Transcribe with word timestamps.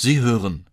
Sie 0.00 0.20
hören 0.20 0.66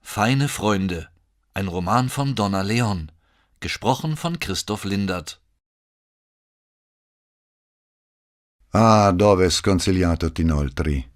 Feine 0.00 0.48
Freunde, 0.48 1.08
ein 1.54 1.68
Roman 1.68 2.08
von 2.08 2.34
Donna 2.34 2.62
Leon, 2.62 3.12
gesprochen 3.60 4.16
von 4.16 4.40
Christoph 4.40 4.82
Lindert. 4.82 5.40
Ah, 8.72 9.12
dove 9.12 9.48
sconsigliato 9.50 10.32
t'inoltri? 10.32 11.08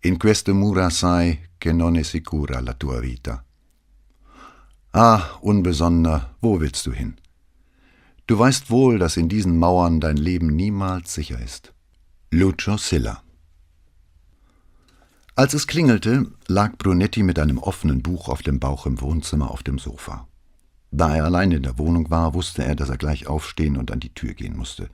In 0.00 0.18
queste 0.18 0.52
mura 0.52 0.90
sai 0.90 1.40
che 1.56 1.72
non 1.72 1.96
è 1.96 2.02
sicura 2.02 2.60
la 2.60 2.74
tua 2.74 3.00
vita. 3.00 3.42
Ah, 4.90 5.38
Unbesonnener, 5.40 6.36
wo 6.40 6.60
willst 6.60 6.84
du 6.84 6.92
hin? 6.92 7.18
Du 8.26 8.38
weißt 8.38 8.68
wohl, 8.68 8.98
dass 8.98 9.16
in 9.16 9.30
diesen 9.30 9.56
Mauern 9.56 9.98
dein 9.98 10.18
Leben 10.18 10.54
niemals 10.54 11.14
sicher 11.14 11.40
ist. 11.40 11.72
Lucio 12.28 12.76
Silla 12.76 13.22
Als 15.34 15.54
es 15.54 15.66
klingelte, 15.66 16.26
lag 16.46 16.76
Brunetti 16.76 17.22
mit 17.22 17.38
einem 17.38 17.56
offenen 17.56 18.02
Buch 18.02 18.28
auf 18.28 18.42
dem 18.42 18.60
Bauch 18.60 18.84
im 18.84 19.00
Wohnzimmer 19.00 19.50
auf 19.50 19.62
dem 19.62 19.78
Sofa. 19.78 20.28
Da 20.90 21.16
er 21.16 21.24
allein 21.24 21.52
in 21.52 21.62
der 21.62 21.78
Wohnung 21.78 22.10
war, 22.10 22.34
wusste 22.34 22.64
er, 22.64 22.74
dass 22.74 22.90
er 22.90 22.98
gleich 22.98 23.26
aufstehen 23.26 23.78
und 23.78 23.90
an 23.90 24.00
die 24.00 24.12
Tür 24.12 24.34
gehen 24.34 24.54
musste. 24.54 24.90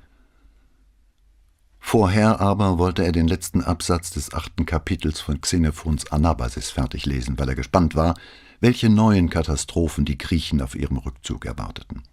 Vorher 1.81 2.41
aber 2.41 2.79
wollte 2.79 3.05
er 3.05 3.11
den 3.11 3.27
letzten 3.27 3.63
Absatz 3.63 4.11
des 4.11 4.33
achten 4.33 4.65
Kapitels 4.65 5.21
von 5.21 5.41
Xenophons 5.41 6.13
Anabasis 6.13 6.71
fertig 6.71 7.05
lesen, 7.05 7.37
weil 7.37 7.49
er 7.49 7.55
gespannt 7.57 7.97
war, 7.97 8.15
welche 8.61 8.91
neuen 8.91 9.31
Katastrophen 9.31 10.05
die 10.05 10.19
Griechen 10.19 10.63
auf 10.63 10.77
ihrem 10.77 10.99
Rückzug 10.99 11.47
erwarteten. 11.47 12.05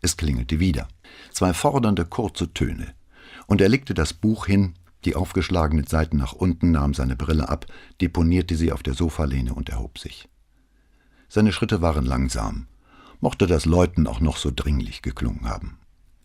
Es 0.00 0.16
klingelte 0.16 0.58
wieder, 0.58 0.88
zwei 1.30 1.52
fordernde 1.52 2.06
kurze 2.06 2.52
Töne, 2.52 2.92
und 3.46 3.60
er 3.60 3.68
legte 3.68 3.94
das 3.94 4.14
Buch 4.14 4.46
hin, 4.46 4.74
die 5.04 5.16
aufgeschlagenen 5.16 5.86
Seiten 5.86 6.16
nach 6.16 6.32
unten, 6.32 6.72
nahm 6.72 6.94
seine 6.94 7.16
Brille 7.16 7.48
ab, 7.48 7.66
deponierte 8.00 8.56
sie 8.56 8.72
auf 8.72 8.82
der 8.82 8.94
Sofalehne 8.94 9.54
und 9.54 9.68
erhob 9.68 9.98
sich. 9.98 10.28
Seine 11.28 11.52
Schritte 11.52 11.80
waren 11.80 12.04
langsam, 12.04 12.66
mochte 13.20 13.46
das 13.46 13.64
Läuten 13.64 14.06
auch 14.06 14.20
noch 14.20 14.36
so 14.36 14.50
dringlich 14.54 15.02
geklungen 15.02 15.48
haben. 15.48 15.78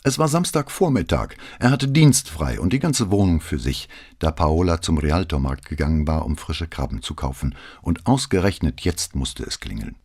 Es 0.04 0.20
war 0.20 0.28
Samstagvormittag, 0.28 1.30
er 1.58 1.72
hatte 1.72 1.88
Dienst 1.88 2.30
frei 2.30 2.60
und 2.60 2.74
die 2.74 2.80
ganze 2.80 3.10
Wohnung 3.10 3.42
für 3.42 3.58
sich, 3.58 3.90
da 4.20 4.30
Paola 4.30 4.80
zum 4.80 5.00
Rialtormarkt 5.00 5.68
gegangen 5.68 6.08
war, 6.08 6.26
um 6.26 6.38
frische 6.38 6.68
Krabben 6.68 7.02
zu 7.02 7.16
kaufen, 7.16 7.56
und 7.82 8.06
ausgerechnet 8.06 8.82
jetzt 8.82 9.16
musste 9.16 9.44
es 9.44 9.60
klingeln. 9.60 9.96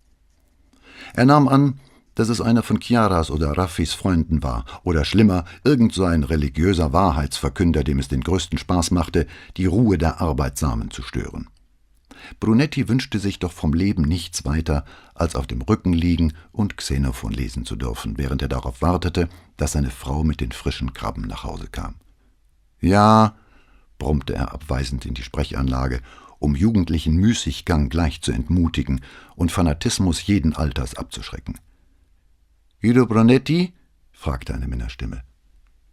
Er 1.12 1.26
nahm 1.26 1.48
an, 1.48 1.80
dass 2.20 2.28
es 2.28 2.42
einer 2.42 2.62
von 2.62 2.80
Chiaras 2.80 3.30
oder 3.30 3.56
Raffis 3.56 3.94
Freunden 3.94 4.42
war, 4.42 4.66
oder 4.84 5.06
schlimmer, 5.06 5.46
irgend 5.64 5.94
so 5.94 6.04
ein 6.04 6.22
religiöser 6.22 6.92
Wahrheitsverkünder, 6.92 7.82
dem 7.82 7.98
es 7.98 8.08
den 8.08 8.20
größten 8.20 8.58
Spaß 8.58 8.90
machte, 8.90 9.26
die 9.56 9.64
Ruhe 9.64 9.96
der 9.96 10.20
Arbeitsamen 10.20 10.90
zu 10.90 11.00
stören. 11.00 11.48
Brunetti 12.38 12.90
wünschte 12.90 13.18
sich 13.18 13.38
doch 13.38 13.52
vom 13.52 13.72
Leben 13.72 14.02
nichts 14.02 14.44
weiter, 14.44 14.84
als 15.14 15.34
auf 15.34 15.46
dem 15.46 15.62
Rücken 15.62 15.94
liegen 15.94 16.34
und 16.52 16.76
Xenophon 16.76 17.32
lesen 17.32 17.64
zu 17.64 17.74
dürfen, 17.74 18.18
während 18.18 18.42
er 18.42 18.48
darauf 18.48 18.82
wartete, 18.82 19.30
dass 19.56 19.72
seine 19.72 19.88
Frau 19.88 20.22
mit 20.22 20.42
den 20.42 20.52
frischen 20.52 20.92
Krabben 20.92 21.26
nach 21.26 21.44
Hause 21.44 21.68
kam. 21.72 21.94
Ja, 22.82 23.34
brummte 23.98 24.34
er 24.34 24.52
abweisend 24.52 25.06
in 25.06 25.14
die 25.14 25.22
Sprechanlage, 25.22 26.02
um 26.38 26.54
jugendlichen 26.54 27.16
Müßiggang 27.16 27.88
gleich 27.88 28.20
zu 28.20 28.30
entmutigen 28.30 29.00
und 29.36 29.50
Fanatismus 29.50 30.26
jeden 30.26 30.54
Alters 30.54 30.94
abzuschrecken. 30.96 31.58
Guido 32.82 33.04
Brunetti? 33.04 33.74
fragte 34.10 34.54
eine 34.54 34.66
Männerstimme. 34.66 35.22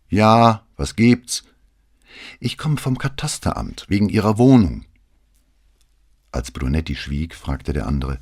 Ja, 0.07 0.66
was 0.77 0.95
gibt's? 0.95 1.44
Ich 2.39 2.57
komme 2.57 2.77
vom 2.77 2.97
Katasteramt, 2.97 3.85
wegen 3.89 4.07
Ihrer 4.07 4.38
Wohnung. 4.38 4.85
Als 6.31 6.52
Brunetti 6.52 6.95
schwieg, 6.95 7.35
fragte 7.35 7.73
der 7.73 7.88
andere 7.88 8.19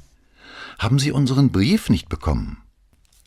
Haben 0.80 0.98
Sie 0.98 1.12
unseren 1.12 1.52
Brief 1.52 1.92
nicht 1.92 2.10
bekommen? 2.10 2.58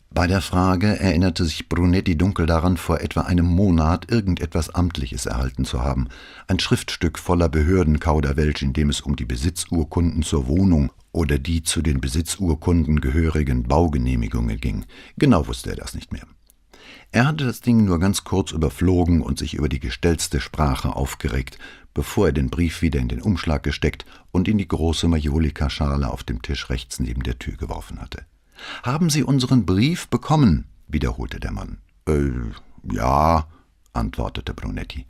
Bei 0.09 0.27
der 0.27 0.41
Frage 0.41 0.99
erinnerte 0.99 1.45
sich 1.45 1.69
Brunetti 1.69 2.17
dunkel 2.17 2.45
daran, 2.45 2.75
vor 2.75 2.99
etwa 2.99 3.21
einem 3.21 3.45
Monat 3.45 4.11
irgendetwas 4.11 4.69
Amtliches 4.69 5.25
erhalten 5.25 5.63
zu 5.63 5.81
haben, 5.81 6.09
ein 6.47 6.59
Schriftstück 6.59 7.17
voller 7.17 7.47
Behördenkauderwelsch, 7.47 8.61
in 8.61 8.73
dem 8.73 8.89
es 8.89 8.99
um 8.99 9.15
die 9.15 9.25
Besitzurkunden 9.25 10.21
zur 10.21 10.47
Wohnung 10.47 10.91
oder 11.11 11.39
die 11.39 11.63
zu 11.63 11.81
den 11.81 12.01
Besitzurkunden 12.01 13.01
gehörigen 13.01 13.63
Baugenehmigungen 13.63 14.59
ging. 14.59 14.85
Genau 15.17 15.47
wusste 15.47 15.71
er 15.71 15.75
das 15.75 15.95
nicht 15.95 16.11
mehr. 16.11 16.25
Er 17.11 17.27
hatte 17.27 17.45
das 17.45 17.61
Ding 17.61 17.85
nur 17.85 17.99
ganz 17.99 18.23
kurz 18.23 18.51
überflogen 18.51 19.21
und 19.21 19.39
sich 19.39 19.55
über 19.55 19.69
die 19.69 19.79
gestellte 19.79 20.39
Sprache 20.39 20.95
aufgeregt, 20.95 21.57
bevor 21.93 22.27
er 22.27 22.33
den 22.33 22.49
Brief 22.49 22.81
wieder 22.81 22.99
in 22.99 23.07
den 23.07 23.21
Umschlag 23.21 23.63
gesteckt 23.63 24.05
und 24.31 24.47
in 24.47 24.59
die 24.59 24.67
große 24.67 25.07
Majolika-Schale 25.07 26.09
auf 26.09 26.23
dem 26.23 26.41
Tisch 26.41 26.69
rechts 26.69 26.99
neben 26.99 27.23
der 27.23 27.39
Tür 27.39 27.57
geworfen 27.57 27.99
hatte. 27.99 28.25
»Haben 28.83 29.09
Sie 29.09 29.23
unseren 29.23 29.65
Brief 29.65 30.07
bekommen?« 30.09 30.65
wiederholte 30.87 31.39
der 31.39 31.51
Mann. 31.51 31.79
»Äh, 32.07 32.29
ja«, 32.91 33.47
antwortete 33.93 34.53
Brunetti. 34.53 35.05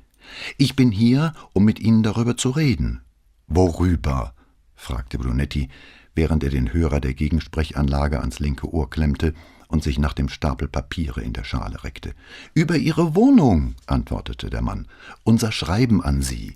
»Ich 0.57 0.75
bin 0.75 0.91
hier, 0.91 1.33
um 1.53 1.65
mit 1.65 1.79
Ihnen 1.79 2.03
darüber 2.03 2.37
zu 2.37 2.51
reden.« 2.51 3.01
»Worüber?« 3.47 4.33
Fragte 4.79 5.17
Brunetti, 5.17 5.69
während 6.15 6.43
er 6.43 6.49
den 6.49 6.73
Hörer 6.73 6.99
der 6.99 7.13
Gegensprechanlage 7.13 8.19
ans 8.19 8.39
linke 8.39 8.73
Ohr 8.73 8.89
klemmte 8.89 9.33
und 9.67 9.83
sich 9.83 9.99
nach 9.99 10.13
dem 10.13 10.29
Stapel 10.29 10.67
Papiere 10.67 11.21
in 11.21 11.33
der 11.33 11.43
Schale 11.43 11.83
reckte. 11.83 12.13
Über 12.53 12.75
Ihre 12.75 13.13
Wohnung, 13.13 13.75
antwortete 13.85 14.49
der 14.49 14.61
Mann. 14.61 14.87
Unser 15.23 15.51
Schreiben 15.51 16.01
an 16.01 16.21
Sie. 16.21 16.55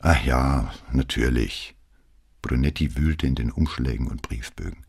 Ach 0.00 0.24
ja, 0.24 0.72
natürlich. 0.92 1.74
Brunetti 2.42 2.96
wühlte 2.96 3.26
in 3.26 3.34
den 3.34 3.50
Umschlägen 3.50 4.06
und 4.06 4.22
Briefbögen. 4.22 4.84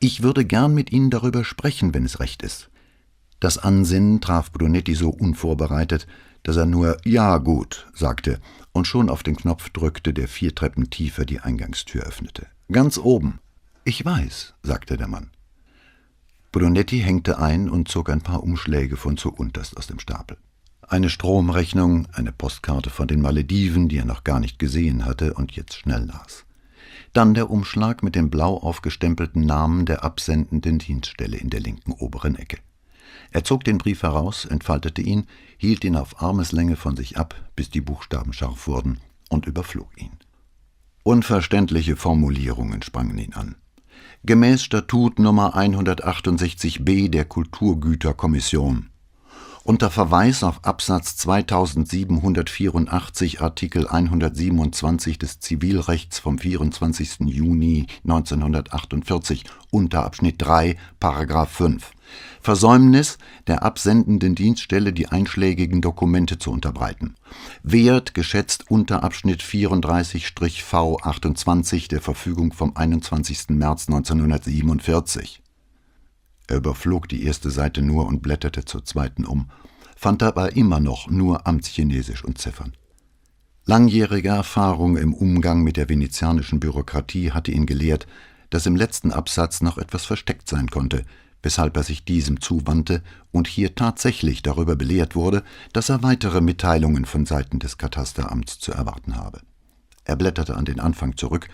Ich 0.00 0.22
würde 0.22 0.44
gern 0.44 0.74
mit 0.74 0.92
Ihnen 0.92 1.10
darüber 1.10 1.44
sprechen, 1.44 1.94
wenn 1.94 2.04
es 2.04 2.20
recht 2.20 2.42
ist. 2.42 2.70
Das 3.38 3.58
Ansinnen 3.58 4.20
traf 4.20 4.50
Brunetti 4.50 4.94
so 4.94 5.10
unvorbereitet, 5.10 6.06
dass 6.42 6.56
er 6.56 6.66
nur 6.66 6.96
Ja 7.04 7.38
gut 7.38 7.86
sagte 7.94 8.40
und 8.74 8.86
schon 8.86 9.08
auf 9.08 9.22
den 9.22 9.36
Knopf 9.36 9.70
drückte, 9.70 10.12
der 10.12 10.28
vier 10.28 10.54
Treppen 10.54 10.90
tiefer 10.90 11.24
die 11.24 11.40
Eingangstür 11.40 12.02
öffnete. 12.02 12.46
Ganz 12.70 12.98
oben. 12.98 13.38
Ich 13.84 14.04
weiß, 14.04 14.54
sagte 14.62 14.96
der 14.96 15.08
Mann. 15.08 15.30
Brunetti 16.52 17.00
hängte 17.00 17.38
ein 17.38 17.70
und 17.70 17.88
zog 17.88 18.10
ein 18.10 18.20
paar 18.20 18.42
Umschläge 18.42 18.96
von 18.96 19.16
zuunterst 19.16 19.76
aus 19.76 19.86
dem 19.86 20.00
Stapel. 20.00 20.36
Eine 20.82 21.08
Stromrechnung, 21.08 22.08
eine 22.12 22.32
Postkarte 22.32 22.90
von 22.90 23.08
den 23.08 23.22
Malediven, 23.22 23.88
die 23.88 23.98
er 23.98 24.04
noch 24.04 24.24
gar 24.24 24.40
nicht 24.40 24.58
gesehen 24.58 25.04
hatte 25.04 25.34
und 25.34 25.52
jetzt 25.52 25.74
schnell 25.74 26.04
las. 26.04 26.44
Dann 27.12 27.34
der 27.34 27.50
Umschlag 27.50 28.02
mit 28.02 28.16
dem 28.16 28.28
blau 28.28 28.56
aufgestempelten 28.56 29.46
Namen 29.46 29.86
der 29.86 30.04
absendenden 30.04 30.78
Dienststelle 30.78 31.36
in 31.36 31.48
der 31.48 31.60
linken 31.60 31.92
oberen 31.92 32.34
Ecke. 32.34 32.58
Er 33.34 33.42
zog 33.42 33.64
den 33.64 33.78
Brief 33.78 34.04
heraus, 34.04 34.44
entfaltete 34.44 35.02
ihn, 35.02 35.26
hielt 35.56 35.84
ihn 35.84 35.96
auf 35.96 36.22
Armeslänge 36.22 36.76
von 36.76 36.96
sich 36.96 37.18
ab, 37.18 37.34
bis 37.56 37.68
die 37.68 37.80
Buchstaben 37.80 38.32
scharf 38.32 38.68
wurden, 38.68 39.00
und 39.28 39.46
überflog 39.46 39.88
ihn. 39.96 40.12
Unverständliche 41.02 41.96
Formulierungen 41.96 42.82
sprangen 42.82 43.18
ihn 43.18 43.34
an. 43.34 43.56
Gemäß 44.22 44.62
Statut 44.62 45.18
Nummer 45.18 45.56
168b 45.56 47.10
der 47.10 47.24
Kulturgüterkommission 47.24 48.90
unter 49.64 49.90
Verweis 49.90 50.44
auf 50.44 50.62
Absatz 50.62 51.16
2784 51.16 53.40
Artikel 53.40 53.88
127 53.88 55.18
des 55.18 55.40
Zivilrechts 55.40 56.18
vom 56.18 56.38
24. 56.38 57.20
Juni 57.20 57.86
1948 58.04 59.44
Unterabschnitt 59.70 60.36
3 60.38 60.76
Paragraph 61.00 61.50
5 61.50 61.93
Versäumnis 62.40 63.18
der 63.46 63.62
absendenden 63.62 64.34
Dienststelle 64.34 64.92
die 64.92 65.08
einschlägigen 65.08 65.80
Dokumente 65.80 66.38
zu 66.38 66.50
unterbreiten. 66.50 67.14
Wert 67.62 68.14
geschätzt 68.14 68.70
unter 68.70 69.02
Abschnitt 69.02 69.42
34-V 69.42 70.98
28 71.02 71.88
der 71.88 72.00
Verfügung 72.00 72.52
vom 72.52 72.76
21. 72.76 73.50
März 73.50 73.88
1947 73.88 75.42
er 76.46 76.56
überflog 76.56 77.08
die 77.08 77.24
erste 77.24 77.50
Seite 77.50 77.82
nur 77.82 78.06
und 78.06 78.20
blätterte 78.20 78.64
zur 78.64 78.84
zweiten 78.84 79.24
um, 79.24 79.48
fand 79.96 80.22
aber 80.22 80.56
immer 80.56 80.80
noch 80.80 81.08
nur 81.08 81.46
Amtschinesisch 81.46 82.24
und 82.24 82.38
Ziffern. 82.38 82.72
Langjährige 83.64 84.28
Erfahrung 84.28 84.98
im 84.98 85.14
Umgang 85.14 85.62
mit 85.62 85.78
der 85.78 85.88
venezianischen 85.88 86.60
Bürokratie 86.60 87.32
hatte 87.32 87.50
ihn 87.50 87.64
gelehrt, 87.64 88.06
dass 88.50 88.66
im 88.66 88.76
letzten 88.76 89.10
Absatz 89.10 89.62
noch 89.62 89.78
etwas 89.78 90.04
versteckt 90.04 90.48
sein 90.48 90.68
konnte, 90.68 91.06
weshalb 91.44 91.76
er 91.76 91.82
sich 91.82 92.04
diesem 92.04 92.40
zuwandte 92.40 93.02
und 93.30 93.46
hier 93.46 93.74
tatsächlich 93.74 94.42
darüber 94.42 94.76
belehrt 94.76 95.14
wurde, 95.14 95.44
dass 95.72 95.90
er 95.90 96.02
weitere 96.02 96.40
Mitteilungen 96.40 97.04
von 97.04 97.26
Seiten 97.26 97.58
des 97.58 97.76
Katasteramts 97.76 98.58
zu 98.58 98.72
erwarten 98.72 99.16
habe. 99.16 99.42
Er 100.04 100.16
blätterte 100.16 100.56
an 100.56 100.64
den 100.64 100.80
Anfang 100.80 101.16
zurück, 101.16 101.48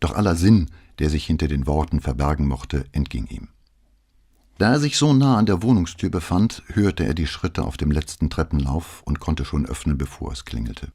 doch 0.00 0.14
aller 0.14 0.36
Sinn, 0.36 0.70
der 1.00 1.10
sich 1.10 1.26
hinter 1.26 1.48
den 1.48 1.66
Worten 1.66 2.00
verbergen 2.00 2.46
mochte, 2.46 2.84
entging 2.92 3.26
ihm. 3.26 3.48
Da 4.58 4.72
er 4.72 4.80
sich 4.80 4.96
so 4.96 5.12
nah 5.12 5.38
an 5.38 5.46
der 5.46 5.62
Wohnungstür 5.62 6.10
befand, 6.10 6.62
hörte 6.68 7.04
er 7.04 7.14
die 7.14 7.26
Schritte 7.26 7.64
auf 7.64 7.76
dem 7.76 7.90
letzten 7.90 8.30
Treppenlauf 8.30 9.02
und 9.04 9.18
konnte 9.18 9.44
schon 9.44 9.66
öffnen, 9.66 9.98
bevor 9.98 10.30
es 10.30 10.44
klingelte. 10.44 10.92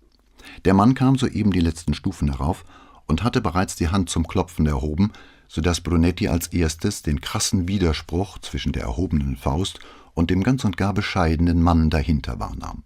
Der 0.64 0.74
Mann 0.74 0.94
kam 0.94 1.18
soeben 1.18 1.52
die 1.52 1.60
letzten 1.60 1.94
Stufen 1.94 2.30
herauf 2.30 2.64
und 3.08 3.24
hatte 3.24 3.42
bereits 3.42 3.76
die 3.76 3.90
Hand 3.90 4.10
zum 4.10 4.26
Klopfen 4.26 4.68
erhoben, 4.68 5.12
so 5.48 5.62
dass 5.62 5.82
Brunetti 5.82 6.28
als 6.28 6.48
erstes 6.48 7.02
den 7.02 7.22
krassen 7.22 7.68
Widerspruch 7.68 8.40
zwischen 8.40 8.72
der 8.72 8.84
erhobenen 8.84 9.38
Faust 9.38 9.80
und 10.14 10.30
dem 10.30 10.44
ganz 10.44 10.66
und 10.66 10.78
gar 10.78 10.94
bescheidenen 10.94 11.62
Mann 11.62 11.90
dahinter 11.90 12.40
wahrnahm. 12.40 12.84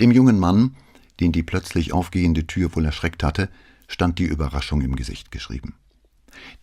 Dem 0.00 0.10
jungen 0.10 0.38
Mann, 0.38 0.76
den 1.20 1.32
die 1.32 1.42
plötzlich 1.42 1.92
aufgehende 1.92 2.46
Tür 2.46 2.74
wohl 2.74 2.84
erschreckt 2.84 3.22
hatte, 3.22 3.48
stand 3.86 4.18
die 4.18 4.24
Überraschung 4.24 4.80
im 4.80 4.96
Gesicht 4.96 5.30
geschrieben. 5.30 5.74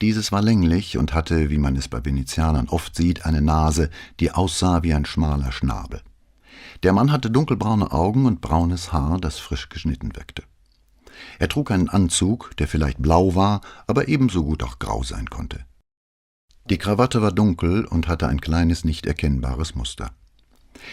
Dieses 0.01 0.31
war 0.31 0.41
länglich 0.41 0.97
und 0.97 1.13
hatte, 1.13 1.49
wie 1.49 1.57
man 1.57 1.75
es 1.75 1.87
bei 1.87 2.03
Venezianern 2.03 2.67
oft 2.67 2.95
sieht, 2.95 3.25
eine 3.25 3.41
Nase, 3.41 3.89
die 4.19 4.31
aussah 4.31 4.83
wie 4.83 4.93
ein 4.93 5.05
schmaler 5.05 5.51
Schnabel. 5.51 6.01
Der 6.83 6.93
Mann 6.93 7.11
hatte 7.11 7.29
dunkelbraune 7.29 7.91
Augen 7.91 8.25
und 8.25 8.41
braunes 8.41 8.91
Haar, 8.91 9.19
das 9.19 9.37
frisch 9.37 9.69
geschnitten 9.69 10.15
wirkte. 10.15 10.43
Er 11.39 11.49
trug 11.49 11.71
einen 11.71 11.89
Anzug, 11.89 12.55
der 12.57 12.67
vielleicht 12.67 13.01
blau 13.01 13.35
war, 13.35 13.61
aber 13.87 14.07
ebenso 14.07 14.43
gut 14.43 14.63
auch 14.63 14.79
grau 14.79 15.03
sein 15.03 15.29
konnte. 15.29 15.65
Die 16.69 16.77
Krawatte 16.77 17.21
war 17.21 17.31
dunkel 17.31 17.85
und 17.85 18.07
hatte 18.07 18.27
ein 18.27 18.39
kleines, 18.39 18.85
nicht 18.85 19.05
erkennbares 19.05 19.75
Muster. 19.75 20.11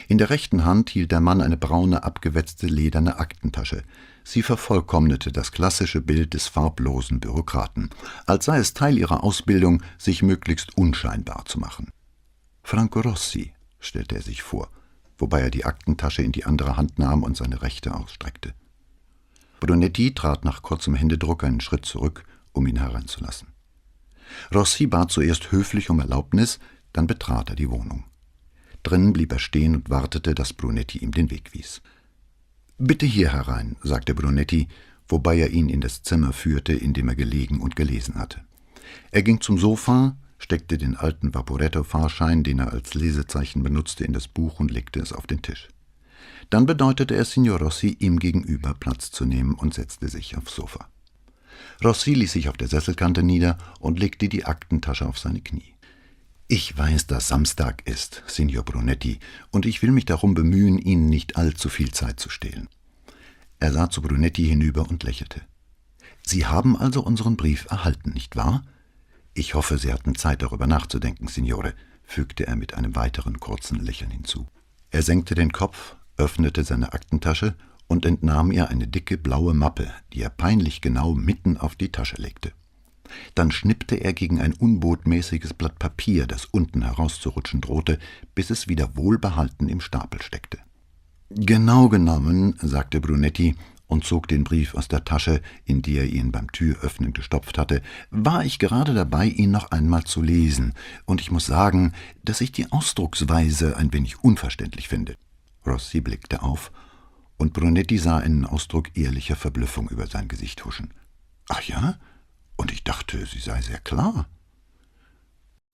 In 0.09 0.19
der 0.19 0.31
rechten 0.31 0.65
Hand 0.65 0.91
hielt 0.91 1.13
der 1.13 1.21
Mann 1.21 1.41
eine 1.41 1.57
braune, 1.57 2.03
abgewetzte 2.03 2.67
lederne 2.67 3.19
Aktentasche. 3.19 3.85
Sie 4.25 4.43
vervollkommnete 4.43 5.33
das 5.33 5.53
klassische 5.53 6.01
Bild 6.01 6.35
des 6.35 6.47
farblosen 6.47 7.21
Bürokraten, 7.21 7.91
als 8.27 8.47
sei 8.47 8.59
es 8.59 8.75
Teil 8.75 8.99
ihrer 8.99 9.25
Ausbildung, 9.25 9.83
sich 9.97 10.23
möglichst 10.23 10.77
unscheinbar 10.77 11.45
zu 11.47 11.59
machen. 11.59 11.91
Franco 12.63 13.01
Rossi, 13.01 13.55
stellte 13.81 14.17
er 14.17 14.23
sich 14.23 14.43
vor, 14.43 14.69
wobei 15.17 15.41
er 15.41 15.51
die 15.51 15.65
Aktentasche 15.65 16.23
in 16.23 16.33
die 16.33 16.45
andere 16.45 16.77
Hand 16.77 16.99
nahm 16.99 17.23
und 17.23 17.37
seine 17.37 17.63
rechte 17.63 17.95
ausstreckte. 17.95 18.53
Brunetti 19.61 20.15
trat 20.15 20.45
nach 20.45 20.63
kurzem 20.63 20.95
Händedruck 20.95 21.45
einen 21.45 21.61
Schritt 21.61 21.85
zurück, 21.85 22.25
um 22.53 22.67
ihn 22.67 22.79
hereinzulassen. 22.79 23.49
Rossi 24.55 24.87
bat 24.87 25.11
zuerst 25.11 25.53
höflich 25.53 25.91
um 25.91 26.01
Erlaubnis, 26.01 26.59
dann 26.93 27.07
betrat 27.07 27.51
er 27.51 27.57
die 27.57 27.71
Wohnung. 27.71 28.05
Drinnen 28.83 29.13
blieb 29.13 29.33
er 29.33 29.39
stehen 29.39 29.75
und 29.75 29.91
wartete, 29.91 30.35
dass 30.35 30.53
Brunetti 30.53 30.99
ihm 30.99 31.13
den 31.13 31.31
Weg 31.31 31.53
wies. 31.53 31.83
Bitte 32.79 33.07
hier 33.07 33.33
herein, 33.33 33.77
sagte 33.83 34.15
Brunetti, 34.15 34.69
wobei 35.09 35.39
er 35.39 35.51
ihn 35.51 35.69
in 35.69 35.81
das 35.81 36.03
Zimmer 36.03 36.33
führte, 36.33 36.73
in 36.73 36.93
dem 36.93 37.09
er 37.09 37.17
gelegen 37.17 37.61
und 37.61 37.77
gelesen 37.77 38.15
hatte. 38.15 38.43
Er 39.11 39.23
ging 39.23 39.41
zum 39.41 39.59
Sofa, 39.59 40.17
steckte 40.39 40.79
den 40.79 40.97
alten 40.97 41.35
Vaporetto-Fahrschein, 41.35 42.45
den 42.45 42.61
er 42.61 42.73
als 42.73 42.95
Lesezeichen 42.95 43.63
benutzte, 43.63 44.05
in 44.05 44.13
das 44.13 44.29
Buch 44.29 44.61
und 44.61 44.71
legte 44.71 45.01
es 45.01 45.13
auf 45.13 45.27
den 45.27 45.43
Tisch. 45.43 45.69
Dann 46.51 46.67
bedeutete 46.67 47.15
er 47.15 47.25
Signor 47.25 47.59
Rossi, 47.59 47.97
ihm 47.99 48.19
gegenüber 48.19 48.75
Platz 48.75 49.11
zu 49.11 49.25
nehmen 49.25 49.55
und 49.55 49.75
setzte 49.75 50.09
sich 50.09 50.37
aufs 50.37 50.55
Sofa. 50.55 50.89
Rossi 51.85 52.15
ließ 52.15 52.33
sich 52.33 52.49
auf 52.49 52.57
der 52.57 52.69
Sesselkante 52.69 53.23
nieder 53.23 53.59
und 53.81 53.99
legte 53.99 54.29
die 54.29 54.47
Aktentasche 54.47 55.07
auf 55.07 55.19
seine 55.19 55.41
Knie. 55.41 55.75
Ich 56.51 56.77
weiß, 56.77 57.07
dass 57.07 57.29
Samstag 57.29 57.87
ist, 57.87 58.23
Signor 58.27 58.65
Brunetti, 58.65 59.19
und 59.51 59.67
ich 59.67 59.83
will 59.83 59.93
mich 59.93 60.07
darum 60.07 60.33
bemühen, 60.33 60.79
Ihnen 60.79 61.11
nicht 61.11 61.37
allzu 61.37 61.69
viel 61.69 61.93
Zeit 61.93 62.19
zu 62.19 62.31
stehlen. 62.31 62.69
Er 63.61 63.73
sah 63.73 63.91
zu 63.91 64.01
Brunetti 64.01 64.47
hinüber 64.47 64.89
und 64.89 65.03
lächelte. 65.03 65.43
Sie 66.23 66.47
haben 66.47 66.75
also 66.77 67.03
unseren 67.03 67.37
Brief 67.37 67.67
erhalten, 67.71 68.11
nicht 68.11 68.35
wahr? 68.35 68.65
Ich 69.35 69.53
hoffe, 69.55 69.77
Sie 69.77 69.93
hatten 69.93 70.15
Zeit, 70.15 70.41
darüber 70.41 70.67
nachzudenken, 70.67 71.29
Signore, 71.29 71.75
fügte 72.03 72.47
er 72.47 72.57
mit 72.57 72.73
einem 72.73 72.97
weiteren 72.97 73.39
kurzen 73.41 73.79
Lächeln 73.85 74.11
hinzu. 74.11 74.47
Er 74.91 75.03
senkte 75.03 75.35
den 75.35 75.53
Kopf, 75.53 75.97
öffnete 76.19 76.65
seine 76.65 76.93
Aktentasche 76.93 77.55
und 77.87 78.05
entnahm 78.05 78.53
ihr 78.53 78.69
eine 78.69 78.87
dicke 78.87 79.17
blaue 79.17 79.55
Mappe, 79.55 79.91
die 80.13 80.23
er 80.23 80.31
peinlich 80.31 80.81
genau 80.81 81.15
mitten 81.15 81.57
auf 81.57 81.75
die 81.75 81.91
Tasche 81.91 82.21
legte. 82.21 82.53
Dann 83.35 83.51
schnippte 83.51 83.97
er 83.97 84.13
gegen 84.13 84.41
ein 84.41 84.53
unbotmäßiges 84.53 85.55
Blatt 85.55 85.79
Papier, 85.79 86.27
das 86.27 86.45
unten 86.45 86.83
herauszurutschen 86.83 87.63
drohte, 87.63 87.99
bis 88.35 88.51
es 88.51 88.69
wieder 88.69 88.97
wohlbehalten 88.97 89.69
im 89.69 89.81
Stapel 89.81 90.21
steckte. 90.21 90.59
Genau 91.31 91.89
genommen, 91.89 92.55
sagte 92.61 93.01
Brunetti 93.01 93.55
und 93.87 94.05
zog 94.05 94.29
den 94.29 94.45
Brief 94.45 94.75
aus 94.75 94.89
der 94.89 95.05
Tasche, 95.05 95.41
in 95.65 95.81
die 95.81 95.97
er 95.97 96.07
ihn 96.07 96.33
beim 96.33 96.53
Türöffnen 96.53 97.15
gestopft 97.15 97.57
hatte, 97.57 97.83
war 98.11 98.45
ich 98.45 98.59
gerade 98.59 98.93
dabei, 98.93 99.27
ihn 99.27 99.51
noch 99.51 99.71
einmal 99.71 100.05
zu 100.05 100.21
lesen, 100.21 100.75
und 101.07 101.23
ich 101.23 101.31
muss 101.31 101.47
sagen, 101.47 101.93
dass 102.23 102.43
ich 102.43 102.53
die 102.53 102.71
Ausdrucksweise 102.71 103.77
ein 103.77 103.93
wenig 103.93 104.23
unverständlich 104.23 104.89
finde. 104.89 105.17
Rossi 105.69 106.01
blickte 106.01 106.43
auf, 106.43 106.73
und 107.37 107.53
Brunetti 107.53 107.99
sah 107.99 108.19
einen 108.19 108.45
Ausdruck 108.45 108.97
ehrlicher 108.97 109.37
Verblüffung 109.37 109.89
über 109.89 110.07
sein 110.07 110.29
Gesicht 110.29 110.65
huschen. 110.65 110.93
Ach 111.49 111.63
ja? 111.63 111.99
Und 112.57 112.73
ich 112.73 112.83
dachte, 112.83 113.25
sie 113.27 113.39
sei 113.39 113.63
sehr 113.63 113.79
klar. 113.79 114.27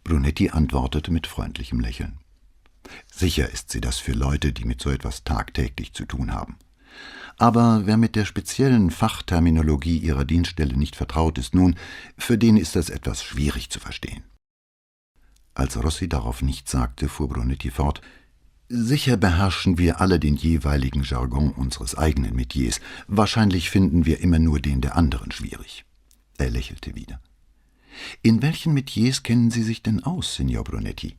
Brunetti 0.05 0.51
antwortete 0.51 1.11
mit 1.11 1.27
freundlichem 1.27 1.81
Lächeln. 1.81 2.19
Sicher 3.11 3.49
ist 3.51 3.71
sie 3.71 3.81
das 3.81 3.99
für 3.99 4.13
Leute, 4.13 4.53
die 4.53 4.67
mit 4.67 4.83
so 4.83 4.91
etwas 4.91 5.25
tagtäglich 5.25 5.95
zu 5.95 6.05
tun 6.05 6.33
haben. 6.33 6.59
Aber 7.39 7.87
wer 7.87 7.97
mit 7.97 8.15
der 8.15 8.27
speziellen 8.27 8.91
Fachterminologie 8.91 9.99
ihrer 9.99 10.25
Dienststelle 10.25 10.77
nicht 10.77 10.95
vertraut 10.95 11.39
ist, 11.39 11.55
nun, 11.55 11.77
für 12.17 12.39
den 12.39 12.57
ist 12.57 12.77
das 12.77 12.91
etwas 12.91 13.25
schwierig 13.25 13.71
zu 13.71 13.81
verstehen. 13.81 14.23
Als 15.55 15.83
Rossi 15.83 16.09
darauf 16.09 16.43
nichts 16.43 16.71
sagte, 16.71 17.09
fuhr 17.09 17.29
Brunetti 17.29 17.71
fort, 17.71 18.03
Sicher 18.69 19.19
beherrschen 19.19 19.77
wir 19.77 20.01
alle 20.01 20.19
den 20.19 20.37
jeweiligen 20.37 21.03
Jargon 21.03 21.51
unseres 21.51 21.97
eigenen 21.97 22.35
Metiers. 22.35 22.81
Wahrscheinlich 23.07 23.69
finden 23.69 24.07
wir 24.07 24.21
immer 24.21 24.39
nur 24.39 24.59
den 24.59 24.81
der 24.81 24.97
anderen 24.97 25.31
schwierig. 25.33 25.85
Er 26.39 26.51
lächelte 26.51 26.95
wieder. 26.95 27.21
In 28.23 28.43
welchen 28.43 28.73
Metiers 28.73 29.23
kennen 29.23 29.51
Sie 29.51 29.63
sich 29.63 29.83
denn 29.83 30.03
aus, 30.03 30.35
Signor 30.35 30.65
Brunetti? 30.65 31.17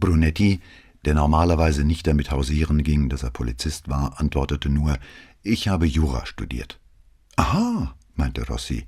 Brunetti, 0.00 0.60
der 1.04 1.14
normalerweise 1.14 1.84
nicht 1.84 2.06
damit 2.06 2.30
hausieren 2.30 2.82
ging, 2.82 3.10
dass 3.10 3.22
er 3.22 3.30
Polizist 3.30 3.88
war, 3.88 4.18
antwortete 4.18 4.70
nur, 4.70 4.98
ich 5.42 5.68
habe 5.68 5.86
Jura 5.86 6.24
studiert. 6.24 6.80
Aha, 7.36 7.94
meinte 8.14 8.46
Rossi. 8.46 8.86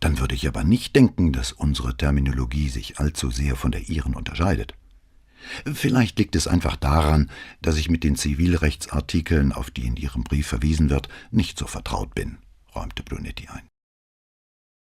Dann 0.00 0.18
würde 0.18 0.34
ich 0.34 0.48
aber 0.48 0.64
nicht 0.64 0.96
denken, 0.96 1.32
dass 1.32 1.52
unsere 1.52 1.96
Terminologie 1.96 2.68
sich 2.68 2.98
allzu 2.98 3.30
sehr 3.30 3.54
von 3.54 3.70
der 3.70 3.88
Ihren 3.88 4.14
unterscheidet. 4.14 4.74
Vielleicht 5.72 6.18
liegt 6.18 6.36
es 6.36 6.46
einfach 6.46 6.76
daran, 6.76 7.30
dass 7.62 7.76
ich 7.76 7.90
mit 7.90 8.04
den 8.04 8.16
Zivilrechtsartikeln, 8.16 9.52
auf 9.52 9.70
die 9.70 9.86
in 9.86 9.96
Ihrem 9.96 10.24
Brief 10.24 10.46
verwiesen 10.46 10.90
wird, 10.90 11.08
nicht 11.30 11.58
so 11.58 11.66
vertraut 11.66 12.14
bin, 12.14 12.38
räumte 12.74 13.02
Brunetti 13.02 13.48
ein. 13.48 13.68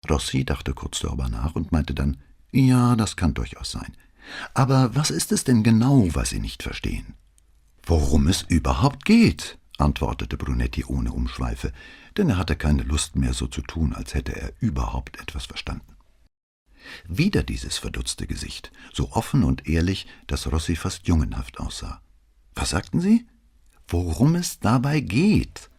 Rossi 0.09 0.45
dachte 0.45 0.73
kurz 0.73 0.99
darüber 0.99 1.27
nach 1.29 1.55
und 1.55 1.71
meinte 1.71 1.93
dann, 1.93 2.17
ja, 2.51 2.95
das 2.95 3.15
kann 3.15 3.33
durchaus 3.33 3.71
sein. 3.71 3.95
Aber 4.53 4.95
was 4.95 5.11
ist 5.11 5.31
es 5.31 5.43
denn 5.43 5.63
genau, 5.63 6.07
was 6.13 6.29
Sie 6.29 6.39
nicht 6.39 6.63
verstehen? 6.63 7.15
Worum 7.83 8.27
es 8.27 8.41
überhaupt 8.43 9.05
geht, 9.05 9.57
antwortete 9.77 10.37
Brunetti 10.37 10.85
ohne 10.85 11.11
Umschweife, 11.11 11.71
denn 12.17 12.29
er 12.29 12.37
hatte 12.37 12.55
keine 12.55 12.83
Lust 12.83 13.15
mehr 13.15 13.33
so 13.33 13.47
zu 13.47 13.61
tun, 13.61 13.93
als 13.93 14.13
hätte 14.13 14.35
er 14.35 14.53
überhaupt 14.59 15.19
etwas 15.19 15.45
verstanden. 15.45 15.96
Wieder 17.07 17.43
dieses 17.43 17.77
verdutzte 17.77 18.27
Gesicht, 18.27 18.71
so 18.93 19.11
offen 19.11 19.43
und 19.43 19.67
ehrlich, 19.67 20.07
dass 20.27 20.51
Rossi 20.51 20.75
fast 20.75 21.07
jungenhaft 21.07 21.59
aussah. 21.59 22.01
Was 22.55 22.71
sagten 22.71 22.99
Sie? 22.99 23.25
Worum 23.87 24.35
es 24.35 24.59
dabei 24.59 24.99
geht? 24.99 25.69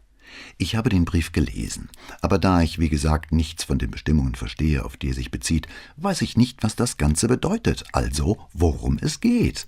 Ich 0.56 0.76
habe 0.76 0.90
den 0.90 1.04
Brief 1.04 1.32
gelesen, 1.32 1.88
aber 2.20 2.38
da 2.38 2.62
ich, 2.62 2.78
wie 2.78 2.88
gesagt, 2.88 3.32
nichts 3.32 3.64
von 3.64 3.78
den 3.78 3.90
Bestimmungen 3.90 4.34
verstehe, 4.34 4.84
auf 4.84 4.96
die 4.96 5.08
er 5.08 5.14
sich 5.14 5.30
bezieht, 5.30 5.68
weiß 5.96 6.22
ich 6.22 6.36
nicht, 6.36 6.62
was 6.62 6.76
das 6.76 6.96
Ganze 6.96 7.28
bedeutet, 7.28 7.84
also 7.92 8.38
worum 8.52 8.98
es 9.00 9.20
geht. 9.20 9.66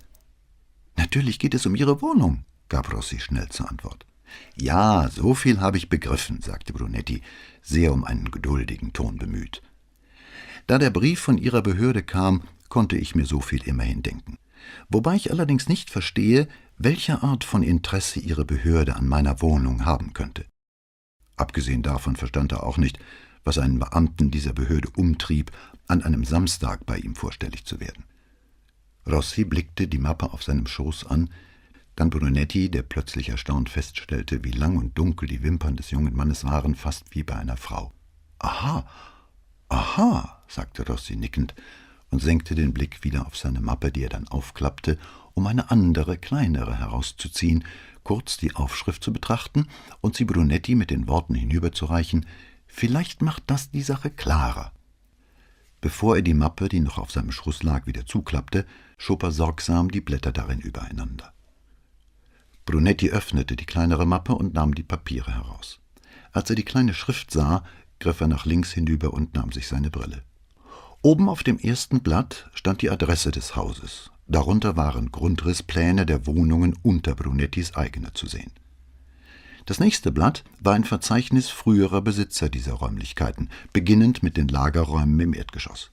Natürlich 0.96 1.38
geht 1.38 1.54
es 1.54 1.66
um 1.66 1.74
Ihre 1.74 2.02
Wohnung, 2.02 2.44
gab 2.68 2.92
Rossi 2.92 3.20
schnell 3.20 3.48
zur 3.48 3.70
Antwort. 3.70 4.06
Ja, 4.54 5.08
so 5.10 5.34
viel 5.34 5.60
habe 5.60 5.76
ich 5.76 5.88
begriffen, 5.88 6.40
sagte 6.42 6.72
Brunetti, 6.72 7.22
sehr 7.62 7.92
um 7.92 8.04
einen 8.04 8.30
geduldigen 8.30 8.92
Ton 8.92 9.16
bemüht. 9.16 9.62
Da 10.70 10.78
der 10.78 10.90
Brief 10.90 11.18
von 11.18 11.36
Ihrer 11.36 11.62
Behörde 11.62 12.00
kam, 12.00 12.44
konnte 12.68 12.96
ich 12.96 13.16
mir 13.16 13.26
so 13.26 13.40
viel 13.40 13.60
immerhin 13.64 14.04
denken. 14.04 14.38
Wobei 14.88 15.16
ich 15.16 15.32
allerdings 15.32 15.68
nicht 15.68 15.90
verstehe, 15.90 16.46
welche 16.78 17.24
Art 17.24 17.42
von 17.42 17.64
Interesse 17.64 18.20
Ihre 18.20 18.44
Behörde 18.44 18.94
an 18.94 19.08
meiner 19.08 19.42
Wohnung 19.42 19.84
haben 19.84 20.12
könnte. 20.12 20.46
Abgesehen 21.36 21.82
davon 21.82 22.14
verstand 22.14 22.52
er 22.52 22.62
auch 22.62 22.78
nicht, 22.78 23.00
was 23.42 23.58
einen 23.58 23.80
Beamten 23.80 24.30
dieser 24.30 24.52
Behörde 24.52 24.90
umtrieb, 24.90 25.50
an 25.88 26.04
einem 26.04 26.22
Samstag 26.22 26.86
bei 26.86 26.98
ihm 26.98 27.16
vorstellig 27.16 27.64
zu 27.64 27.80
werden. 27.80 28.04
Rossi 29.08 29.42
blickte 29.42 29.88
die 29.88 29.98
Mappe 29.98 30.32
auf 30.32 30.44
seinem 30.44 30.68
Schoß 30.68 31.04
an, 31.06 31.30
dann 31.96 32.10
Brunetti, 32.10 32.70
der 32.70 32.84
plötzlich 32.84 33.30
erstaunt 33.30 33.70
feststellte, 33.70 34.44
wie 34.44 34.52
lang 34.52 34.76
und 34.76 34.96
dunkel 34.96 35.26
die 35.26 35.42
Wimpern 35.42 35.74
des 35.74 35.90
jungen 35.90 36.14
Mannes 36.14 36.44
waren, 36.44 36.76
fast 36.76 37.12
wie 37.12 37.24
bei 37.24 37.34
einer 37.34 37.56
Frau. 37.56 37.92
Aha, 38.38 38.86
aha, 39.70 40.42
sagte 40.46 40.86
Rossi 40.86 41.16
nickend 41.16 41.54
und 42.10 42.20
senkte 42.20 42.54
den 42.54 42.74
Blick 42.74 43.02
wieder 43.02 43.26
auf 43.26 43.36
seine 43.36 43.60
Mappe, 43.60 43.90
die 43.90 44.02
er 44.02 44.08
dann 44.10 44.28
aufklappte, 44.28 44.98
um 45.34 45.46
eine 45.46 45.70
andere, 45.70 46.18
kleinere 46.18 46.78
herauszuziehen, 46.78 47.64
kurz 48.02 48.36
die 48.36 48.54
Aufschrift 48.56 49.02
zu 49.02 49.12
betrachten 49.12 49.68
und 50.00 50.16
sie 50.16 50.24
Brunetti 50.24 50.74
mit 50.74 50.90
den 50.90 51.08
Worten 51.08 51.34
hinüberzureichen 51.34 52.26
Vielleicht 52.72 53.20
macht 53.20 53.44
das 53.48 53.70
die 53.70 53.82
Sache 53.82 54.10
klarer. 54.10 54.72
Bevor 55.80 56.16
er 56.16 56.22
die 56.22 56.34
Mappe, 56.34 56.68
die 56.68 56.80
noch 56.80 56.98
auf 56.98 57.10
seinem 57.10 57.32
Schruss 57.32 57.62
lag, 57.62 57.86
wieder 57.86 58.06
zuklappte, 58.06 58.64
schob 58.96 59.22
er 59.22 59.32
sorgsam 59.32 59.90
die 59.90 60.00
Blätter 60.00 60.30
darin 60.30 60.60
übereinander. 60.60 61.32
Brunetti 62.66 63.10
öffnete 63.10 63.56
die 63.56 63.66
kleinere 63.66 64.06
Mappe 64.06 64.34
und 64.34 64.54
nahm 64.54 64.74
die 64.74 64.82
Papiere 64.84 65.34
heraus. 65.34 65.80
Als 66.32 66.48
er 66.48 66.56
die 66.56 66.64
kleine 66.64 66.94
Schrift 66.94 67.30
sah, 67.30 67.64
griff 68.00 68.20
er 68.20 68.28
nach 68.28 68.46
links 68.46 68.72
hinüber 68.72 69.12
und 69.12 69.34
nahm 69.34 69.52
sich 69.52 69.68
seine 69.68 69.90
Brille. 69.90 70.22
Oben 71.02 71.28
auf 71.28 71.42
dem 71.42 71.58
ersten 71.58 72.00
Blatt 72.00 72.50
stand 72.52 72.82
die 72.82 72.90
Adresse 72.90 73.30
des 73.30 73.56
Hauses. 73.56 74.10
Darunter 74.26 74.76
waren 74.76 75.10
Grundrisspläne 75.10 76.04
der 76.04 76.26
Wohnungen 76.26 76.76
unter 76.82 77.14
Brunettis 77.14 77.74
eigener 77.74 78.12
zu 78.14 78.26
sehen. 78.26 78.52
Das 79.66 79.80
nächste 79.80 80.10
Blatt 80.12 80.44
war 80.60 80.74
ein 80.74 80.84
Verzeichnis 80.84 81.48
früherer 81.48 82.00
Besitzer 82.00 82.48
dieser 82.48 82.74
Räumlichkeiten, 82.74 83.50
beginnend 83.72 84.22
mit 84.22 84.36
den 84.36 84.48
Lagerräumen 84.48 85.20
im 85.20 85.34
Erdgeschoss. 85.34 85.90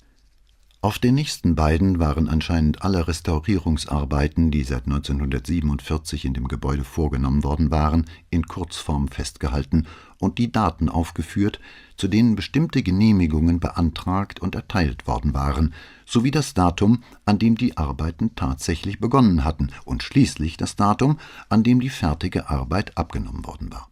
Auf 0.81 0.99
den 0.99 1.15
nächsten 1.15 1.55
beiden 1.55 1.99
waren 1.99 2.29
anscheinend 2.29 2.83
alle 2.83 3.07
Restaurierungsarbeiten, 3.07 4.51
die 4.51 4.63
seit 4.63 4.85
1947 4.85 6.23
in 6.23 6.33
dem 6.33 6.47
Gebäude 6.47 6.83
vorgenommen 6.83 7.43
worden 7.43 7.71
waren, 7.71 8.05
in 8.29 8.43
Kurzform 8.45 9.07
festgehalten 9.07 9.87
und 10.19 10.37
die 10.37 10.51
Daten 10.51 10.87
aufgeführt, 10.87 11.59
zu 11.97 12.07
denen 12.07 12.35
bestimmte 12.35 12.83
Genehmigungen 12.83 13.59
beantragt 13.59 14.39
und 14.39 14.55
erteilt 14.55 15.07
worden 15.07 15.33
waren, 15.33 15.73
sowie 16.05 16.31
das 16.31 16.53
Datum, 16.53 17.03
an 17.25 17.39
dem 17.39 17.57
die 17.57 17.75
Arbeiten 17.75 18.35
tatsächlich 18.35 18.99
begonnen 18.99 19.43
hatten 19.43 19.71
und 19.83 20.03
schließlich 20.03 20.57
das 20.57 20.75
Datum, 20.75 21.19
an 21.49 21.63
dem 21.63 21.79
die 21.79 21.89
fertige 21.89 22.49
Arbeit 22.49 22.97
abgenommen 22.97 23.45
worden 23.45 23.71
war. 23.71 23.89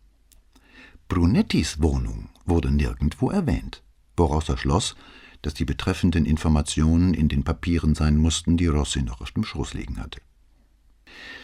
Brunettis 1.07 1.81
Wohnung 1.81 2.29
wurde 2.45 2.71
nirgendwo 2.71 3.29
erwähnt, 3.29 3.83
woraus 4.15 4.49
er 4.49 4.57
schloss, 4.57 4.95
dass 5.41 5.53
die 5.53 5.65
betreffenden 5.65 6.25
Informationen 6.25 7.13
in 7.13 7.27
den 7.27 7.43
Papieren 7.43 7.93
sein 7.93 8.17
mussten, 8.17 8.57
die 8.57 8.67
Rossi 8.67 9.03
noch 9.03 9.21
auf 9.21 9.31
dem 9.31 9.43
Schoß 9.43 9.73
liegen 9.73 9.99
hatte. 9.99 10.19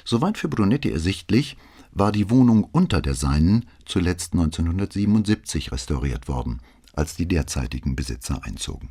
Soweit 0.04 0.38
für 0.38 0.48
Brunetti 0.48 0.90
ersichtlich, 0.90 1.58
war 1.92 2.12
die 2.12 2.30
Wohnung 2.30 2.64
unter 2.64 3.02
der 3.02 3.16
seinen 3.16 3.66
zuletzt 3.86 4.34
1977 4.34 5.72
restauriert 5.72 6.28
worden, 6.28 6.62
als 6.94 7.16
die 7.16 7.28
derzeitigen 7.28 7.96
Besitzer 7.96 8.44
einzogen. 8.44 8.90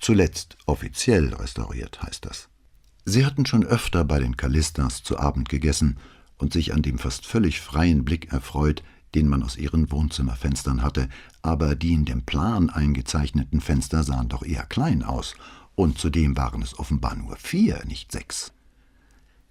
Zuletzt 0.00 0.56
offiziell 0.66 1.34
restauriert 1.34 2.02
heißt 2.02 2.24
das. 2.24 2.48
Sie 3.04 3.24
hatten 3.24 3.46
schon 3.46 3.64
öfter 3.64 4.04
bei 4.04 4.18
den 4.18 4.36
Kallistas 4.36 5.02
zu 5.02 5.18
Abend 5.18 5.48
gegessen 5.48 5.98
und 6.36 6.52
sich 6.52 6.74
an 6.74 6.82
dem 6.82 6.98
fast 6.98 7.26
völlig 7.26 7.60
freien 7.60 8.04
Blick 8.04 8.32
erfreut, 8.32 8.82
den 9.14 9.28
man 9.28 9.42
aus 9.42 9.56
ihren 9.56 9.90
Wohnzimmerfenstern 9.90 10.82
hatte, 10.82 11.08
aber 11.42 11.74
die 11.74 11.94
in 11.94 12.04
dem 12.04 12.22
Plan 12.22 12.68
eingezeichneten 12.68 13.60
Fenster 13.60 14.02
sahen 14.02 14.28
doch 14.28 14.44
eher 14.44 14.66
klein 14.66 15.02
aus, 15.02 15.34
und 15.74 15.98
zudem 15.98 16.36
waren 16.36 16.60
es 16.60 16.78
offenbar 16.78 17.14
nur 17.14 17.36
vier, 17.36 17.82
nicht 17.86 18.12
sechs. 18.12 18.52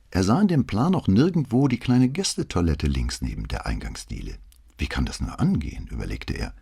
Er 0.10 0.24
sah 0.24 0.42
in 0.42 0.48
dem 0.48 0.66
Plan 0.66 0.96
auch 0.96 1.08
nirgendwo 1.08 1.68
die 1.68 1.80
kleine 1.80 2.10
Gästetoilette 2.10 2.88
links 2.88 3.22
neben 3.22 3.48
der 3.48 3.66
Eingangsdiele. 3.66 4.38
Wie 4.78 4.88
kann 4.88 5.06
das 5.06 5.20
nur 5.20 5.40
angehen, 5.40 5.88
überlegte 5.88 6.34
er. 6.34 6.54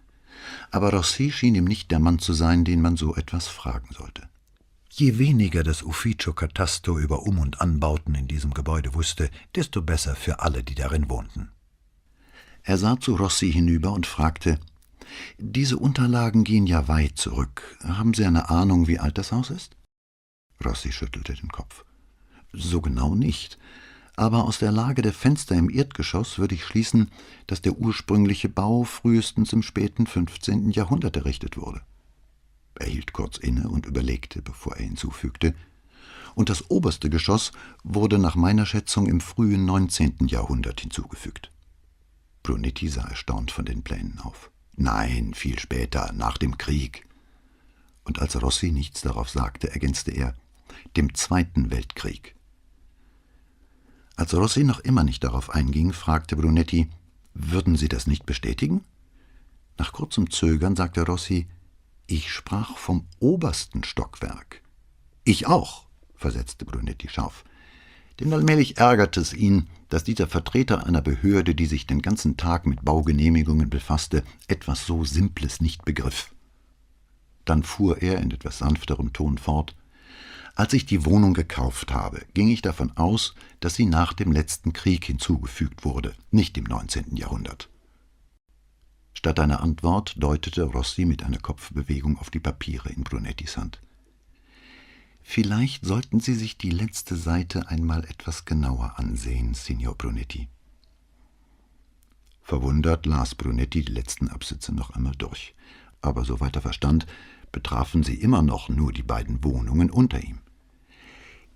Aber 0.71 0.91
Rossi 0.91 1.31
schien 1.31 1.55
ihm 1.55 1.65
nicht 1.65 1.91
der 1.91 1.99
Mann 1.99 2.19
zu 2.19 2.33
sein, 2.33 2.65
den 2.65 2.81
man 2.81 2.97
so 2.97 3.15
etwas 3.15 3.47
fragen 3.47 3.93
sollte. 3.93 4.27
Je 4.89 5.17
weniger 5.17 5.63
das 5.63 5.83
Ufficio 5.83 6.33
Catasto 6.33 6.97
über 6.97 7.23
Um- 7.23 7.39
und 7.39 7.61
Anbauten 7.61 8.15
in 8.15 8.27
diesem 8.27 8.53
Gebäude 8.53 8.93
wusste, 8.93 9.29
desto 9.53 9.81
besser 9.81 10.15
für 10.15 10.39
alle, 10.39 10.63
die 10.63 10.75
darin 10.75 11.09
wohnten. 11.09 11.51
Er 12.63 12.77
sah 12.77 12.99
zu 12.99 13.15
Rossi 13.15 13.51
hinüber 13.51 13.91
und 13.91 14.07
fragte 14.07 14.59
Diese 15.37 15.77
Unterlagen 15.77 16.43
gehen 16.43 16.65
ja 16.65 16.87
weit 16.87 17.17
zurück. 17.17 17.77
Haben 17.83 18.13
Sie 18.13 18.25
eine 18.25 18.49
Ahnung, 18.49 18.87
wie 18.87 18.99
alt 18.99 19.17
das 19.17 19.31
Haus 19.31 19.49
ist? 19.49 19.75
Rossi 20.63 20.91
schüttelte 20.91 21.33
den 21.33 21.49
Kopf. 21.49 21.83
So 22.57 22.81
genau 22.81 23.15
nicht. 23.15 23.57
Aber 24.15 24.45
aus 24.45 24.59
der 24.59 24.71
Lage 24.71 25.01
der 25.01 25.13
Fenster 25.13 25.55
im 25.55 25.69
Erdgeschoss 25.69 26.39
würde 26.39 26.55
ich 26.55 26.63
schließen, 26.63 27.11
dass 27.47 27.61
der 27.61 27.77
ursprüngliche 27.77 28.47
Bau 28.47 28.85
frühestens 28.85 29.51
im 29.51 29.61
späten 29.61 30.07
15. 30.07 30.71
Jahrhundert 30.71 31.17
errichtet 31.17 31.57
wurde. 31.57 31.81
Er 32.75 32.87
hielt 32.87 33.13
kurz 33.13 33.37
inne 33.37 33.67
und 33.67 33.85
überlegte, 33.85 34.41
bevor 34.41 34.75
er 34.77 34.85
hinzufügte, 34.85 35.53
und 36.33 36.49
das 36.49 36.69
oberste 36.69 37.09
Geschoss 37.09 37.53
wurde 37.83 38.19
nach 38.19 38.35
meiner 38.35 38.65
Schätzung 38.65 39.07
im 39.07 39.21
frühen 39.21 39.65
19. 39.65 40.27
Jahrhundert 40.27 40.81
hinzugefügt. 40.81 41.49
Brunetti 42.43 42.89
sah 42.89 43.07
erstaunt 43.07 43.51
von 43.51 43.65
den 43.65 43.83
Plänen 43.83 44.19
auf. 44.19 44.51
Nein, 44.75 45.33
viel 45.33 45.57
später, 45.59 46.11
nach 46.13 46.37
dem 46.37 46.57
Krieg. 46.57 47.07
Und 48.03 48.19
als 48.19 48.41
Rossi 48.41 48.71
nichts 48.71 49.01
darauf 49.01 49.29
sagte, 49.29 49.71
ergänzte 49.71 50.11
er, 50.11 50.35
dem 50.97 51.13
Zweiten 51.15 51.71
Weltkrieg. 51.71 52.35
Als 54.15 54.33
Rossi 54.33 54.63
noch 54.63 54.79
immer 54.79 55.03
nicht 55.03 55.23
darauf 55.23 55.49
einging, 55.49 55.91
fragte 55.91 56.37
Brunetti, 56.37 56.89
würden 57.33 57.75
Sie 57.75 57.89
das 57.89 58.07
nicht 58.07 58.25
bestätigen? 58.25 58.83
Nach 59.77 59.91
kurzem 59.91 60.31
Zögern 60.31 60.75
sagte 60.75 61.05
Rossi, 61.05 61.47
ich 62.07 62.31
sprach 62.31 62.77
vom 62.77 63.07
obersten 63.19 63.83
Stockwerk. 63.83 64.61
Ich 65.25 65.47
auch, 65.47 65.87
versetzte 66.15 66.63
Brunetti 66.63 67.09
scharf. 67.09 67.43
Denn 68.19 68.31
allmählich 68.31 68.77
ärgerte 68.77 69.19
es 69.19 69.33
ihn, 69.33 69.67
dass 69.89 70.05
dieser 70.05 70.27
Vertreter 70.27 70.85
einer 70.85 71.01
Behörde, 71.01 71.53
die 71.53 71.65
sich 71.65 71.85
den 71.85 72.01
ganzen 72.01 72.37
Tag 72.37 72.65
mit 72.65 72.85
Baugenehmigungen 72.85 73.69
befasste, 73.69 74.23
etwas 74.47 74.85
so 74.85 75.03
Simples 75.03 75.59
nicht 75.59 75.83
begriff. 75.83 76.33
Dann 77.43 77.63
fuhr 77.63 78.01
er 78.01 78.19
in 78.19 78.31
etwas 78.31 78.59
sanfterem 78.59 79.11
Ton 79.11 79.37
fort 79.37 79.75
Als 80.55 80.71
ich 80.71 80.85
die 80.85 81.03
Wohnung 81.03 81.33
gekauft 81.33 81.93
habe, 81.93 82.25
ging 82.33 82.47
ich 82.47 82.61
davon 82.61 82.95
aus, 82.95 83.35
dass 83.59 83.75
sie 83.75 83.85
nach 83.85 84.13
dem 84.13 84.31
letzten 84.31 84.71
Krieg 84.71 85.03
hinzugefügt 85.03 85.83
wurde, 85.83 86.15
nicht 86.31 86.57
im 86.57 86.63
19. 86.63 87.17
Jahrhundert. 87.17 87.69
Statt 89.13 89.39
einer 89.39 89.61
Antwort 89.61 90.15
deutete 90.17 90.63
Rossi 90.63 91.03
mit 91.03 91.23
einer 91.23 91.39
Kopfbewegung 91.39 92.17
auf 92.17 92.29
die 92.29 92.39
Papiere 92.39 92.89
in 92.89 93.03
Brunettis 93.03 93.57
Hand. 93.57 93.81
Vielleicht 95.21 95.85
sollten 95.85 96.21
Sie 96.21 96.35
sich 96.35 96.57
die 96.57 96.69
letzte 96.69 97.15
Seite 97.15 97.67
einmal 97.69 98.05
etwas 98.05 98.45
genauer 98.45 98.93
ansehen, 98.97 99.55
Signor 99.55 99.95
Brunetti. 99.95 100.47
Verwundert 102.43 103.07
las 103.07 103.35
Brunetti 103.35 103.83
die 103.83 103.91
letzten 103.91 104.29
Absätze 104.29 104.73
noch 104.73 104.91
einmal 104.91 105.15
durch, 105.17 105.55
aber 106.01 106.23
soweit 106.23 106.55
er 106.55 106.61
verstand, 106.61 107.07
betrafen 107.51 108.03
sie 108.03 108.15
immer 108.15 108.43
noch 108.43 108.69
nur 108.69 108.93
die 108.93 109.01
beiden 109.01 109.43
Wohnungen 109.43 109.89
unter 109.89 110.21
ihm. 110.21 110.41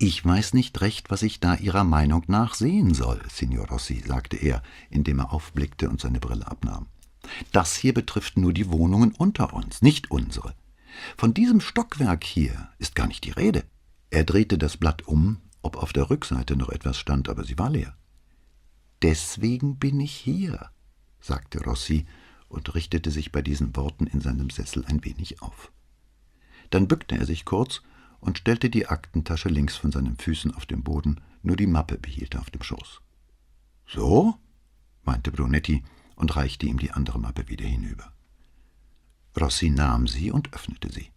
Ich 0.02 0.24
weiß 0.24 0.54
nicht 0.54 0.80
recht, 0.80 1.12
was 1.12 1.24
ich 1.24 1.42
da 1.42 1.56
Ihrer 1.56 1.84
Meinung 1.84 2.24
nach 2.28 2.54
sehen 2.54 2.94
soll, 2.94 3.22
Signor 3.30 3.68
Rossi, 3.68 4.02
sagte 4.08 4.38
er, 4.38 4.64
indem 4.90 5.20
er 5.20 5.34
aufblickte 5.34 5.90
und 5.90 6.00
seine 6.00 6.22
Brille 6.22 6.48
abnahm. 6.48 6.88
Das 7.52 7.76
hier 7.76 7.94
betrifft 7.94 8.38
nur 8.38 8.54
die 8.54 8.72
Wohnungen 8.72 9.12
unter 9.12 9.54
uns, 9.54 9.82
nicht 9.82 10.10
unsere. 10.10 10.56
Von 11.18 11.34
diesem 11.34 11.60
Stockwerk 11.60 12.24
hier 12.24 12.70
ist 12.78 12.96
gar 12.96 13.08
nicht 13.08 13.26
die 13.26 13.32
Rede. 13.32 13.66
Er 14.10 14.24
drehte 14.24 14.58
das 14.58 14.78
Blatt 14.78 15.06
um, 15.06 15.42
ob 15.64 15.76
auf 15.76 15.92
der 15.92 16.10
Rückseite 16.10 16.56
noch 16.56 16.70
etwas 16.70 16.98
stand, 16.98 17.28
aber 17.28 17.44
sie 17.44 17.58
war 17.58 17.70
leer. 17.70 17.94
Deswegen 19.02 19.80
bin 19.80 20.00
ich 20.00 20.14
hier, 20.14 20.70
sagte 21.20 21.62
Rossi 21.62 22.06
und 22.48 22.74
richtete 22.74 23.12
sich 23.12 23.34
bei 23.34 23.42
diesen 23.42 23.76
Worten 23.76 24.08
in 24.08 24.22
seinem 24.22 24.50
Sessel 24.50 24.86
ein 24.86 25.04
wenig 25.04 25.42
auf. 25.42 25.74
Dann 26.70 26.88
bückte 26.88 27.18
er 27.18 27.26
sich 27.26 27.44
kurz 27.44 27.82
und 28.20 28.38
stellte 28.38 28.70
die 28.70 28.88
Aktentasche 28.88 29.50
links 29.50 29.76
von 29.76 29.92
seinen 29.92 30.18
Füßen 30.18 30.54
auf 30.54 30.66
den 30.66 30.84
Boden, 30.84 31.22
nur 31.42 31.56
die 31.56 31.68
Mappe 31.68 31.98
behielt 31.98 32.36
er 32.36 32.42
auf 32.42 32.50
dem 32.50 32.64
Schoß. 32.64 33.02
So? 33.88 34.36
meinte 35.04 35.32
Brunetti 35.32 35.84
und 36.16 36.36
reichte 36.36 36.66
ihm 36.66 36.78
die 36.78 36.92
andere 36.92 37.20
Mappe 37.20 37.48
wieder 37.48 37.66
hinüber. 37.66 38.14
Rossi 39.40 39.70
nahm 39.70 40.08
sie 40.08 40.32
und 40.32 40.54
öffnete 40.54 40.92
sie. 40.92 41.12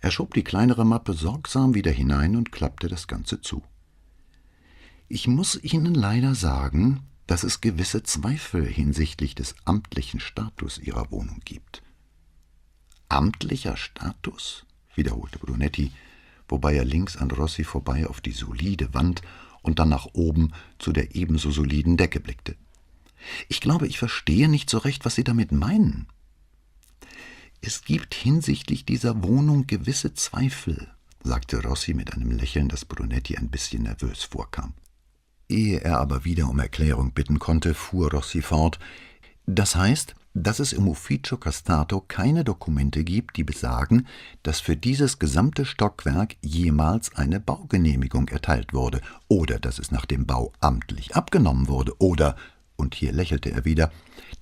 Er 0.00 0.10
schob 0.10 0.34
die 0.34 0.44
kleinere 0.44 0.84
Mappe 0.84 1.14
sorgsam 1.14 1.74
wieder 1.74 1.90
hinein 1.90 2.36
und 2.36 2.52
klappte 2.52 2.88
das 2.88 3.06
Ganze 3.06 3.40
zu. 3.40 3.62
Ich 5.08 5.28
muss 5.28 5.62
Ihnen 5.62 5.94
leider 5.94 6.34
sagen, 6.34 7.00
dass 7.26 7.42
es 7.42 7.60
gewisse 7.60 8.02
Zweifel 8.02 8.66
hinsichtlich 8.66 9.34
des 9.34 9.54
amtlichen 9.64 10.20
Status 10.20 10.78
Ihrer 10.78 11.10
Wohnung 11.10 11.40
gibt. 11.44 11.82
Amtlicher 13.08 13.76
Status? 13.76 14.66
Wiederholte 14.96 15.38
Brunetti, 15.38 15.92
wobei 16.48 16.74
er 16.74 16.84
links 16.84 17.16
an 17.16 17.30
Rossi 17.30 17.64
vorbei 17.64 18.06
auf 18.06 18.20
die 18.20 18.32
solide 18.32 18.92
Wand 18.94 19.22
und 19.62 19.78
dann 19.78 19.88
nach 19.88 20.06
oben 20.12 20.52
zu 20.78 20.92
der 20.92 21.14
ebenso 21.14 21.50
soliden 21.50 21.96
Decke 21.96 22.20
blickte. 22.20 22.56
Ich 23.48 23.60
glaube, 23.60 23.86
ich 23.86 23.98
verstehe 23.98 24.48
nicht 24.48 24.68
so 24.68 24.78
recht, 24.78 25.04
was 25.04 25.14
Sie 25.14 25.24
damit 25.24 25.52
meinen. 25.52 26.06
Es 27.62 27.82
gibt 27.82 28.14
hinsichtlich 28.14 28.84
dieser 28.84 29.22
Wohnung 29.22 29.66
gewisse 29.66 30.12
Zweifel, 30.12 30.88
sagte 31.22 31.62
Rossi 31.62 31.94
mit 31.94 32.12
einem 32.12 32.30
Lächeln, 32.30 32.68
das 32.68 32.84
Brunetti 32.84 33.38
ein 33.38 33.48
bisschen 33.48 33.84
nervös 33.84 34.22
vorkam. 34.24 34.74
Ehe 35.48 35.80
er 35.80 35.98
aber 35.98 36.24
wieder 36.26 36.48
um 36.48 36.58
Erklärung 36.58 37.12
bitten 37.12 37.38
konnte, 37.38 37.72
fuhr 37.72 38.10
Rossi 38.10 38.42
fort. 38.42 38.78
Das 39.46 39.76
heißt, 39.76 40.14
dass 40.34 40.58
es 40.58 40.72
im 40.72 40.88
Ufficio 40.88 41.38
Castato 41.38 42.00
keine 42.00 42.42
Dokumente 42.42 43.04
gibt, 43.04 43.36
die 43.36 43.44
besagen, 43.44 44.08
dass 44.42 44.58
für 44.58 44.76
dieses 44.76 45.20
gesamte 45.20 45.64
Stockwerk 45.64 46.36
jemals 46.42 47.14
eine 47.14 47.38
Baugenehmigung 47.38 48.28
erteilt 48.28 48.74
wurde 48.74 49.00
oder 49.28 49.60
dass 49.60 49.78
es 49.78 49.92
nach 49.92 50.04
dem 50.04 50.26
Bau 50.26 50.52
amtlich 50.58 51.14
abgenommen 51.14 51.68
wurde 51.68 51.94
oder, 52.00 52.34
und 52.76 52.96
hier 52.96 53.12
lächelte 53.12 53.52
er 53.52 53.64
wieder, 53.64 53.92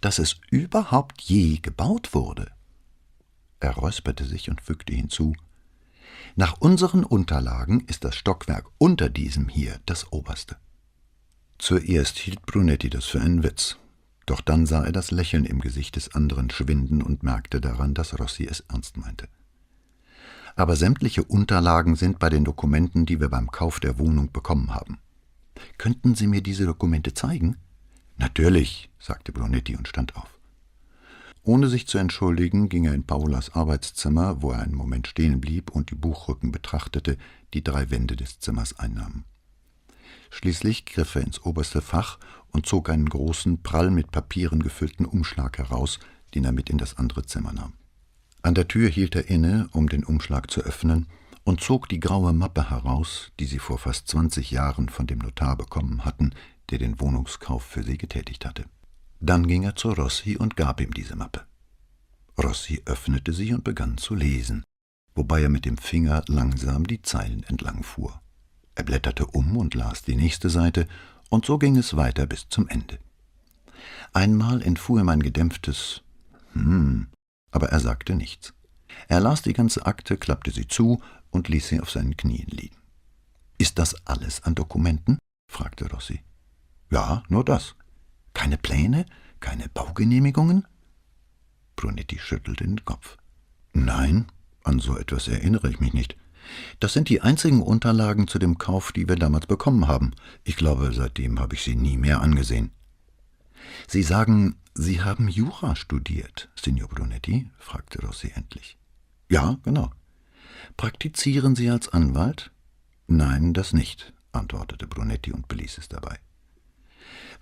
dass 0.01 0.19
es 0.19 0.41
überhaupt 0.51 1.21
je 1.21 1.59
gebaut 1.59 2.15
wurde. 2.15 2.51
Er 3.61 3.73
räusperte 3.73 4.25
sich 4.25 4.49
und 4.49 4.63
fügte 4.63 4.95
hinzu 4.95 5.35
Nach 6.37 6.57
unseren 6.59 7.05
Unterlagen 7.05 7.81
ist 7.87 8.05
das 8.05 8.17
Stockwerk 8.17 8.65
unter 8.79 9.11
diesem 9.11 9.49
hier 9.49 9.79
das 9.85 10.11
oberste. 10.11 10.57
Zuerst 11.59 12.19
hielt 12.19 12.47
Brunetti 12.47 12.89
das 12.89 13.05
für 13.05 13.21
einen 13.21 13.43
Witz. 13.45 13.77
Doch 14.27 14.41
dann 14.41 14.67
sah 14.67 14.85
er 14.85 14.93
das 14.93 15.11
Lächeln 15.11 15.45
im 15.45 15.61
Gesicht 15.61 15.97
des 15.97 16.15
anderen 16.15 16.51
schwinden 16.51 17.03
und 17.03 17.23
merkte 17.23 17.61
daran, 17.61 17.95
dass 17.95 18.19
Rossi 18.19 18.47
es 18.47 18.61
ernst 18.69 18.97
meinte. 18.97 19.29
Aber 20.55 20.77
sämtliche 20.77 21.25
Unterlagen 21.25 21.97
sind 21.97 22.19
bei 22.19 22.29
den 22.29 22.45
Dokumenten, 22.45 23.07
die 23.07 23.21
wir 23.21 23.29
beim 23.29 23.51
Kauf 23.51 23.81
der 23.81 23.99
Wohnung 23.99 24.31
bekommen 24.33 24.75
haben. 24.75 24.99
Könnten 25.79 26.15
Sie 26.15 26.27
mir 26.27 26.43
diese 26.43 26.67
Dokumente 26.67 27.15
zeigen? 27.15 27.57
Natürlich, 28.17 28.91
sagte 28.99 29.33
Brunetti 29.33 29.77
und 29.77 29.89
stand 29.89 30.17
auf. 30.17 30.39
Ohne 31.45 31.69
sich 31.69 31.89
zu 31.89 31.99
entschuldigen, 31.99 32.69
ging 32.69 32.85
er 32.85 32.95
in 32.95 33.05
Paulas 33.05 33.55
Arbeitszimmer, 33.55 34.43
wo 34.43 34.53
er 34.53 34.61
einen 34.61 34.77
Moment 34.77 35.09
stehen 35.09 35.41
blieb 35.41 35.71
und 35.71 35.91
die 35.91 35.97
Buchrücken 35.97 36.53
betrachtete, 36.53 37.17
die 37.53 37.65
drei 37.65 37.91
Wände 37.91 38.15
des 38.15 38.39
Zimmers 38.39 38.79
einnahmen. 38.79 39.25
Schließlich 40.31 40.87
griff 40.87 41.17
er 41.17 41.23
ins 41.23 41.43
oberste 41.43 41.83
Fach 41.83 42.19
und 42.53 42.67
zog 42.67 42.91
einen 42.91 43.09
großen, 43.09 43.63
prall 43.63 43.91
mit 43.91 44.13
Papieren 44.13 44.63
gefüllten 44.63 45.07
Umschlag 45.07 45.59
heraus, 45.59 45.99
den 46.35 46.45
er 46.45 46.53
mit 46.53 46.71
in 46.71 46.79
das 46.79 46.97
andere 46.97 47.25
Zimmer 47.25 47.53
nahm. 47.53 47.73
An 48.43 48.55
der 48.55 48.69
Tür 48.69 48.89
hielt 48.89 49.15
er 49.15 49.29
inne, 49.29 49.69
um 49.73 49.89
den 49.89 50.05
Umschlag 50.05 50.51
zu 50.51 50.61
öffnen, 50.63 51.07
und 51.45 51.61
zog 51.61 51.89
die 51.89 51.99
graue 51.99 52.33
Mappe 52.33 52.71
heraus, 52.71 53.33
die 53.41 53.47
sie 53.47 53.59
vor 53.59 53.79
fast 53.79 54.07
zwanzig 54.07 54.53
Jahren 54.53 54.89
von 54.89 55.07
dem 55.07 55.19
Notar 55.19 55.57
bekommen 55.57 56.05
hatten, 56.05 56.35
der 56.71 56.79
den 56.79 57.01
Wohnungskauf 57.01 57.65
für 57.65 57.83
sie 57.83 57.99
getätigt 57.99 58.47
hatte. 58.47 58.67
Dann 59.21 59.47
ging 59.47 59.65
er 59.65 59.75
zu 59.75 59.91
Rossi 59.91 60.37
und 60.37 60.57
gab 60.57 60.81
ihm 60.81 60.95
diese 60.95 61.17
Mappe. 61.17 61.45
Rossi 62.43 62.83
öffnete 62.87 63.33
sie 63.33 63.53
und 63.53 63.65
begann 63.65 63.99
zu 63.99 64.15
lesen, 64.15 64.65
wobei 65.15 65.43
er 65.43 65.49
mit 65.49 65.65
dem 65.65 65.79
Finger 65.79 66.23
langsam 66.29 66.87
die 66.87 67.03
Zeilen 67.03 67.43
entlang 67.45 67.83
fuhr. 67.83 68.21
Er 68.75 68.85
blätterte 68.85 69.27
um 69.27 69.57
und 69.57 69.75
las 69.75 70.03
die 70.03 70.17
nächste 70.17 70.49
Seite, 70.49 70.89
und 71.33 71.47
so 71.47 71.57
ging 71.57 71.79
es 71.79 71.97
weiter 71.97 72.27
bis 72.27 72.51
zum 72.51 72.69
Ende. 72.69 72.99
Einmal 74.13 74.61
entfuhr 74.61 75.01
ihm 75.01 75.09
ein 75.09 75.23
gedämpftes 75.23 76.03
Hm, 76.53 77.09
aber 77.51 77.71
er 77.71 77.81
sagte 77.81 78.15
nichts. 78.15 78.53
Er 79.09 79.21
las 79.21 79.41
die 79.41 79.55
ganze 79.55 79.87
Akte, 79.87 80.19
klappte 80.19 80.51
sie 80.51 80.69
zu 80.69 81.01
und 81.31 81.49
ließ 81.49 81.69
sie 81.69 81.81
auf 81.81 81.91
seinen 81.91 82.19
Knien 82.19 82.49
liegen. 82.49 82.77
Ist 83.57 83.79
das 83.79 83.95
alles 84.07 84.43
an 84.43 84.55
Dokumenten? 84.55 85.17
fragte 85.51 85.91
Rossi. 85.91 86.21
Ja, 86.91 87.23
nur 87.31 87.47
das. 87.47 87.77
Keine 88.35 88.59
Pläne, 88.59 89.07
keine 89.41 89.71
Baugenehmigungen? 89.71 90.67
Brunetti 91.77 92.19
schüttelte 92.19 92.65
den 92.65 92.85
Kopf. 92.85 93.17
Nein, 93.73 94.27
an 94.65 94.81
so 94.81 94.99
etwas 94.99 95.29
erinnere 95.29 95.71
ich 95.71 95.81
mich 95.81 95.95
nicht. 95.95 96.15
Das 96.81 96.93
sind 96.93 97.09
die 97.09 97.21
einzigen 97.21 97.63
Unterlagen 97.63 98.29
zu 98.29 98.39
dem 98.39 98.59
Kauf, 98.59 98.93
die 98.93 99.09
wir 99.09 99.17
damals 99.17 99.47
bekommen 99.47 99.89
haben. 99.89 100.13
Ich 100.45 100.57
glaube, 100.57 100.93
seitdem 100.93 101.39
habe 101.41 101.55
ich 101.55 101.63
sie 101.63 101.77
nie 101.77 101.97
mehr 101.97 102.21
angesehen. 102.21 102.73
Sie 103.89 104.03
sagen, 104.03 104.57
Sie 104.75 105.03
haben 105.03 105.29
Jura 105.29 105.77
studiert, 105.77 106.49
Signor 106.57 106.89
Brunetti? 106.89 107.51
fragte 107.59 108.01
Rossi 108.05 108.33
endlich. 108.35 108.79
Ja, 109.29 109.59
genau. 109.65 109.91
Praktizieren 110.77 111.57
Sie 111.57 111.69
als 111.69 111.89
Anwalt? 111.91 112.51
Nein, 113.07 113.53
das 113.53 113.73
nicht, 113.75 114.15
antwortete 114.33 114.87
Brunetti 114.87 115.33
und 115.33 115.49
beließ 115.49 115.79
es 115.79 115.89
dabei. 115.89 116.19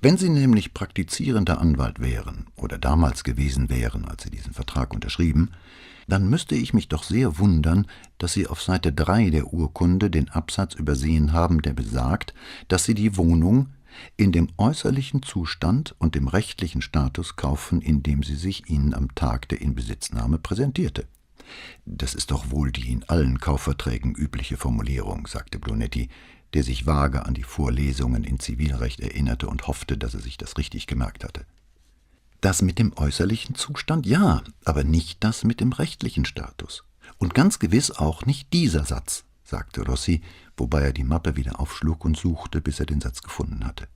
Wenn 0.03 0.17
Sie 0.17 0.29
nämlich 0.29 0.75
praktizierender 0.75 1.61
Anwalt 1.61 2.01
wären 2.01 2.47
oder 2.57 2.79
damals 2.79 3.23
gewesen 3.23 3.69
wären, 3.69 4.07
als 4.07 4.25
Sie 4.25 4.31
diesen 4.31 4.55
Vertrag 4.55 4.93
unterschrieben, 4.93 5.51
dann 6.07 6.29
müsste 6.29 6.55
ich 6.55 6.75
mich 6.75 6.89
doch 6.89 7.03
sehr 7.03 7.39
wundern, 7.39 7.87
dass 8.19 8.33
Sie 8.33 8.47
auf 8.47 8.63
Seite 8.63 8.93
3 8.93 9.31
der 9.31 9.53
Urkunde 9.53 10.11
den 10.11 10.29
Absatz 10.29 10.75
übersehen 10.75 11.33
haben, 11.33 11.63
der 11.63 11.73
besagt, 11.73 12.35
dass 12.69 12.85
Sie 12.85 12.95
die 12.95 13.17
Wohnung 13.17 13.69
in 14.17 14.33
dem 14.33 14.49
äußerlichen 14.57 15.23
Zustand 15.23 15.95
und 15.99 16.15
dem 16.15 16.29
rechtlichen 16.29 16.83
Status 16.83 17.37
kaufen, 17.37 17.81
in 17.81 18.03
dem 18.03 18.23
sie 18.23 18.37
sich 18.37 18.69
Ihnen 18.69 18.95
am 18.95 19.15
Tag 19.15 19.49
der 19.49 19.61
Inbesitznahme 19.61 20.39
präsentierte. 20.39 21.07
Das 21.85 22.15
ist 22.15 22.31
doch 22.31 22.51
wohl 22.51 22.71
die 22.71 22.93
in 22.93 23.05
allen 23.09 23.41
Kaufverträgen 23.41 24.15
übliche 24.15 24.57
Formulierung, 24.57 25.27
sagte 25.27 25.59
Brunetti, 25.59 26.09
der 26.55 26.63
sich 26.63 26.87
vage 26.87 27.27
an 27.27 27.35
die 27.35 27.43
Vorlesungen 27.43 28.25
in 28.25 28.39
Zivilrecht 28.41 29.01
erinnerte 29.01 29.49
und 29.49 29.67
hoffte, 29.67 29.97
dass 29.97 30.15
er 30.15 30.21
sich 30.21 30.37
das 30.37 30.59
richtig 30.59 30.87
gemerkt 30.87 31.25
hatte. 31.25 31.45
Das 32.41 32.63
mit 32.63 32.79
dem 32.79 32.93
äußerlichen 32.97 33.55
Zustand 33.55 34.07
ja, 34.07 34.43
aber 34.65 34.85
nicht 34.85 35.23
das 35.23 35.45
mit 35.45 35.61
dem 35.61 35.73
rechtlichen 35.73 36.25
Status. 36.25 36.85
Und 37.19 37.35
ganz 37.35 37.59
gewiss 37.59 37.91
auch 37.91 38.25
nicht 38.25 38.53
dieser 38.53 38.85
Satz, 38.85 39.25
sagte 39.45 39.85
Rossi, 39.85 40.23
wobei 40.57 40.83
er 40.83 40.93
die 40.93 41.05
Mappe 41.05 41.37
wieder 41.37 41.61
aufschlug 41.61 42.05
und 42.05 42.17
suchte, 42.17 42.61
bis 42.61 42.81
er 42.81 42.87
den 42.87 43.01
Satz 43.01 43.23
gefunden 43.23 43.67
hatte. 43.67 43.89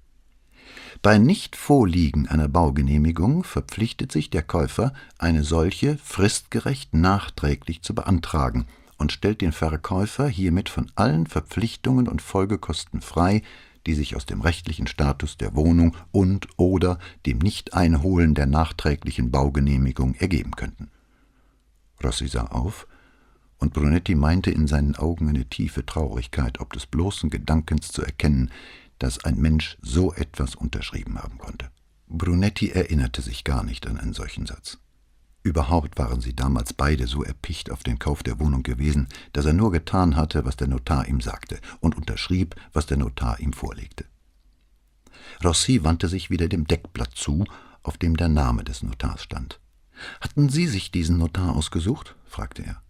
Bei 1.03 1.19
Nichtvorliegen 1.19 2.29
einer 2.29 2.49
Baugenehmigung 2.49 3.45
verpflichtet 3.45 4.13
sich 4.13 4.31
der 4.31 4.43
Käufer, 4.43 4.93
eine 5.19 5.43
solche 5.43 5.97
fristgerecht 5.99 6.95
nachträglich 6.95 7.83
zu 7.83 7.95
beantragen 7.95 8.67
und 8.99 9.13
stellt 9.13 9.41
den 9.41 9.53
Verkäufer 9.53 10.29
hiermit 10.29 10.69
von 10.69 10.91
allen 10.95 11.27
Verpflichtungen 11.27 12.09
und 12.09 12.23
Folgekosten 12.23 13.01
frei, 13.01 13.43
die 13.87 13.95
sich 13.95 14.17
aus 14.17 14.27
dem 14.27 14.41
rechtlichen 14.41 14.87
Status 14.87 15.37
der 15.37 15.55
Wohnung 15.55 15.97
und 16.13 16.49
oder 16.57 16.99
dem 17.27 17.39
Nichteinholen 17.39 18.35
der 18.35 18.47
nachträglichen 18.47 19.31
Baugenehmigung 19.31 20.15
ergeben 20.15 20.53
könnten. 20.53 20.91
Rossi 22.03 22.29
sah 22.29 22.47
auf, 22.47 22.87
und 23.59 23.73
Brunetti 23.73 24.15
meinte 24.15 24.51
in 24.51 24.67
seinen 24.67 24.97
Augen 24.97 25.29
eine 25.29 25.47
tiefe 25.47 25.87
Traurigkeit, 25.87 26.61
ob 26.61 26.73
des 26.73 26.87
bloßen 26.87 27.31
Gedankens 27.31 27.93
zu 27.93 28.03
erkennen, 28.03 28.51
dass 28.99 29.25
ein 29.25 29.37
Mensch 29.39 29.79
so 29.81 30.13
etwas 30.13 30.55
unterschrieben 30.55 31.19
haben 31.19 31.39
konnte. 31.39 31.71
Brunetti 32.07 32.71
erinnerte 32.71 33.23
sich 33.23 33.45
gar 33.45 33.65
nicht 33.65 33.87
an 33.87 33.99
einen 33.99 34.13
solchen 34.13 34.47
Satz. 34.47 34.79
Überhaupt 35.45 35.99
waren 35.99 36.23
sie 36.23 36.35
damals 36.35 36.73
beide 36.73 37.07
so 37.07 37.23
erpicht 37.23 37.71
auf 37.71 37.83
den 37.83 37.99
Kauf 37.99 38.23
der 38.23 38.41
Wohnung 38.41 38.63
gewesen, 38.63 39.09
dass 39.35 39.45
er 39.45 39.53
nur 39.53 39.71
getan 39.73 40.17
hatte, 40.17 40.47
was 40.47 40.57
der 40.57 40.69
Notar 40.69 41.07
ihm 41.07 41.21
sagte, 41.21 41.61
und 41.81 41.97
unterschrieb, 41.97 42.57
was 42.73 42.87
der 42.87 42.97
Notar 42.97 43.39
ihm 43.41 43.53
vorlegte. 43.53 44.07
Rossi 45.45 45.85
wandte 45.85 46.09
sich 46.09 46.31
wieder 46.31 46.49
dem 46.49 46.67
Deckblatt 46.67 47.13
zu, 47.15 47.45
auf 47.83 47.99
dem 47.99 48.17
der 48.17 48.31
Name 48.31 48.65
des 48.65 48.83
Notars 48.83 49.23
stand. 49.23 49.61
Hatten 50.23 50.49
Sie 50.49 50.67
sich 50.67 50.91
diesen 50.91 51.19
Notar 51.19 51.55
ausgesucht? 51.55 52.17
fragte 52.25 52.65
er. 52.65 52.81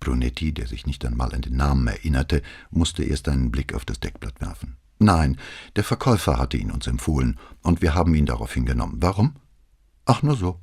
Brunetti, 0.00 0.54
der 0.54 0.66
sich 0.66 0.86
nicht 0.86 1.04
einmal 1.04 1.34
an 1.34 1.42
den 1.42 1.56
Namen 1.56 1.86
erinnerte, 1.86 2.40
musste 2.70 3.04
erst 3.04 3.28
einen 3.28 3.50
Blick 3.50 3.74
auf 3.74 3.84
das 3.84 4.00
Deckblatt 4.00 4.40
werfen. 4.40 4.78
Nein, 4.98 5.36
der 5.76 5.84
Verkäufer 5.84 6.38
hatte 6.38 6.56
ihn 6.56 6.70
uns 6.70 6.86
empfohlen, 6.86 7.38
und 7.62 7.82
wir 7.82 7.94
haben 7.94 8.14
ihn 8.14 8.26
daraufhin 8.26 8.64
genommen. 8.64 8.96
Warum? 9.00 9.36
Ach, 10.06 10.22
nur 10.22 10.36
so 10.36 10.60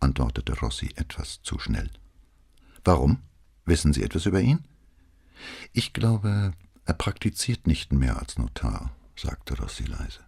antwortete 0.00 0.58
Rossi 0.58 0.90
etwas 0.96 1.40
zu 1.42 1.58
schnell. 1.58 1.90
Warum? 2.84 3.18
Wissen 3.64 3.92
Sie 3.92 4.02
etwas 4.02 4.26
über 4.26 4.40
ihn? 4.40 4.64
Ich 5.72 5.92
glaube, 5.92 6.52
er 6.84 6.94
praktiziert 6.94 7.66
nicht 7.66 7.92
mehr 7.92 8.18
als 8.18 8.38
Notar, 8.38 8.90
sagte 9.16 9.56
Rossi 9.56 9.84
leise. 9.84 10.20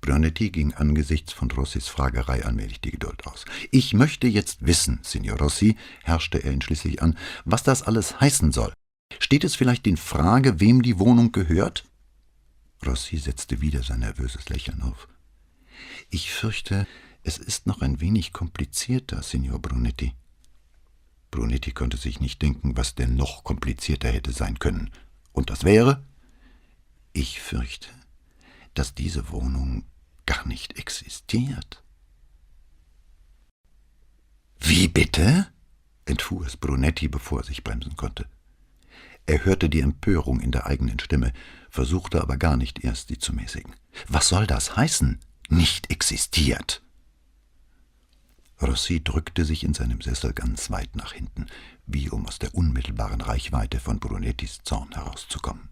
Brunetti 0.00 0.50
ging 0.50 0.74
angesichts 0.74 1.32
von 1.32 1.50
Rossis 1.50 1.88
Fragerei 1.88 2.44
allmählich 2.44 2.80
die 2.80 2.92
Geduld 2.92 3.26
aus. 3.26 3.44
Ich 3.70 3.92
möchte 3.92 4.26
jetzt 4.28 4.64
wissen, 4.64 5.00
Signor 5.02 5.38
Rossi, 5.38 5.76
herrschte 6.04 6.38
er 6.38 6.52
ihn 6.52 6.62
schließlich 6.62 7.02
an, 7.02 7.16
was 7.44 7.62
das 7.62 7.82
alles 7.82 8.20
heißen 8.20 8.52
soll. 8.52 8.72
Steht 9.18 9.44
es 9.44 9.56
vielleicht 9.56 9.86
in 9.86 9.96
Frage, 9.96 10.60
wem 10.60 10.82
die 10.82 10.98
Wohnung 10.98 11.32
gehört? 11.32 11.84
Rossi 12.84 13.16
setzte 13.16 13.60
wieder 13.60 13.82
sein 13.82 14.00
nervöses 14.00 14.48
Lächeln 14.48 14.82
auf. 14.82 15.08
Ich 16.10 16.30
fürchte, 16.30 16.86
es 17.26 17.38
ist 17.38 17.66
noch 17.66 17.82
ein 17.82 18.00
wenig 18.00 18.32
komplizierter, 18.32 19.20
Signor 19.20 19.58
Brunetti. 19.58 20.14
Brunetti 21.32 21.72
konnte 21.72 21.96
sich 21.96 22.20
nicht 22.20 22.40
denken, 22.40 22.76
was 22.76 22.94
denn 22.94 23.16
noch 23.16 23.42
komplizierter 23.42 24.08
hätte 24.08 24.30
sein 24.30 24.60
können. 24.60 24.90
Und 25.32 25.50
das 25.50 25.64
wäre? 25.64 26.04
Ich 27.12 27.40
fürchte, 27.40 27.88
dass 28.74 28.94
diese 28.94 29.28
Wohnung 29.30 29.84
gar 30.24 30.46
nicht 30.46 30.78
existiert. 30.78 31.82
Wie 34.60 34.86
bitte? 34.86 35.48
entfuhr 36.04 36.46
es 36.46 36.56
Brunetti, 36.56 37.08
bevor 37.08 37.40
er 37.40 37.44
sich 37.44 37.64
bremsen 37.64 37.96
konnte. 37.96 38.26
Er 39.26 39.44
hörte 39.44 39.68
die 39.68 39.80
Empörung 39.80 40.38
in 40.38 40.52
der 40.52 40.66
eigenen 40.66 41.00
Stimme, 41.00 41.32
versuchte 41.70 42.20
aber 42.22 42.36
gar 42.36 42.56
nicht 42.56 42.84
erst, 42.84 43.08
sie 43.08 43.18
zu 43.18 43.32
mäßigen. 43.32 43.74
Was 44.06 44.28
soll 44.28 44.46
das 44.46 44.76
heißen? 44.76 45.18
Nicht 45.48 45.90
existiert. 45.90 46.85
Rossi 48.60 49.02
drückte 49.02 49.44
sich 49.44 49.64
in 49.64 49.74
seinem 49.74 50.00
Sessel 50.00 50.32
ganz 50.32 50.70
weit 50.70 50.96
nach 50.96 51.12
hinten, 51.12 51.46
wie 51.86 52.08
um 52.08 52.26
aus 52.26 52.38
der 52.38 52.54
unmittelbaren 52.54 53.20
Reichweite 53.20 53.80
von 53.80 53.98
Brunettis 53.98 54.60
Zorn 54.64 54.92
herauszukommen. 54.92 55.68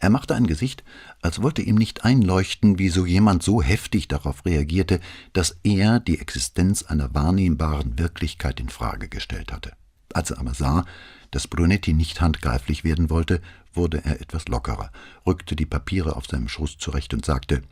Er 0.00 0.10
machte 0.10 0.34
ein 0.34 0.46
Gesicht, 0.46 0.84
als 1.22 1.42
wollte 1.42 1.62
ihm 1.62 1.76
nicht 1.76 2.04
einleuchten, 2.04 2.78
wie 2.78 2.88
so 2.88 3.06
jemand 3.06 3.42
so 3.42 3.62
heftig 3.62 4.08
darauf 4.08 4.44
reagierte, 4.44 5.00
dass 5.32 5.58
er 5.62 6.00
die 6.00 6.18
Existenz 6.18 6.82
einer 6.82 7.14
wahrnehmbaren 7.14 7.98
Wirklichkeit 7.98 8.60
in 8.60 8.68
Frage 8.68 9.08
gestellt 9.08 9.52
hatte. 9.52 9.72
Als 10.12 10.30
er 10.30 10.38
aber 10.38 10.54
sah, 10.54 10.84
dass 11.30 11.46
Brunetti 11.46 11.92
nicht 11.92 12.20
handgreiflich 12.20 12.82
werden 12.82 13.10
wollte, 13.10 13.40
wurde 13.72 14.04
er 14.04 14.20
etwas 14.20 14.48
lockerer, 14.48 14.90
rückte 15.26 15.54
die 15.54 15.66
Papiere 15.66 16.16
auf 16.16 16.26
seinem 16.26 16.48
Schoß 16.48 16.78
zurecht 16.78 17.14
und 17.14 17.24
sagte 17.24 17.62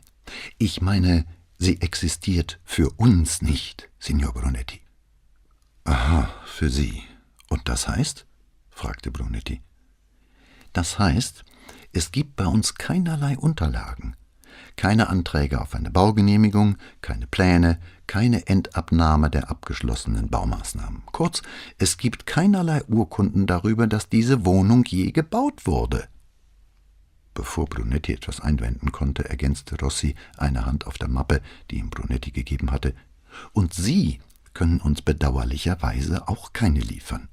Ich 0.57 0.81
meine, 0.81 1.25
sie 1.59 1.81
existiert 1.81 2.59
für 2.63 2.89
uns 2.97 3.43
nicht, 3.43 3.89
Signor 3.99 4.33
Brunetti. 4.33 4.81
Aha, 5.83 6.29
für 6.45 6.69
Sie. 6.69 7.03
Und 7.49 7.69
das 7.69 7.87
heißt? 7.87 8.25
fragte 8.69 9.11
Brunetti. 9.11 9.61
Das 10.73 10.97
heißt, 10.97 11.43
es 11.91 12.11
gibt 12.11 12.35
bei 12.35 12.45
uns 12.45 12.75
keinerlei 12.75 13.37
Unterlagen, 13.37 14.15
keine 14.75 15.09
Anträge 15.09 15.59
auf 15.59 15.75
eine 15.75 15.91
Baugenehmigung, 15.91 16.77
keine 17.01 17.27
Pläne, 17.27 17.79
keine 18.07 18.47
Endabnahme 18.47 19.29
der 19.29 19.49
abgeschlossenen 19.49 20.29
Baumaßnahmen. 20.29 21.03
Kurz, 21.11 21.41
es 21.77 21.97
gibt 21.97 22.25
keinerlei 22.25 22.83
Urkunden 22.85 23.47
darüber, 23.47 23.87
dass 23.87 24.09
diese 24.09 24.45
Wohnung 24.45 24.85
je 24.85 25.11
gebaut 25.11 25.65
wurde. 25.65 26.07
Bevor 27.33 27.67
Brunetti 27.67 28.13
etwas 28.13 28.41
einwenden 28.41 28.91
konnte, 28.91 29.29
ergänzte 29.29 29.79
Rossi 29.79 30.15
eine 30.37 30.65
Hand 30.65 30.87
auf 30.87 30.97
der 30.97 31.07
Mappe, 31.07 31.41
die 31.71 31.77
ihm 31.77 31.89
Brunetti 31.89 32.31
gegeben 32.31 32.71
hatte. 32.71 32.93
Und 33.53 33.73
Sie 33.73 34.19
können 34.53 34.81
uns 34.81 35.01
bedauerlicherweise 35.01 36.27
auch 36.27 36.53
keine 36.53 36.79
liefern. 36.79 37.29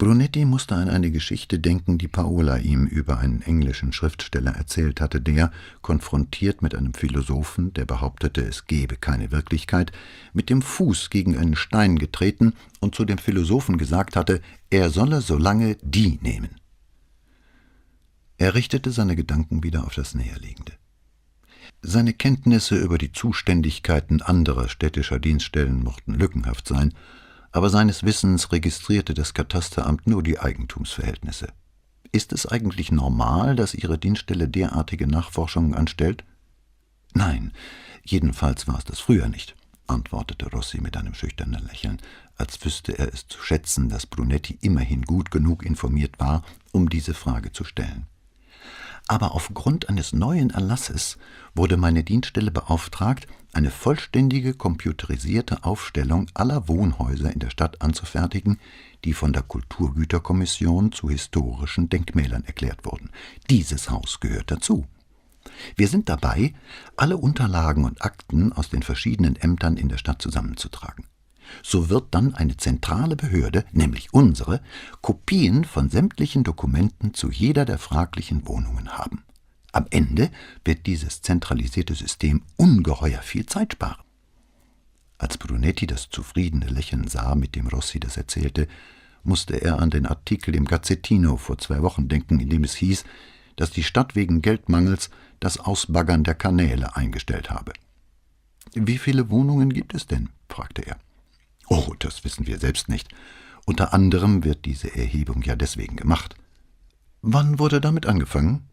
Brunetti 0.00 0.46
musste 0.46 0.76
an 0.76 0.88
eine 0.88 1.10
Geschichte 1.10 1.58
denken, 1.58 1.98
die 1.98 2.08
Paola 2.08 2.56
ihm 2.56 2.86
über 2.86 3.18
einen 3.18 3.42
englischen 3.42 3.92
Schriftsteller 3.92 4.52
erzählt 4.52 4.98
hatte, 4.98 5.20
der, 5.20 5.52
konfrontiert 5.82 6.62
mit 6.62 6.74
einem 6.74 6.94
Philosophen, 6.94 7.74
der 7.74 7.84
behauptete, 7.84 8.40
es 8.40 8.66
gebe 8.66 8.96
keine 8.96 9.30
Wirklichkeit, 9.30 9.92
mit 10.32 10.48
dem 10.48 10.62
Fuß 10.62 11.10
gegen 11.10 11.36
einen 11.36 11.54
Stein 11.54 11.98
getreten 11.98 12.54
und 12.80 12.94
zu 12.94 13.04
dem 13.04 13.18
Philosophen 13.18 13.76
gesagt 13.76 14.16
hatte, 14.16 14.40
er 14.70 14.88
solle 14.88 15.20
so 15.20 15.36
lange 15.36 15.76
die 15.82 16.18
nehmen. 16.22 16.59
Er 18.40 18.54
richtete 18.54 18.90
seine 18.90 19.16
Gedanken 19.16 19.62
wieder 19.62 19.84
auf 19.84 19.94
das 19.94 20.14
Näherliegende. 20.14 20.72
Seine 21.82 22.14
Kenntnisse 22.14 22.74
über 22.74 22.96
die 22.96 23.12
Zuständigkeiten 23.12 24.22
anderer 24.22 24.70
städtischer 24.70 25.18
Dienststellen 25.18 25.84
mochten 25.84 26.14
lückenhaft 26.14 26.66
sein, 26.66 26.94
aber 27.52 27.68
seines 27.68 28.02
Wissens 28.02 28.50
registrierte 28.50 29.12
das 29.12 29.34
Katasteramt 29.34 30.06
nur 30.06 30.22
die 30.22 30.38
Eigentumsverhältnisse. 30.38 31.52
Ist 32.12 32.32
es 32.32 32.46
eigentlich 32.46 32.90
normal, 32.90 33.56
dass 33.56 33.74
Ihre 33.74 33.98
Dienststelle 33.98 34.48
derartige 34.48 35.06
Nachforschungen 35.06 35.74
anstellt? 35.74 36.24
Nein, 37.12 37.52
jedenfalls 38.04 38.66
war 38.66 38.78
es 38.78 38.86
das 38.86 39.00
früher 39.00 39.28
nicht, 39.28 39.54
antwortete 39.86 40.50
Rossi 40.50 40.80
mit 40.80 40.96
einem 40.96 41.12
schüchternen 41.12 41.62
Lächeln, 41.66 41.98
als 42.36 42.64
wüsste 42.64 42.98
er 42.98 43.12
es 43.12 43.28
zu 43.28 43.42
schätzen, 43.42 43.90
dass 43.90 44.06
Brunetti 44.06 44.56
immerhin 44.62 45.02
gut 45.02 45.30
genug 45.30 45.62
informiert 45.62 46.18
war, 46.18 46.42
um 46.72 46.88
diese 46.88 47.12
Frage 47.12 47.52
zu 47.52 47.64
stellen 47.64 48.06
aber 49.08 49.34
aufgrund 49.34 49.88
eines 49.88 50.12
neuen 50.12 50.50
Erlasses 50.50 51.18
wurde 51.54 51.76
meine 51.76 52.04
Dienststelle 52.04 52.50
beauftragt, 52.50 53.26
eine 53.52 53.70
vollständige 53.70 54.54
computerisierte 54.54 55.64
Aufstellung 55.64 56.30
aller 56.34 56.68
Wohnhäuser 56.68 57.32
in 57.32 57.40
der 57.40 57.50
Stadt 57.50 57.82
anzufertigen, 57.82 58.58
die 59.04 59.12
von 59.12 59.32
der 59.32 59.42
Kulturgüterkommission 59.42 60.92
zu 60.92 61.10
historischen 61.10 61.88
Denkmälern 61.88 62.44
erklärt 62.44 62.84
wurden. 62.84 63.10
Dieses 63.48 63.90
Haus 63.90 64.20
gehört 64.20 64.50
dazu. 64.50 64.86
Wir 65.74 65.88
sind 65.88 66.08
dabei, 66.08 66.54
alle 66.96 67.16
Unterlagen 67.16 67.84
und 67.84 68.02
Akten 68.02 68.52
aus 68.52 68.68
den 68.68 68.82
verschiedenen 68.82 69.36
Ämtern 69.36 69.76
in 69.76 69.88
der 69.88 69.98
Stadt 69.98 70.22
zusammenzutragen 70.22 71.09
so 71.62 71.88
wird 71.88 72.14
dann 72.14 72.34
eine 72.34 72.56
zentrale 72.56 73.16
Behörde, 73.16 73.64
nämlich 73.72 74.12
unsere, 74.12 74.60
Kopien 75.02 75.64
von 75.64 75.90
sämtlichen 75.90 76.44
Dokumenten 76.44 77.14
zu 77.14 77.30
jeder 77.30 77.64
der 77.64 77.78
fraglichen 77.78 78.46
Wohnungen 78.46 78.90
haben. 78.90 79.24
Am 79.72 79.86
Ende 79.90 80.30
wird 80.64 80.86
dieses 80.86 81.22
zentralisierte 81.22 81.94
System 81.94 82.42
ungeheuer 82.56 83.22
viel 83.22 83.46
Zeit 83.46 83.74
sparen. 83.74 84.02
Als 85.18 85.38
Brunetti 85.38 85.86
das 85.86 86.08
zufriedene 86.08 86.66
Lächeln 86.66 87.06
sah, 87.06 87.34
mit 87.34 87.54
dem 87.54 87.68
Rossi 87.68 88.00
das 88.00 88.16
erzählte, 88.16 88.66
musste 89.22 89.60
er 89.60 89.78
an 89.78 89.90
den 89.90 90.06
Artikel 90.06 90.54
im 90.54 90.64
Gazzettino 90.64 91.36
vor 91.36 91.58
zwei 91.58 91.82
Wochen 91.82 92.08
denken, 92.08 92.40
in 92.40 92.48
dem 92.48 92.64
es 92.64 92.74
hieß, 92.74 93.04
dass 93.56 93.70
die 93.70 93.82
Stadt 93.82 94.16
wegen 94.16 94.40
Geldmangels 94.40 95.10
das 95.38 95.58
Ausbaggern 95.58 96.24
der 96.24 96.34
Kanäle 96.34 96.96
eingestellt 96.96 97.50
habe. 97.50 97.72
Wie 98.74 98.98
viele 98.98 99.30
Wohnungen 99.30 99.72
gibt 99.72 99.94
es 99.94 100.06
denn? 100.06 100.30
fragte 100.48 100.82
er. 100.82 100.96
Oh, 101.70 101.94
das 102.00 102.24
wissen 102.24 102.46
wir 102.48 102.58
selbst 102.58 102.88
nicht. 102.88 103.08
Unter 103.64 103.94
anderem 103.94 104.44
wird 104.44 104.64
diese 104.64 104.94
Erhebung 104.94 105.42
ja 105.42 105.54
deswegen 105.54 105.96
gemacht. 105.96 106.34
Wann 107.22 107.60
wurde 107.60 107.80
damit 107.80 108.06
angefangen? 108.06 108.68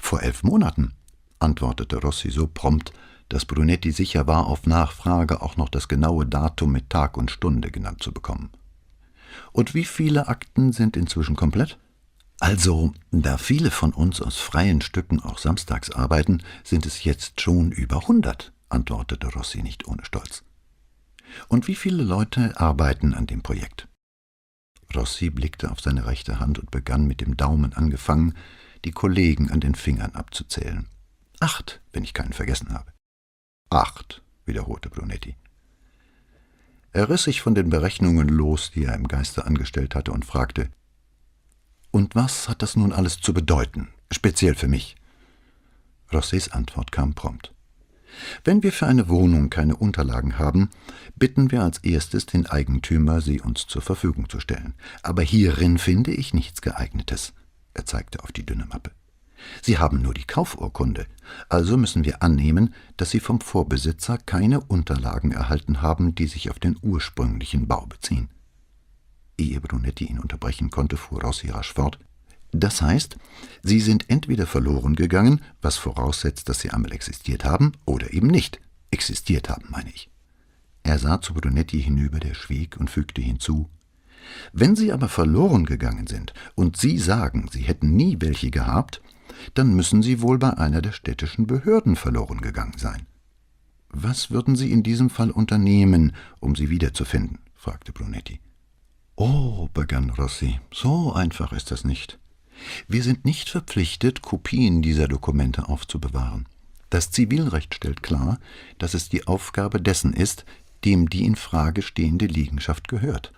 Vor 0.00 0.22
elf 0.22 0.42
Monaten, 0.42 0.92
antwortete 1.38 1.96
Rossi 1.96 2.30
so 2.30 2.48
prompt, 2.48 2.92
dass 3.28 3.44
Brunetti 3.44 3.92
sicher 3.92 4.26
war, 4.26 4.48
auf 4.48 4.66
Nachfrage 4.66 5.40
auch 5.40 5.56
noch 5.56 5.68
das 5.68 5.86
genaue 5.86 6.26
Datum 6.26 6.72
mit 6.72 6.90
Tag 6.90 7.16
und 7.16 7.30
Stunde 7.30 7.70
genannt 7.70 8.02
zu 8.02 8.12
bekommen. 8.12 8.50
Und 9.52 9.72
wie 9.74 9.84
viele 9.84 10.26
Akten 10.26 10.72
sind 10.72 10.96
inzwischen 10.96 11.36
komplett? 11.36 11.78
Also, 12.40 12.92
da 13.12 13.38
viele 13.38 13.70
von 13.70 13.92
uns 13.92 14.20
aus 14.20 14.38
freien 14.38 14.80
Stücken 14.80 15.20
auch 15.20 15.38
samstags 15.38 15.90
arbeiten, 15.90 16.42
sind 16.64 16.86
es 16.86 17.04
jetzt 17.04 17.40
schon 17.40 17.70
über 17.70 18.00
hundert, 18.08 18.52
antwortete 18.68 19.28
Rossi 19.28 19.62
nicht 19.62 19.86
ohne 19.86 20.04
Stolz. 20.04 20.42
Und 21.48 21.68
wie 21.68 21.74
viele 21.74 22.02
Leute 22.02 22.58
arbeiten 22.60 23.14
an 23.14 23.26
dem 23.26 23.42
Projekt? 23.42 23.88
Rossi 24.94 25.30
blickte 25.30 25.70
auf 25.70 25.80
seine 25.80 26.06
rechte 26.06 26.38
Hand 26.38 26.58
und 26.58 26.70
begann 26.70 27.06
mit 27.06 27.20
dem 27.20 27.36
Daumen 27.36 27.72
angefangen, 27.72 28.34
die 28.84 28.92
Kollegen 28.92 29.50
an 29.50 29.60
den 29.60 29.74
Fingern 29.74 30.12
abzuzählen. 30.12 30.88
Acht, 31.40 31.80
wenn 31.92 32.04
ich 32.04 32.14
keinen 32.14 32.32
vergessen 32.32 32.72
habe. 32.72 32.92
Acht, 33.70 34.22
wiederholte 34.44 34.90
Brunetti. 34.90 35.36
Er 36.92 37.08
riss 37.08 37.24
sich 37.24 37.40
von 37.40 37.54
den 37.54 37.70
Berechnungen 37.70 38.28
los, 38.28 38.70
die 38.70 38.84
er 38.84 38.94
im 38.94 39.08
Geiste 39.08 39.46
angestellt 39.46 39.94
hatte, 39.94 40.12
und 40.12 40.26
fragte 40.26 40.68
Und 41.90 42.14
was 42.14 42.48
hat 42.48 42.60
das 42.60 42.76
nun 42.76 42.92
alles 42.92 43.18
zu 43.20 43.32
bedeuten, 43.32 43.88
speziell 44.10 44.54
für 44.54 44.68
mich? 44.68 44.96
Rossis 46.12 46.50
Antwort 46.50 46.92
kam 46.92 47.14
prompt. 47.14 47.54
Wenn 48.44 48.62
wir 48.62 48.72
für 48.72 48.86
eine 48.86 49.08
Wohnung 49.08 49.50
keine 49.50 49.76
Unterlagen 49.76 50.38
haben, 50.38 50.70
bitten 51.16 51.50
wir 51.50 51.62
als 51.62 51.78
erstes 51.78 52.26
den 52.26 52.46
Eigentümer, 52.46 53.20
sie 53.20 53.40
uns 53.40 53.66
zur 53.66 53.82
Verfügung 53.82 54.28
zu 54.28 54.40
stellen. 54.40 54.74
Aber 55.02 55.22
hierin 55.22 55.78
finde 55.78 56.12
ich 56.12 56.34
nichts 56.34 56.62
geeignetes. 56.62 57.32
Er 57.74 57.86
zeigte 57.86 58.22
auf 58.22 58.32
die 58.32 58.44
dünne 58.44 58.66
Mappe. 58.66 58.90
Sie 59.60 59.78
haben 59.78 60.02
nur 60.02 60.14
die 60.14 60.24
Kaufurkunde, 60.24 61.06
also 61.48 61.76
müssen 61.76 62.04
wir 62.04 62.22
annehmen, 62.22 62.74
dass 62.96 63.10
Sie 63.10 63.20
vom 63.20 63.40
Vorbesitzer 63.40 64.18
keine 64.18 64.60
Unterlagen 64.60 65.32
erhalten 65.32 65.82
haben, 65.82 66.14
die 66.14 66.26
sich 66.26 66.50
auf 66.50 66.58
den 66.58 66.76
ursprünglichen 66.80 67.66
Bau 67.66 67.86
beziehen. 67.86 68.28
Ehe 69.38 69.60
Brunetti 69.60 70.04
ihn 70.04 70.20
unterbrechen 70.20 70.70
konnte, 70.70 70.96
fuhr 70.96 71.22
Rossi 71.22 71.50
rasch 71.50 71.72
fort. 71.72 71.98
Das 72.52 72.82
heißt, 72.82 73.16
sie 73.62 73.80
sind 73.80 74.08
entweder 74.10 74.46
verloren 74.46 74.94
gegangen, 74.94 75.40
was 75.62 75.76
voraussetzt, 75.76 76.48
dass 76.48 76.60
sie 76.60 76.70
einmal 76.70 76.92
existiert 76.92 77.44
haben, 77.44 77.72
oder 77.86 78.12
eben 78.12 78.28
nicht. 78.28 78.60
Existiert 78.90 79.48
haben, 79.48 79.64
meine 79.70 79.90
ich. 79.90 80.10
Er 80.82 80.98
sah 80.98 81.20
zu 81.20 81.32
Brunetti 81.32 81.82
hinüber, 81.82 82.20
der 82.20 82.34
schwieg 82.34 82.76
und 82.78 82.90
fügte 82.90 83.22
hinzu 83.22 83.70
Wenn 84.52 84.76
sie 84.76 84.92
aber 84.92 85.08
verloren 85.08 85.64
gegangen 85.64 86.06
sind 86.06 86.34
und 86.54 86.76
Sie 86.76 86.98
sagen, 86.98 87.48
Sie 87.50 87.62
hätten 87.62 87.96
nie 87.96 88.16
welche 88.20 88.50
gehabt, 88.50 89.00
dann 89.54 89.74
müssen 89.74 90.02
sie 90.02 90.20
wohl 90.20 90.38
bei 90.38 90.50
einer 90.50 90.82
der 90.82 90.92
städtischen 90.92 91.46
Behörden 91.46 91.96
verloren 91.96 92.40
gegangen 92.40 92.76
sein. 92.76 93.06
Was 93.88 94.30
würden 94.30 94.56
Sie 94.56 94.72
in 94.72 94.82
diesem 94.82 95.10
Fall 95.10 95.30
unternehmen, 95.30 96.12
um 96.40 96.54
sie 96.54 96.70
wiederzufinden? 96.70 97.38
fragte 97.54 97.92
Brunetti. 97.92 98.40
Oh, 99.16 99.68
begann 99.72 100.10
Rossi, 100.10 100.60
so 100.72 101.12
einfach 101.12 101.52
ist 101.52 101.70
das 101.70 101.84
nicht. 101.84 102.18
Wir 102.88 103.02
sind 103.02 103.24
nicht 103.24 103.48
verpflichtet, 103.48 104.22
Kopien 104.22 104.82
dieser 104.82 105.08
Dokumente 105.08 105.68
aufzubewahren. 105.68 106.46
Das 106.90 107.10
Zivilrecht 107.10 107.74
stellt 107.74 108.02
klar, 108.02 108.38
dass 108.78 108.94
es 108.94 109.08
die 109.08 109.26
Aufgabe 109.26 109.80
dessen 109.80 110.12
ist, 110.12 110.44
dem 110.84 111.08
die 111.08 111.24
in 111.24 111.36
Frage 111.36 111.82
stehende 111.82 112.26
Liegenschaft 112.26 112.88
gehört. 112.88 113.32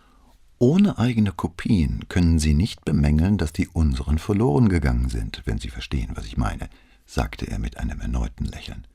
Ohne 0.58 0.98
eigene 0.98 1.32
Kopien 1.32 2.08
können 2.08 2.38
Sie 2.38 2.54
nicht 2.54 2.84
bemängeln, 2.84 3.38
dass 3.38 3.52
die 3.52 3.68
unseren 3.68 4.18
verloren 4.18 4.68
gegangen 4.68 5.08
sind, 5.08 5.42
wenn 5.44 5.58
Sie 5.58 5.68
verstehen, 5.68 6.12
was 6.14 6.26
ich 6.26 6.36
meine, 6.36 6.68
sagte 7.06 7.46
er 7.46 7.58
mit 7.58 7.76
einem 7.76 8.00
erneuten 8.00 8.44
Lächeln. 8.44 8.86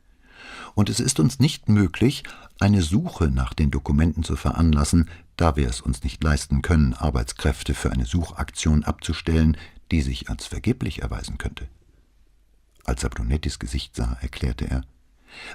Und 0.73 0.89
es 0.89 0.99
ist 0.99 1.19
uns 1.19 1.39
nicht 1.39 1.69
möglich, 1.69 2.23
eine 2.59 2.81
Suche 2.81 3.29
nach 3.29 3.53
den 3.53 3.71
Dokumenten 3.71 4.23
zu 4.23 4.35
veranlassen, 4.35 5.09
da 5.37 5.55
wir 5.55 5.67
es 5.67 5.81
uns 5.81 6.03
nicht 6.03 6.23
leisten 6.23 6.61
können, 6.61 6.93
Arbeitskräfte 6.93 7.73
für 7.73 7.91
eine 7.91 8.05
Suchaktion 8.05 8.83
abzustellen, 8.83 9.57
die 9.91 10.01
sich 10.01 10.29
als 10.29 10.45
vergeblich 10.45 11.01
erweisen 11.01 11.37
könnte. 11.37 11.67
Als 12.85 13.03
er 13.03 13.09
Brunettis 13.09 13.59
Gesicht 13.59 13.95
sah, 13.95 14.17
erklärte 14.21 14.69
er, 14.69 14.83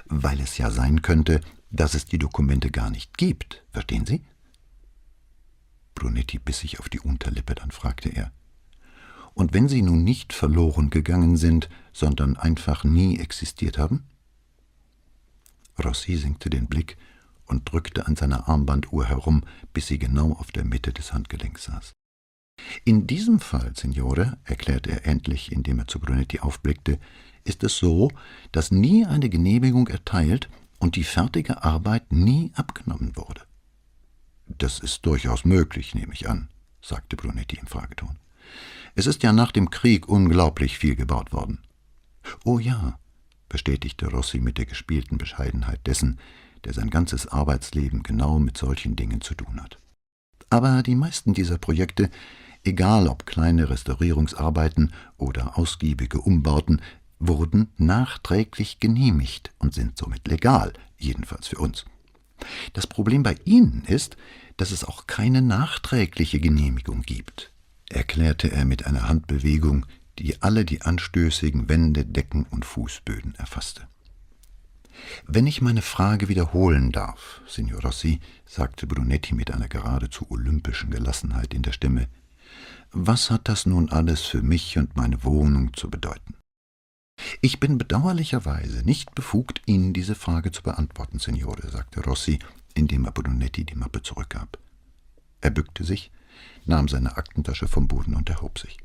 weil 0.05 0.39
es 0.39 0.57
ja 0.57 0.71
sein 0.71 1.01
könnte, 1.01 1.41
dass 1.69 1.93
es 1.93 2.05
die 2.05 2.19
Dokumente 2.19 2.71
gar 2.71 2.89
nicht 2.89 3.17
gibt, 3.17 3.63
verstehen 3.71 4.05
Sie? 4.05 4.23
Brunetti 5.95 6.39
biss 6.39 6.59
sich 6.59 6.79
auf 6.79 6.89
die 6.89 6.99
Unterlippe, 6.99 7.55
dann 7.55 7.71
fragte 7.71 8.09
er, 8.09 8.31
und 9.33 9.53
wenn 9.53 9.67
sie 9.67 9.81
nun 9.81 10.03
nicht 10.03 10.31
verloren 10.31 10.89
gegangen 10.89 11.35
sind, 11.35 11.69
sondern 11.91 12.37
einfach 12.37 12.85
nie 12.85 13.19
existiert 13.19 13.77
haben? 13.77 14.05
Rossi 15.83 16.15
senkte 16.15 16.49
den 16.49 16.67
Blick 16.67 16.97
und 17.45 17.69
drückte 17.69 18.07
an 18.07 18.15
seiner 18.15 18.47
Armbanduhr 18.47 19.05
herum, 19.05 19.43
bis 19.73 19.87
sie 19.87 19.99
genau 19.99 20.31
auf 20.31 20.51
der 20.51 20.63
Mitte 20.63 20.93
des 20.93 21.11
Handgelenks 21.13 21.65
saß. 21.65 21.91
In 22.83 23.07
diesem 23.07 23.39
Fall, 23.39 23.73
Signore, 23.75 24.37
erklärte 24.43 24.91
er 24.91 25.05
endlich, 25.07 25.51
indem 25.51 25.79
er 25.79 25.87
zu 25.87 25.99
Brunetti 25.99 26.39
aufblickte, 26.39 26.99
ist 27.43 27.63
es 27.63 27.77
so, 27.77 28.11
dass 28.51 28.71
nie 28.71 29.05
eine 29.05 29.29
Genehmigung 29.29 29.87
erteilt 29.87 30.49
und 30.77 30.95
die 30.95 31.03
fertige 31.03 31.63
Arbeit 31.63 32.11
nie 32.11 32.51
abgenommen 32.53 33.15
wurde. 33.15 33.41
Das 34.47 34.79
ist 34.79 35.05
durchaus 35.05 35.45
möglich, 35.45 35.95
nehme 35.95 36.13
ich 36.13 36.29
an, 36.29 36.49
sagte 36.81 37.15
Brunetti 37.15 37.57
im 37.57 37.67
Frageton. 37.67 38.19
Es 38.93 39.07
ist 39.07 39.23
ja 39.23 39.33
nach 39.33 39.51
dem 39.51 39.69
Krieg 39.71 40.07
unglaublich 40.07 40.77
viel 40.77 40.95
gebaut 40.95 41.33
worden. 41.33 41.63
Oh 42.43 42.59
ja, 42.59 42.99
bestätigte 43.49 44.07
Rossi 44.07 44.39
mit 44.39 44.57
der 44.57 44.65
gespielten 44.65 45.17
Bescheidenheit 45.17 45.85
dessen, 45.87 46.19
der 46.65 46.73
sein 46.73 46.89
ganzes 46.89 47.27
Arbeitsleben 47.27 48.03
genau 48.03 48.39
mit 48.39 48.57
solchen 48.57 48.95
Dingen 48.95 49.21
zu 49.21 49.33
tun 49.33 49.61
hat. 49.61 49.77
Aber 50.49 50.83
die 50.83 50.95
meisten 50.95 51.33
dieser 51.33 51.57
Projekte, 51.57 52.09
egal 52.65 53.07
ob 53.07 53.25
kleine 53.25 53.69
Restaurierungsarbeiten 53.69 54.93
oder 55.17 55.57
ausgiebige 55.57 56.19
Umbauten, 56.19 56.81
wurden 57.19 57.69
nachträglich 57.77 58.79
genehmigt 58.79 59.51
und 59.57 59.73
sind 59.73 59.97
somit 59.97 60.27
legal, 60.27 60.73
jedenfalls 60.97 61.47
für 61.47 61.57
uns. 61.57 61.85
Das 62.73 62.87
Problem 62.87 63.23
bei 63.23 63.37
Ihnen 63.45 63.83
ist, 63.85 64.17
dass 64.57 64.71
es 64.71 64.83
auch 64.83 65.07
keine 65.07 65.41
nachträgliche 65.41 66.39
Genehmigung 66.39 67.01
gibt 67.01 67.51
erklärte 67.89 68.51
er 68.51 68.65
mit 68.65 68.85
einer 68.85 69.07
Handbewegung, 69.07 69.85
die 70.19 70.41
alle 70.41 70.65
die 70.65 70.81
anstößigen 70.81 71.69
Wände, 71.69 72.05
Decken 72.05 72.45
und 72.49 72.65
Fußböden 72.65 73.35
erfasste. 73.35 73.87
Wenn 75.27 75.45
ich 75.45 75.61
meine 75.61 75.81
Frage 75.81 76.29
wiederholen 76.29 76.91
darf, 76.91 77.41
Signor 77.47 77.81
Rossi, 77.81 78.21
sagte 78.45 78.87
Brunetti 78.87 79.35
mit 79.35 79.51
einer 79.51 79.67
geradezu 79.67 80.25
olympischen 80.29 80.89
Gelassenheit 80.89 81.53
in 81.53 81.63
der 81.63 81.73
Stimme, 81.73 82.07
was 82.95 83.29
hat 83.29 83.49
das 83.49 83.65
nun 83.65 83.89
alles 83.89 84.21
für 84.21 84.41
mich 84.41 84.77
und 84.77 84.95
meine 84.95 85.23
Wohnung 85.25 85.73
zu 85.73 85.89
bedeuten? 85.89 86.35
Ich 87.41 87.59
bin 87.59 87.77
bedauerlicherweise 87.77 88.83
nicht 88.83 89.13
befugt, 89.13 89.61
Ihnen 89.65 89.93
diese 89.93 90.15
Frage 90.15 90.51
zu 90.51 90.63
beantworten, 90.63 91.19
Signore, 91.19 91.69
sagte 91.69 92.01
Rossi, 92.01 92.39
indem 92.73 93.05
er 93.05 93.11
Brunetti 93.11 93.65
die 93.65 93.75
Mappe 93.75 94.01
zurückgab. 94.01 94.57
Er 95.41 95.49
bückte 95.49 95.83
sich, 95.83 96.11
nahm 96.65 96.87
seine 96.87 97.17
Aktentasche 97.17 97.67
vom 97.67 97.87
Boden 97.87 98.15
und 98.15 98.29
erhob 98.29 98.59
sich. 98.59 98.77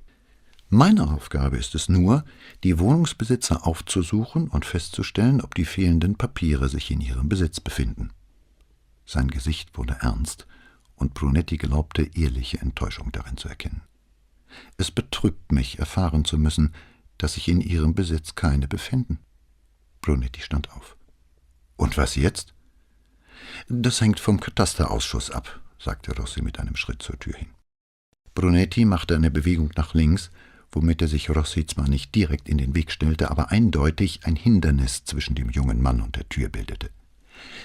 Meine 0.69 1.09
Aufgabe 1.09 1.57
ist 1.57 1.75
es 1.75 1.89
nur, 1.89 2.25
die 2.63 2.79
Wohnungsbesitzer 2.79 3.67
aufzusuchen 3.67 4.49
und 4.49 4.65
festzustellen, 4.65 5.41
ob 5.41 5.55
die 5.55 5.65
fehlenden 5.65 6.17
Papiere 6.17 6.69
sich 6.69 6.91
in 6.91 7.01
ihrem 7.01 7.29
Besitz 7.29 7.61
befinden. 7.61 8.11
Sein 9.07 9.29
Gesicht 9.29 9.77
wurde 9.79 9.99
ernst, 10.01 10.47
und 10.97 11.15
Brunetti 11.15 11.57
glaubte, 11.57 12.03
ehrliche 12.15 12.59
Enttäuschung 12.59 13.11
darin 13.11 13.37
zu 13.37 13.49
erkennen. 13.49 13.83
Es 14.77 14.91
betrübt 14.91 15.53
mich, 15.53 15.79
erfahren 15.79 16.25
zu 16.25 16.39
müssen, 16.39 16.75
dass 17.19 17.35
sich 17.35 17.49
in 17.49 17.61
ihrem 17.61 17.95
Besitz 17.95 18.35
keine 18.35 18.69
befinden. 18.69 19.19
Brunetti 20.01 20.41
stand 20.41 20.71
auf. 20.73 20.97
Und 21.77 21.97
was 21.97 22.15
jetzt? 22.15 22.55
Das 23.69 24.01
hängt 24.01 24.21
vom 24.21 24.41
Katasterausschuss 24.41 25.31
ab, 25.31 25.61
sagte 25.79 26.17
Rossi 26.17 26.43
mit 26.43 26.59
einem 26.59 26.77
Schritt 26.77 27.03
zur 27.03 27.19
Tür 27.19 27.35
hin. 27.35 27.51
Brunetti 28.35 28.85
machte 28.85 29.17
eine 29.17 29.31
Bewegung 29.31 29.71
nach 29.77 29.95
links, 29.95 30.31
womit 30.73 31.03
er 31.03 31.09
sich 31.09 31.31
Rossi 31.31 31.67
zwar 31.67 31.89
nicht 31.89 32.15
direkt 32.15 32.49
in 32.49 32.59
den 32.59 32.75
Weg 32.75 32.93
stellte, 32.93 33.31
aber 33.31 33.51
eindeutig 33.51 34.21
ein 34.25 34.37
Hindernis 34.37 35.05
zwischen 35.05 35.35
dem 35.35 35.51
jungen 35.51 35.83
Mann 35.83 36.01
und 36.01 36.17
der 36.17 36.29
Tür 36.29 36.49
bildete. 36.49 36.91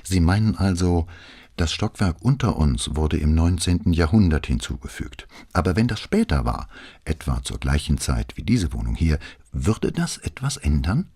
Sie 0.03 0.19
meinen 0.19 0.55
also, 0.55 1.07
das 1.55 1.71
Stockwerk 1.71 2.17
unter 2.21 2.57
uns 2.57 2.95
wurde 2.95 3.17
im 3.17 3.33
19. 3.33 3.93
Jahrhundert 3.93 4.47
hinzugefügt. 4.47 5.27
Aber 5.53 5.75
wenn 5.75 5.87
das 5.87 5.99
später 5.99 6.45
war, 6.45 6.67
etwa 7.05 7.41
zur 7.43 7.59
gleichen 7.59 7.97
Zeit 7.97 8.35
wie 8.35 8.43
diese 8.43 8.73
Wohnung 8.73 8.95
hier, 8.95 9.19
würde 9.51 9.91
das 9.91 10.17
etwas 10.17 10.57
ändern? 10.57 11.09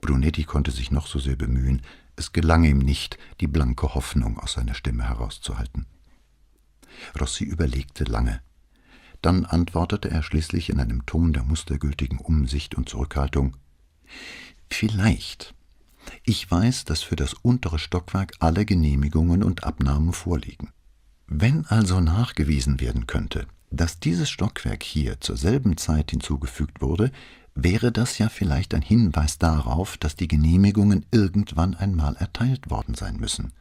Brunetti 0.00 0.44
konnte 0.44 0.70
sich 0.70 0.90
noch 0.90 1.06
so 1.06 1.18
sehr 1.18 1.36
bemühen, 1.36 1.82
es 2.16 2.32
gelang 2.32 2.64
ihm 2.64 2.78
nicht, 2.78 3.18
die 3.40 3.46
blanke 3.46 3.94
Hoffnung 3.94 4.38
aus 4.38 4.52
seiner 4.52 4.74
Stimme 4.74 5.08
herauszuhalten. 5.08 5.86
Rossi 7.18 7.44
überlegte 7.44 8.04
lange. 8.04 8.40
Dann 9.22 9.44
antwortete 9.44 10.10
er 10.10 10.22
schließlich 10.22 10.70
in 10.70 10.80
einem 10.80 11.06
Ton 11.06 11.32
der 11.32 11.42
mustergültigen 11.42 12.18
Umsicht 12.18 12.74
und 12.74 12.88
Zurückhaltung 12.88 13.56
Vielleicht. 14.70 15.54
Ich 16.24 16.50
weiß, 16.50 16.84
dass 16.84 17.02
für 17.02 17.16
das 17.16 17.34
untere 17.34 17.78
Stockwerk 17.78 18.32
alle 18.38 18.64
Genehmigungen 18.64 19.42
und 19.42 19.64
Abnahmen 19.64 20.12
vorliegen. 20.12 20.70
Wenn 21.26 21.66
also 21.66 22.00
nachgewiesen 22.00 22.80
werden 22.80 23.06
könnte, 23.06 23.46
dass 23.70 24.00
dieses 24.00 24.28
Stockwerk 24.28 24.82
hier 24.82 25.20
zur 25.20 25.36
selben 25.36 25.76
Zeit 25.76 26.10
hinzugefügt 26.10 26.80
wurde, 26.80 27.12
wäre 27.54 27.92
das 27.92 28.18
ja 28.18 28.28
vielleicht 28.28 28.74
ein 28.74 28.82
Hinweis 28.82 29.38
darauf, 29.38 29.96
dass 29.96 30.16
die 30.16 30.28
Genehmigungen 30.28 31.06
irgendwann 31.10 31.74
einmal 31.74 32.16
erteilt 32.16 32.70
worden 32.70 32.94
sein 32.94 33.16
müssen. 33.16 33.52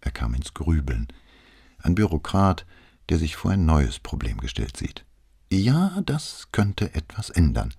Er 0.00 0.10
kam 0.10 0.34
ins 0.34 0.54
Grübeln. 0.54 1.08
Ein 1.78 1.94
Bürokrat, 1.94 2.66
der 3.08 3.18
sich 3.18 3.36
vor 3.36 3.50
ein 3.50 3.66
neues 3.66 3.98
Problem 3.98 4.38
gestellt 4.38 4.76
sieht. 4.76 5.04
Ja, 5.50 6.00
das 6.06 6.48
könnte 6.52 6.94
etwas 6.94 7.28
ändern, 7.30 7.74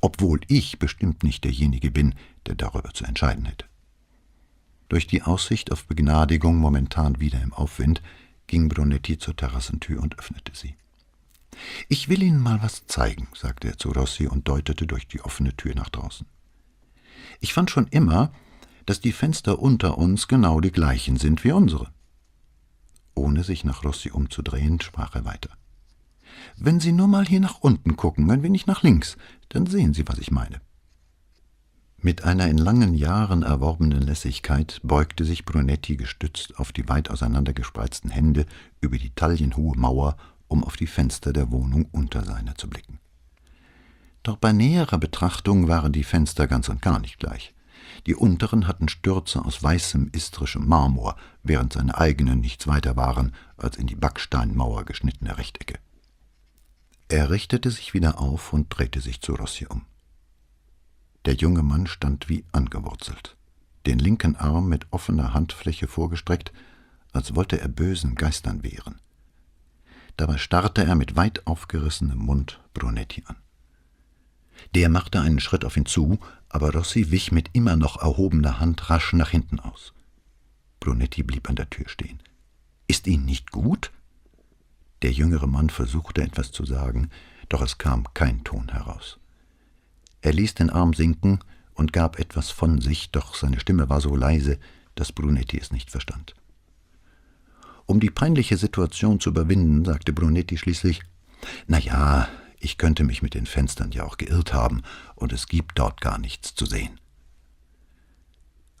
obwohl 0.00 0.40
ich 0.48 0.78
bestimmt 0.78 1.22
nicht 1.22 1.44
derjenige 1.44 1.90
bin, 1.90 2.14
der 2.50 2.68
darüber 2.68 2.92
zu 2.92 3.04
entscheiden 3.04 3.44
hätte. 3.44 3.66
Durch 4.88 5.06
die 5.06 5.22
Aussicht 5.22 5.70
auf 5.70 5.86
Begnadigung 5.86 6.56
momentan 6.56 7.20
wieder 7.20 7.40
im 7.40 7.52
Aufwind 7.52 8.02
ging 8.46 8.68
Brunetti 8.68 9.18
zur 9.18 9.36
Terrassentür 9.36 10.02
und 10.02 10.18
öffnete 10.18 10.52
sie. 10.54 10.74
Ich 11.88 12.08
will 12.08 12.22
Ihnen 12.22 12.40
mal 12.40 12.62
was 12.62 12.86
zeigen, 12.86 13.28
sagte 13.34 13.68
er 13.68 13.78
zu 13.78 13.90
Rossi 13.92 14.26
und 14.26 14.48
deutete 14.48 14.86
durch 14.86 15.06
die 15.06 15.20
offene 15.20 15.56
Tür 15.56 15.74
nach 15.74 15.88
draußen. 15.90 16.26
Ich 17.40 17.52
fand 17.52 17.70
schon 17.70 17.86
immer, 17.88 18.32
dass 18.86 19.00
die 19.00 19.12
Fenster 19.12 19.60
unter 19.60 19.98
uns 19.98 20.26
genau 20.26 20.60
die 20.60 20.72
gleichen 20.72 21.16
sind 21.16 21.44
wie 21.44 21.52
unsere. 21.52 21.88
Ohne 23.14 23.44
sich 23.44 23.64
nach 23.64 23.84
Rossi 23.84 24.10
umzudrehen, 24.10 24.80
sprach 24.80 25.14
er 25.14 25.24
weiter. 25.24 25.50
Wenn 26.56 26.80
Sie 26.80 26.92
nur 26.92 27.06
mal 27.06 27.26
hier 27.26 27.40
nach 27.40 27.60
unten 27.60 27.96
gucken, 27.96 28.30
ein 28.30 28.42
wenig 28.42 28.66
nach 28.66 28.82
links, 28.82 29.16
dann 29.50 29.66
sehen 29.66 29.94
Sie, 29.94 30.08
was 30.08 30.18
ich 30.18 30.30
meine. 30.30 30.60
Mit 32.02 32.24
einer 32.24 32.48
in 32.48 32.56
langen 32.56 32.94
Jahren 32.94 33.42
erworbenen 33.42 34.00
Lässigkeit 34.00 34.80
beugte 34.82 35.26
sich 35.26 35.44
Brunetti 35.44 35.96
gestützt 35.96 36.58
auf 36.58 36.72
die 36.72 36.88
weit 36.88 37.10
auseinandergespreizten 37.10 38.08
Hände 38.10 38.46
über 38.80 38.96
die 38.96 39.10
taillenhohe 39.10 39.76
Mauer, 39.76 40.16
um 40.48 40.64
auf 40.64 40.78
die 40.78 40.86
Fenster 40.86 41.34
der 41.34 41.50
Wohnung 41.50 41.88
unter 41.92 42.24
seiner 42.24 42.54
zu 42.54 42.70
blicken. 42.70 43.00
Doch 44.22 44.36
bei 44.36 44.52
näherer 44.52 44.96
Betrachtung 44.96 45.68
waren 45.68 45.92
die 45.92 46.04
Fenster 46.04 46.46
ganz 46.46 46.70
und 46.70 46.80
gar 46.80 47.00
nicht 47.00 47.18
gleich. 47.18 47.54
Die 48.06 48.14
unteren 48.14 48.66
hatten 48.66 48.88
Stürze 48.88 49.44
aus 49.44 49.62
weißem 49.62 50.08
istrischem 50.12 50.66
Marmor, 50.66 51.16
während 51.42 51.74
seine 51.74 51.98
eigenen 51.98 52.40
nichts 52.40 52.66
weiter 52.66 52.96
waren 52.96 53.34
als 53.58 53.76
in 53.76 53.86
die 53.86 53.94
Backsteinmauer 53.94 54.86
geschnittene 54.86 55.36
Rechtecke. 55.36 55.78
Er 57.08 57.28
richtete 57.28 57.70
sich 57.70 57.92
wieder 57.92 58.18
auf 58.18 58.54
und 58.54 58.68
drehte 58.70 59.02
sich 59.02 59.20
zu 59.20 59.34
Rossi 59.34 59.66
um. 59.66 59.82
Der 61.26 61.34
junge 61.34 61.62
Mann 61.62 61.86
stand 61.86 62.28
wie 62.28 62.44
angewurzelt, 62.52 63.36
den 63.86 63.98
linken 63.98 64.36
Arm 64.36 64.68
mit 64.68 64.86
offener 64.90 65.34
Handfläche 65.34 65.86
vorgestreckt, 65.86 66.52
als 67.12 67.34
wollte 67.34 67.60
er 67.60 67.68
bösen 67.68 68.14
Geistern 68.14 68.62
wehren. 68.62 69.00
Dabei 70.16 70.38
starrte 70.38 70.84
er 70.84 70.94
mit 70.94 71.16
weit 71.16 71.46
aufgerissenem 71.46 72.18
Mund 72.18 72.60
Brunetti 72.74 73.24
an. 73.26 73.36
Der 74.74 74.88
machte 74.88 75.20
einen 75.20 75.40
Schritt 75.40 75.64
auf 75.64 75.76
ihn 75.76 75.86
zu, 75.86 76.18
aber 76.48 76.72
Rossi 76.72 77.10
wich 77.10 77.32
mit 77.32 77.50
immer 77.52 77.76
noch 77.76 78.00
erhobener 78.00 78.60
Hand 78.60 78.90
rasch 78.90 79.12
nach 79.12 79.30
hinten 79.30 79.60
aus. 79.60 79.92
Brunetti 80.80 81.22
blieb 81.22 81.48
an 81.48 81.56
der 81.56 81.70
Tür 81.70 81.88
stehen. 81.88 82.22
Ist 82.86 83.06
Ihnen 83.06 83.24
nicht 83.24 83.50
gut? 83.50 83.92
Der 85.02 85.12
jüngere 85.12 85.46
Mann 85.46 85.70
versuchte 85.70 86.22
etwas 86.22 86.50
zu 86.52 86.64
sagen, 86.64 87.10
doch 87.48 87.62
es 87.62 87.78
kam 87.78 88.04
kein 88.14 88.42
Ton 88.44 88.68
heraus. 88.70 89.19
Er 90.22 90.32
ließ 90.32 90.54
den 90.54 90.70
Arm 90.70 90.94
sinken 90.94 91.40
und 91.74 91.92
gab 91.92 92.18
etwas 92.18 92.50
von 92.50 92.80
sich, 92.80 93.10
doch 93.10 93.34
seine 93.34 93.60
Stimme 93.60 93.88
war 93.88 94.00
so 94.00 94.14
leise, 94.14 94.58
dass 94.94 95.12
Brunetti 95.12 95.58
es 95.58 95.72
nicht 95.72 95.90
verstand. 95.90 96.34
Um 97.86 98.00
die 98.00 98.10
peinliche 98.10 98.56
Situation 98.56 99.18
zu 99.18 99.30
überwinden, 99.30 99.84
sagte 99.84 100.12
Brunetti 100.12 100.58
schließlich, 100.58 101.02
»Na 101.66 101.78
ja, 101.78 102.28
ich 102.58 102.76
könnte 102.76 103.04
mich 103.04 103.22
mit 103.22 103.34
den 103.34 103.46
Fenstern 103.46 103.92
ja 103.92 104.04
auch 104.04 104.18
geirrt 104.18 104.52
haben, 104.52 104.82
und 105.14 105.32
es 105.32 105.46
gibt 105.46 105.78
dort 105.78 106.00
gar 106.00 106.18
nichts 106.18 106.54
zu 106.54 106.66
sehen.« 106.66 107.00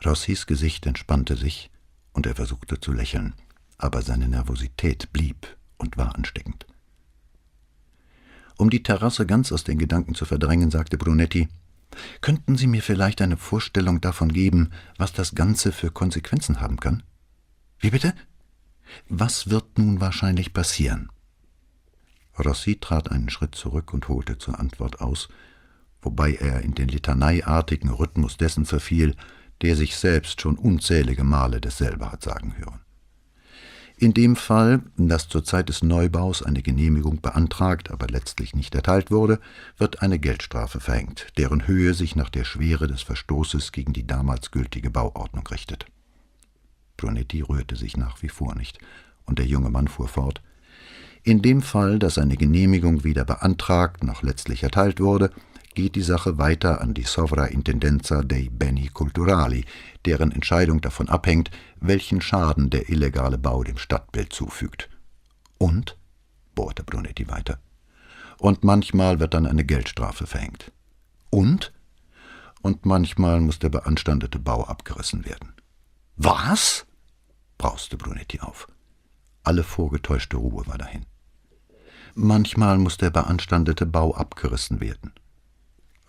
Rossis 0.04 0.46
Gesicht 0.46 0.86
entspannte 0.86 1.36
sich, 1.36 1.70
und 2.12 2.26
er 2.26 2.34
versuchte 2.34 2.80
zu 2.80 2.92
lächeln, 2.92 3.34
aber 3.78 4.02
seine 4.02 4.28
Nervosität 4.28 5.12
blieb 5.12 5.56
und 5.78 5.96
war 5.96 6.14
ansteckend. 6.14 6.66
Um 8.60 8.68
die 8.68 8.82
Terrasse 8.82 9.24
ganz 9.24 9.52
aus 9.52 9.64
den 9.64 9.78
Gedanken 9.78 10.14
zu 10.14 10.26
verdrängen, 10.26 10.70
sagte 10.70 10.98
Brunetti, 10.98 11.48
Könnten 12.20 12.58
Sie 12.58 12.66
mir 12.66 12.82
vielleicht 12.82 13.22
eine 13.22 13.38
Vorstellung 13.38 14.02
davon 14.02 14.30
geben, 14.30 14.68
was 14.98 15.14
das 15.14 15.34
Ganze 15.34 15.72
für 15.72 15.90
Konsequenzen 15.90 16.60
haben 16.60 16.78
kann? 16.78 17.02
Wie 17.78 17.88
bitte? 17.88 18.12
Was 19.08 19.48
wird 19.48 19.78
nun 19.78 20.02
wahrscheinlich 20.02 20.52
passieren? 20.52 21.08
Rossi 22.38 22.76
trat 22.78 23.10
einen 23.10 23.30
Schritt 23.30 23.54
zurück 23.54 23.94
und 23.94 24.08
holte 24.08 24.36
zur 24.36 24.60
Antwort 24.60 25.00
aus, 25.00 25.30
wobei 26.02 26.34
er 26.34 26.60
in 26.60 26.74
den 26.74 26.88
litaneiartigen 26.88 27.88
Rhythmus 27.88 28.36
dessen 28.36 28.66
verfiel, 28.66 29.16
der 29.62 29.74
sich 29.74 29.96
selbst 29.96 30.42
schon 30.42 30.58
unzählige 30.58 31.24
Male 31.24 31.62
dasselbe 31.62 32.12
hat 32.12 32.22
sagen 32.22 32.58
hören. 32.58 32.80
In 34.00 34.14
dem 34.14 34.34
Fall, 34.34 34.80
dass 34.96 35.28
zur 35.28 35.44
Zeit 35.44 35.68
des 35.68 35.82
Neubaus 35.82 36.42
eine 36.42 36.62
Genehmigung 36.62 37.20
beantragt, 37.20 37.90
aber 37.90 38.06
letztlich 38.06 38.54
nicht 38.54 38.74
erteilt 38.74 39.10
wurde, 39.10 39.38
wird 39.76 40.00
eine 40.00 40.18
Geldstrafe 40.18 40.80
verhängt, 40.80 41.26
deren 41.36 41.66
Höhe 41.66 41.92
sich 41.92 42.16
nach 42.16 42.30
der 42.30 42.44
Schwere 42.44 42.86
des 42.86 43.02
Verstoßes 43.02 43.72
gegen 43.72 43.92
die 43.92 44.06
damals 44.06 44.52
gültige 44.52 44.88
Bauordnung 44.88 45.46
richtet. 45.48 45.84
Brunetti 46.96 47.42
rührte 47.42 47.76
sich 47.76 47.98
nach 47.98 48.22
wie 48.22 48.30
vor 48.30 48.54
nicht, 48.54 48.78
und 49.26 49.38
der 49.38 49.44
junge 49.44 49.68
Mann 49.68 49.86
fuhr 49.86 50.08
fort. 50.08 50.40
In 51.22 51.42
dem 51.42 51.60
Fall, 51.60 51.98
dass 51.98 52.16
eine 52.16 52.38
Genehmigung 52.38 53.04
weder 53.04 53.26
beantragt 53.26 54.02
noch 54.02 54.22
letztlich 54.22 54.62
erteilt 54.62 55.00
wurde, 55.00 55.30
geht 55.74 55.94
die 55.94 56.02
Sache 56.02 56.38
weiter 56.38 56.80
an 56.80 56.94
die 56.94 57.02
Sovraintendenza 57.02 58.22
dei 58.22 58.48
Beni 58.50 58.88
Culturali, 58.88 59.64
deren 60.04 60.32
Entscheidung 60.32 60.80
davon 60.80 61.08
abhängt, 61.08 61.50
welchen 61.80 62.20
Schaden 62.20 62.70
der 62.70 62.88
illegale 62.88 63.38
Bau 63.38 63.62
dem 63.64 63.78
Stadtbild 63.78 64.32
zufügt. 64.32 64.88
Und? 65.58 65.96
bohrte 66.54 66.84
Brunetti 66.84 67.28
weiter. 67.28 67.58
Und 68.38 68.64
manchmal 68.64 69.20
wird 69.20 69.34
dann 69.34 69.46
eine 69.46 69.64
Geldstrafe 69.64 70.26
verhängt. 70.26 70.72
Und? 71.30 71.72
Und 72.62 72.84
manchmal 72.84 73.40
muss 73.40 73.58
der 73.58 73.70
beanstandete 73.70 74.38
Bau 74.38 74.64
abgerissen 74.64 75.24
werden. 75.24 75.54
Was? 76.16 76.86
brauste 77.56 77.96
Brunetti 77.96 78.40
auf. 78.40 78.66
Alle 79.42 79.62
vorgetäuschte 79.62 80.36
Ruhe 80.36 80.66
war 80.66 80.78
dahin. 80.78 81.06
Manchmal 82.14 82.78
muss 82.78 82.98
der 82.98 83.10
beanstandete 83.10 83.86
Bau 83.86 84.14
abgerissen 84.14 84.80
werden. 84.80 85.12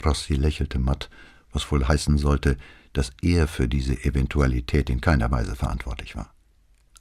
Rossi 0.03 0.33
lächelte 0.33 0.79
matt, 0.79 1.09
was 1.51 1.71
wohl 1.71 1.87
heißen 1.87 2.17
sollte, 2.17 2.57
dass 2.93 3.11
er 3.21 3.47
für 3.47 3.67
diese 3.67 3.93
Eventualität 4.03 4.89
in 4.89 5.01
keiner 5.01 5.31
Weise 5.31 5.55
verantwortlich 5.55 6.15
war. 6.15 6.33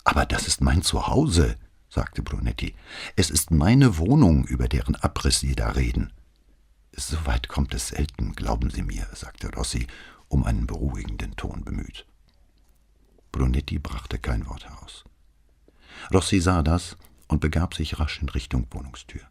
Aber 0.04 0.26
das 0.26 0.46
ist 0.46 0.60
mein 0.60 0.82
Zuhause, 0.82 1.56
sagte 1.88 2.22
Brunetti. 2.22 2.74
Es 3.16 3.30
ist 3.30 3.50
meine 3.50 3.98
Wohnung, 3.98 4.44
über 4.46 4.68
deren 4.68 4.96
Abriss 4.96 5.40
Sie 5.40 5.54
da 5.54 5.70
reden. 5.70 6.12
So 6.96 7.16
weit 7.26 7.48
kommt 7.48 7.74
es 7.74 7.88
selten, 7.88 8.34
glauben 8.34 8.70
Sie 8.70 8.82
mir, 8.82 9.06
sagte 9.14 9.52
Rossi, 9.52 9.86
um 10.28 10.44
einen 10.44 10.66
beruhigenden 10.66 11.36
Ton 11.36 11.64
bemüht. 11.64 12.06
Brunetti 13.32 13.78
brachte 13.78 14.18
kein 14.18 14.46
Wort 14.48 14.68
heraus. 14.68 15.04
Rossi 16.12 16.40
sah 16.40 16.62
das 16.62 16.96
und 17.28 17.40
begab 17.40 17.74
sich 17.74 17.98
rasch 17.98 18.20
in 18.22 18.28
Richtung 18.28 18.66
Wohnungstür. 18.70 19.22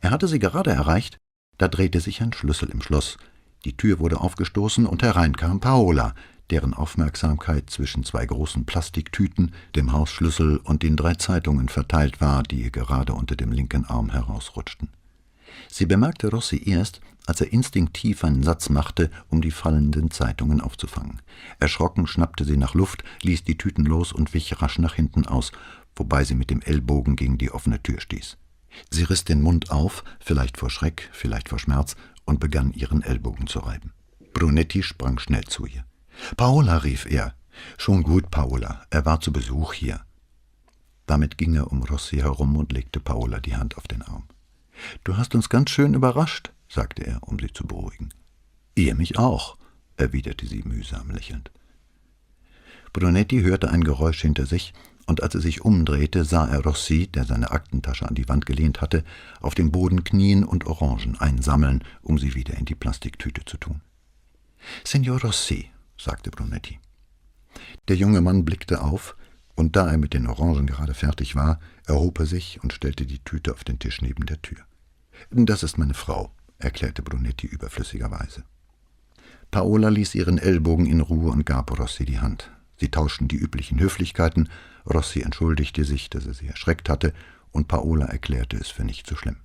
Er 0.00 0.10
hatte 0.10 0.28
sie 0.28 0.38
gerade 0.38 0.70
erreicht, 0.70 1.18
da 1.58 1.68
drehte 1.68 2.00
sich 2.00 2.20
ein 2.20 2.32
Schlüssel 2.32 2.68
im 2.70 2.82
Schloss. 2.82 3.16
Die 3.64 3.76
Tür 3.76 3.98
wurde 3.98 4.20
aufgestoßen 4.20 4.86
und 4.86 5.02
herein 5.02 5.36
kam 5.36 5.60
Paola, 5.60 6.14
deren 6.50 6.74
Aufmerksamkeit 6.74 7.70
zwischen 7.70 8.04
zwei 8.04 8.26
großen 8.26 8.66
Plastiktüten, 8.66 9.52
dem 9.74 9.92
Hausschlüssel 9.92 10.58
und 10.58 10.82
den 10.82 10.96
drei 10.96 11.14
Zeitungen 11.14 11.68
verteilt 11.68 12.20
war, 12.20 12.42
die 12.42 12.62
ihr 12.62 12.70
gerade 12.70 13.14
unter 13.14 13.36
dem 13.36 13.52
linken 13.52 13.86
Arm 13.86 14.10
herausrutschten. 14.10 14.90
Sie 15.68 15.86
bemerkte 15.86 16.28
Rossi 16.28 16.62
erst, 16.68 17.00
als 17.26 17.40
er 17.40 17.52
instinktiv 17.52 18.22
einen 18.22 18.42
Satz 18.42 18.68
machte, 18.68 19.10
um 19.30 19.40
die 19.40 19.50
fallenden 19.50 20.10
Zeitungen 20.10 20.60
aufzufangen. 20.60 21.22
Erschrocken 21.58 22.06
schnappte 22.06 22.44
sie 22.44 22.58
nach 22.58 22.74
Luft, 22.74 23.02
ließ 23.22 23.44
die 23.44 23.56
Tüten 23.56 23.86
los 23.86 24.12
und 24.12 24.34
wich 24.34 24.60
rasch 24.60 24.78
nach 24.78 24.94
hinten 24.94 25.26
aus, 25.26 25.52
wobei 25.96 26.24
sie 26.24 26.34
mit 26.34 26.50
dem 26.50 26.60
Ellbogen 26.60 27.16
gegen 27.16 27.38
die 27.38 27.50
offene 27.50 27.82
Tür 27.82 28.00
stieß. 28.00 28.36
Sie 28.90 29.04
riss 29.04 29.24
den 29.24 29.40
Mund 29.40 29.70
auf, 29.70 30.04
vielleicht 30.20 30.58
vor 30.58 30.68
Schreck, 30.68 31.08
vielleicht 31.12 31.48
vor 31.48 31.58
Schmerz, 31.58 31.96
und 32.24 32.40
begann 32.40 32.72
ihren 32.72 33.02
Ellbogen 33.02 33.46
zu 33.46 33.60
reiben. 33.60 33.92
Brunetti 34.32 34.82
sprang 34.82 35.18
schnell 35.18 35.44
zu 35.44 35.66
ihr. 35.66 35.84
Paola, 36.36 36.78
rief 36.78 37.06
er. 37.06 37.34
Schon 37.78 38.02
gut, 38.02 38.30
Paola, 38.30 38.84
er 38.90 39.06
war 39.06 39.20
zu 39.20 39.32
Besuch 39.32 39.74
hier. 39.74 40.04
Damit 41.06 41.38
ging 41.38 41.54
er 41.54 41.70
um 41.70 41.82
Rossi 41.82 42.16
herum 42.16 42.56
und 42.56 42.72
legte 42.72 43.00
Paola 43.00 43.40
die 43.40 43.56
Hand 43.56 43.76
auf 43.76 43.86
den 43.86 44.02
Arm. 44.02 44.24
Du 45.04 45.16
hast 45.16 45.34
uns 45.34 45.48
ganz 45.48 45.70
schön 45.70 45.94
überrascht, 45.94 46.52
sagte 46.68 47.06
er, 47.06 47.22
um 47.22 47.38
sie 47.38 47.52
zu 47.52 47.66
beruhigen. 47.66 48.12
Ihr 48.74 48.94
mich 48.94 49.18
auch, 49.18 49.56
erwiderte 49.96 50.46
sie 50.46 50.62
mühsam 50.64 51.10
lächelnd. 51.10 51.50
Brunetti 52.92 53.42
hörte 53.42 53.70
ein 53.70 53.84
Geräusch 53.84 54.22
hinter 54.22 54.46
sich 54.46 54.72
und 55.06 55.22
als 55.22 55.34
er 55.34 55.40
sich 55.40 55.64
umdrehte, 55.64 56.24
sah 56.24 56.46
er 56.46 56.62
Rossi, 56.62 57.08
der 57.08 57.24
seine 57.24 57.50
Aktentasche 57.50 58.08
an 58.08 58.14
die 58.14 58.28
Wand 58.28 58.46
gelehnt 58.46 58.80
hatte, 58.80 59.04
auf 59.40 59.54
dem 59.54 59.70
Boden 59.70 60.04
knien 60.04 60.44
und 60.44 60.66
Orangen 60.66 61.18
einsammeln, 61.20 61.84
um 62.02 62.18
sie 62.18 62.34
wieder 62.34 62.54
in 62.54 62.64
die 62.64 62.74
Plastiktüte 62.74 63.44
zu 63.44 63.56
tun. 63.56 63.80
Signor 64.84 65.20
Rossi, 65.20 65.70
sagte 65.98 66.30
Brunetti. 66.30 66.80
Der 67.88 67.96
junge 67.96 68.20
Mann 68.20 68.44
blickte 68.44 68.82
auf, 68.82 69.16
und 69.54 69.76
da 69.76 69.88
er 69.90 69.98
mit 69.98 70.14
den 70.14 70.26
Orangen 70.26 70.66
gerade 70.66 70.94
fertig 70.94 71.36
war, 71.36 71.60
erhob 71.86 72.18
er 72.18 72.26
sich 72.26 72.62
und 72.62 72.72
stellte 72.72 73.06
die 73.06 73.20
Tüte 73.20 73.52
auf 73.52 73.62
den 73.62 73.78
Tisch 73.78 74.02
neben 74.02 74.26
der 74.26 74.42
Tür. 74.42 74.58
Das 75.30 75.62
ist 75.62 75.78
meine 75.78 75.94
Frau, 75.94 76.32
erklärte 76.58 77.02
Brunetti 77.02 77.46
überflüssigerweise. 77.46 78.44
Paola 79.50 79.88
ließ 79.88 80.16
ihren 80.16 80.38
Ellbogen 80.38 80.86
in 80.86 81.00
Ruhe 81.00 81.30
und 81.30 81.46
gab 81.46 81.78
Rossi 81.78 82.04
die 82.04 82.18
Hand. 82.18 82.50
Sie 82.76 82.90
tauschten 82.90 83.28
die 83.28 83.36
üblichen 83.36 83.78
Höflichkeiten, 83.80 84.48
Rossi 84.86 85.20
entschuldigte 85.20 85.84
sich, 85.84 86.10
dass 86.10 86.26
er 86.26 86.34
sie 86.34 86.48
erschreckt 86.48 86.88
hatte, 86.88 87.14
und 87.50 87.68
Paola 87.68 88.06
erklärte 88.06 88.56
es 88.56 88.68
für 88.68 88.84
nicht 88.84 89.06
so 89.06 89.16
schlimm. 89.16 89.36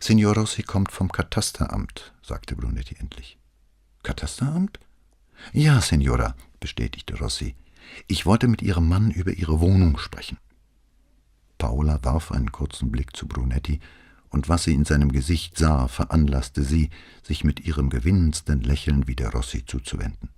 Signor 0.00 0.34
Rossi 0.34 0.62
kommt 0.62 0.92
vom 0.92 1.10
Katasteramt, 1.10 2.12
sagte 2.22 2.56
Brunetti 2.56 2.96
endlich. 2.98 3.38
Katasteramt? 4.02 4.78
Ja, 5.52 5.80
Signora, 5.80 6.34
bestätigte 6.60 7.18
Rossi. 7.18 7.54
Ich 8.06 8.26
wollte 8.26 8.48
mit 8.48 8.62
Ihrem 8.62 8.88
Mann 8.88 9.10
über 9.10 9.32
Ihre 9.32 9.60
Wohnung 9.60 9.98
sprechen. 9.98 10.38
Paola 11.58 11.98
warf 12.02 12.32
einen 12.32 12.52
kurzen 12.52 12.90
Blick 12.90 13.16
zu 13.16 13.26
Brunetti, 13.26 13.80
und 14.28 14.48
was 14.48 14.64
sie 14.64 14.74
in 14.74 14.84
seinem 14.84 15.12
Gesicht 15.12 15.56
sah, 15.56 15.86
veranlasste 15.86 16.64
sie, 16.64 16.90
sich 17.22 17.44
mit 17.44 17.60
ihrem 17.60 17.88
gewinnendsten 17.88 18.62
Lächeln 18.62 19.06
wieder 19.06 19.30
Rossi 19.30 19.64
zuzuwenden. 19.64 20.28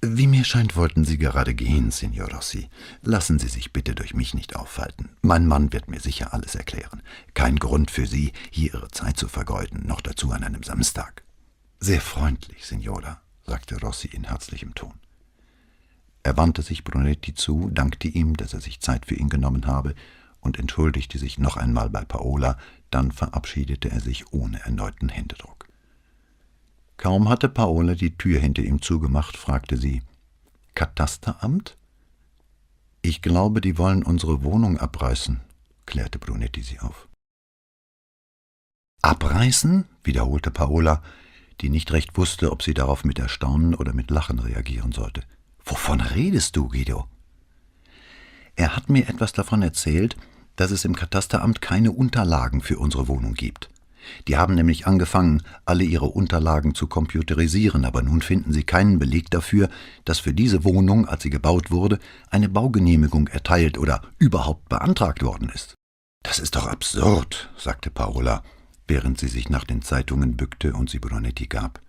Wie 0.00 0.28
mir 0.28 0.44
scheint, 0.44 0.76
wollten 0.76 1.04
Sie 1.04 1.18
gerade 1.18 1.54
gehen, 1.54 1.90
Signor 1.90 2.30
Rossi. 2.32 2.68
Lassen 3.02 3.40
Sie 3.40 3.48
sich 3.48 3.72
bitte 3.72 3.96
durch 3.96 4.14
mich 4.14 4.32
nicht 4.32 4.54
aufhalten. 4.54 5.08
Mein 5.22 5.46
Mann 5.46 5.72
wird 5.72 5.88
mir 5.88 5.98
sicher 5.98 6.32
alles 6.32 6.54
erklären. 6.54 7.02
Kein 7.34 7.56
Grund 7.56 7.90
für 7.90 8.06
Sie, 8.06 8.32
hier 8.50 8.74
Ihre 8.74 8.88
Zeit 8.88 9.16
zu 9.16 9.26
vergeuden, 9.26 9.84
noch 9.86 10.00
dazu 10.00 10.30
an 10.30 10.44
einem 10.44 10.62
Samstag. 10.62 11.24
Sehr 11.80 12.00
freundlich, 12.00 12.64
Signora, 12.64 13.20
sagte 13.44 13.80
Rossi 13.80 14.06
in 14.06 14.24
herzlichem 14.24 14.76
Ton. 14.76 14.94
Er 16.22 16.36
wandte 16.36 16.62
sich 16.62 16.84
Brunetti 16.84 17.34
zu, 17.34 17.68
dankte 17.72 18.06
ihm, 18.06 18.36
dass 18.36 18.54
er 18.54 18.60
sich 18.60 18.80
Zeit 18.80 19.06
für 19.06 19.16
ihn 19.16 19.28
genommen 19.28 19.66
habe, 19.66 19.96
und 20.40 20.60
entschuldigte 20.60 21.18
sich 21.18 21.38
noch 21.38 21.56
einmal 21.56 21.90
bei 21.90 22.04
Paola, 22.04 22.56
dann 22.92 23.10
verabschiedete 23.10 23.90
er 23.90 24.00
sich 24.00 24.32
ohne 24.32 24.60
erneuten 24.60 25.08
Händedruck. 25.08 25.57
Kaum 26.98 27.28
hatte 27.28 27.48
Paola 27.48 27.94
die 27.94 28.18
Tür 28.18 28.40
hinter 28.40 28.62
ihm 28.62 28.82
zugemacht, 28.82 29.36
fragte 29.36 29.76
sie 29.76 30.02
Katasteramt? 30.74 31.78
Ich 33.02 33.22
glaube, 33.22 33.60
die 33.60 33.78
wollen 33.78 34.02
unsere 34.02 34.42
Wohnung 34.42 34.78
abreißen, 34.78 35.40
klärte 35.86 36.18
Brunetti 36.18 36.60
sie 36.62 36.80
auf. 36.80 37.08
Abreißen? 39.00 39.86
wiederholte 40.02 40.50
Paola, 40.50 41.02
die 41.60 41.70
nicht 41.70 41.92
recht 41.92 42.18
wusste, 42.18 42.50
ob 42.50 42.64
sie 42.64 42.74
darauf 42.74 43.04
mit 43.04 43.20
Erstaunen 43.20 43.76
oder 43.76 43.92
mit 43.92 44.10
Lachen 44.10 44.40
reagieren 44.40 44.90
sollte. 44.90 45.22
Wovon 45.64 46.00
redest 46.00 46.56
du, 46.56 46.68
Guido? 46.68 47.06
Er 48.56 48.74
hat 48.74 48.88
mir 48.88 49.08
etwas 49.08 49.32
davon 49.32 49.62
erzählt, 49.62 50.16
dass 50.56 50.72
es 50.72 50.84
im 50.84 50.96
Katasteramt 50.96 51.60
keine 51.60 51.92
Unterlagen 51.92 52.60
für 52.60 52.80
unsere 52.80 53.06
Wohnung 53.06 53.34
gibt. 53.34 53.70
Die 54.26 54.36
haben 54.36 54.54
nämlich 54.54 54.86
angefangen, 54.86 55.42
alle 55.64 55.84
ihre 55.84 56.06
Unterlagen 56.06 56.74
zu 56.74 56.86
computerisieren, 56.86 57.84
aber 57.84 58.02
nun 58.02 58.22
finden 58.22 58.52
sie 58.52 58.64
keinen 58.64 58.98
Beleg 58.98 59.30
dafür, 59.30 59.68
dass 60.04 60.18
für 60.20 60.34
diese 60.34 60.64
Wohnung, 60.64 61.06
als 61.06 61.22
sie 61.22 61.30
gebaut 61.30 61.70
wurde, 61.70 61.98
eine 62.30 62.48
Baugenehmigung 62.48 63.28
erteilt 63.28 63.78
oder 63.78 64.02
überhaupt 64.18 64.68
beantragt 64.68 65.22
worden 65.22 65.50
ist. 65.54 65.74
Das 66.22 66.38
ist 66.38 66.56
doch 66.56 66.66
absurd, 66.66 67.50
sagte 67.56 67.90
Paola, 67.90 68.42
während 68.86 69.18
sie 69.18 69.28
sich 69.28 69.48
nach 69.48 69.64
den 69.64 69.82
Zeitungen 69.82 70.36
bückte 70.36 70.74
und 70.74 70.90
sie 70.90 70.98
Brunetti 70.98 71.46
gab. 71.46 71.80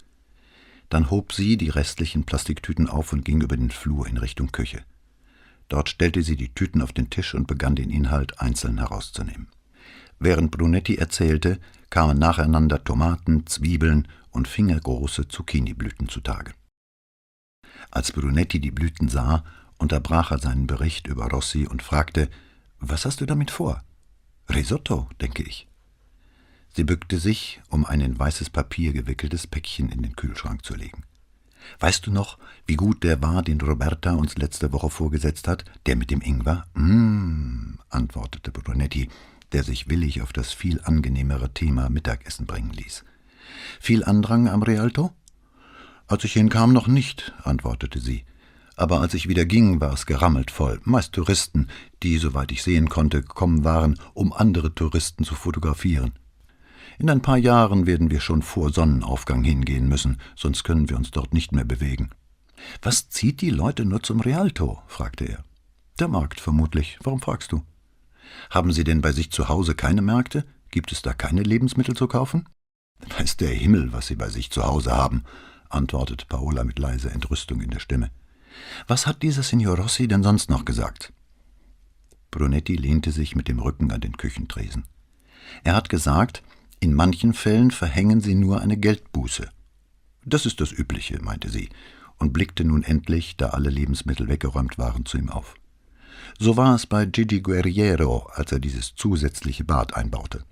Dann 0.89 1.11
hob 1.11 1.33
sie 1.33 1.57
die 1.57 1.69
restlichen 1.69 2.23
Plastiktüten 2.25 2.87
auf 2.89 3.13
und 3.13 3.23
ging 3.25 3.41
über 3.41 3.57
den 3.57 3.69
Flur 3.71 4.07
in 4.07 4.17
Richtung 4.17 4.51
Küche. 4.51 4.83
Dort 5.67 5.89
stellte 5.89 6.23
sie 6.23 6.35
die 6.35 6.53
Tüten 6.53 6.81
auf 6.81 6.93
den 6.93 7.09
Tisch 7.11 7.35
und 7.35 7.47
begann 7.47 7.75
den 7.75 7.91
Inhalt 7.91 8.39
einzeln 8.41 8.79
herauszunehmen. 8.79 9.47
Während 10.17 10.51
Brunetti 10.51 10.95
erzählte, 10.95 11.59
kamen 11.89 12.17
nacheinander 12.17 12.83
Tomaten, 12.83 13.45
Zwiebeln 13.47 14.07
und 14.31 14.47
fingergroße 14.47 15.27
Zucchiniblüten 15.27 16.09
zutage. 16.09 16.53
Als 17.91 18.11
Brunetti 18.11 18.59
die 18.59 18.71
Blüten 18.71 19.09
sah, 19.09 19.43
unterbrach 19.77 20.31
er 20.31 20.39
seinen 20.39 20.67
Bericht 20.67 21.07
über 21.07 21.27
Rossi 21.29 21.65
und 21.67 21.81
fragte, 21.81 22.29
was 22.79 23.05
hast 23.05 23.21
du 23.21 23.25
damit 23.25 23.51
vor? 23.51 23.83
Risotto, 24.49 25.09
denke 25.21 25.43
ich. 25.43 25.67
Sie 26.73 26.83
bückte 26.83 27.19
sich, 27.19 27.61
um 27.69 27.85
ein 27.85 28.01
in 28.01 28.17
weißes 28.17 28.49
Papier 28.49 28.93
gewickeltes 28.93 29.47
Päckchen 29.47 29.89
in 29.89 30.03
den 30.03 30.15
Kühlschrank 30.15 30.63
zu 30.63 30.75
legen. 30.75 31.03
Weißt 31.79 32.05
du 32.05 32.11
noch, 32.11 32.37
wie 32.65 32.75
gut 32.75 33.03
der 33.03 33.21
war, 33.21 33.41
den 33.43 33.59
Roberta 33.59 34.13
uns 34.13 34.37
letzte 34.37 34.71
Woche 34.71 34.89
vorgesetzt 34.89 35.47
hat, 35.47 35.65
der 35.85 35.95
mit 35.95 36.09
dem 36.09 36.21
Ingwer? 36.21 36.65
Mmm, 36.73 37.79
antwortete 37.89 38.51
Brunetti, 38.51 39.09
der 39.51 39.63
sich 39.63 39.89
willig 39.89 40.21
auf 40.21 40.33
das 40.33 40.53
viel 40.53 40.81
angenehmere 40.83 41.53
Thema 41.53 41.89
Mittagessen 41.89 42.45
bringen 42.45 42.71
ließ. 42.71 43.03
Viel 43.79 44.03
Andrang 44.03 44.47
am 44.47 44.63
Rialto? 44.63 45.11
Als 46.07 46.23
ich 46.23 46.33
hinkam, 46.33 46.73
noch 46.73 46.87
nicht, 46.87 47.33
antwortete 47.43 47.99
sie. 47.99 48.25
Aber 48.75 49.01
als 49.01 49.13
ich 49.13 49.27
wieder 49.27 49.45
ging, 49.45 49.81
war 49.81 49.93
es 49.93 50.05
gerammelt 50.05 50.51
voll, 50.51 50.79
meist 50.83 51.13
Touristen, 51.13 51.67
die, 52.01 52.17
soweit 52.17 52.51
ich 52.51 52.63
sehen 52.63 52.89
konnte, 52.89 53.21
gekommen 53.21 53.63
waren, 53.63 53.99
um 54.13 54.31
andere 54.31 54.73
Touristen 54.73 55.23
zu 55.23 55.35
fotografieren. 55.35 56.13
In 56.97 57.09
ein 57.09 57.21
paar 57.21 57.37
Jahren 57.37 57.85
werden 57.85 58.09
wir 58.09 58.21
schon 58.21 58.41
vor 58.41 58.71
Sonnenaufgang 58.71 59.43
hingehen 59.43 59.87
müssen, 59.87 60.19
sonst 60.35 60.63
können 60.63 60.89
wir 60.89 60.97
uns 60.97 61.11
dort 61.11 61.33
nicht 61.33 61.51
mehr 61.51 61.65
bewegen. 61.65 62.09
Was 62.81 63.09
zieht 63.09 63.41
die 63.41 63.49
Leute 63.49 63.85
nur 63.85 64.01
zum 64.03 64.19
Rialto? 64.19 64.81
fragte 64.87 65.25
er. 65.25 65.43
Der 65.99 66.07
Markt 66.07 66.39
vermutlich. 66.39 66.97
Warum 67.03 67.21
fragst 67.21 67.51
du? 67.51 67.63
Haben 68.49 68.71
Sie 68.71 68.83
denn 68.83 69.01
bei 69.01 69.11
sich 69.11 69.31
zu 69.31 69.49
Hause 69.49 69.75
keine 69.75 70.01
Märkte? 70.01 70.45
Gibt 70.71 70.91
es 70.91 71.01
da 71.01 71.13
keine 71.13 71.43
Lebensmittel 71.43 71.95
zu 71.95 72.07
kaufen? 72.07 72.47
Weiß 73.17 73.37
der 73.37 73.49
Himmel, 73.49 73.93
was 73.93 74.07
Sie 74.07 74.15
bei 74.15 74.29
sich 74.29 74.51
zu 74.51 74.63
Hause 74.63 74.91
haben, 74.91 75.23
antwortete 75.69 76.25
Paola 76.25 76.63
mit 76.63 76.79
leiser 76.79 77.11
Entrüstung 77.11 77.61
in 77.61 77.69
der 77.69 77.79
Stimme. 77.79 78.11
Was 78.87 79.07
hat 79.07 79.21
dieser 79.21 79.43
Signor 79.43 79.77
Rossi 79.77 80.07
denn 80.07 80.23
sonst 80.23 80.49
noch 80.49 80.65
gesagt? 80.65 81.13
Brunetti 82.31 82.75
lehnte 82.75 83.11
sich 83.11 83.35
mit 83.35 83.47
dem 83.47 83.59
Rücken 83.59 83.91
an 83.91 84.01
den 84.01 84.17
Küchentresen. 84.17 84.85
Er 85.63 85.75
hat 85.75 85.89
gesagt, 85.89 86.43
in 86.79 86.93
manchen 86.93 87.33
Fällen 87.33 87.71
verhängen 87.71 88.21
sie 88.21 88.35
nur 88.35 88.61
eine 88.61 88.77
Geldbuße. 88.77 89.49
Das 90.25 90.45
ist 90.45 90.61
das 90.61 90.71
Übliche, 90.71 91.21
meinte 91.21 91.49
sie, 91.49 91.69
und 92.17 92.33
blickte 92.33 92.63
nun 92.63 92.83
endlich, 92.83 93.37
da 93.37 93.49
alle 93.49 93.69
Lebensmittel 93.69 94.27
weggeräumt 94.27 94.77
waren, 94.77 95.05
zu 95.05 95.17
ihm 95.17 95.29
auf. 95.29 95.55
So 96.41 96.55
war 96.55 96.73
es 96.73 96.85
bei 96.85 97.05
Gigi 97.05 97.41
Guerriero, 97.41 98.29
als 98.33 98.53
er 98.53 98.59
dieses 98.59 98.95
zusätzliche 98.95 99.65
Bad 99.65 99.95
einbaute. 99.95 100.45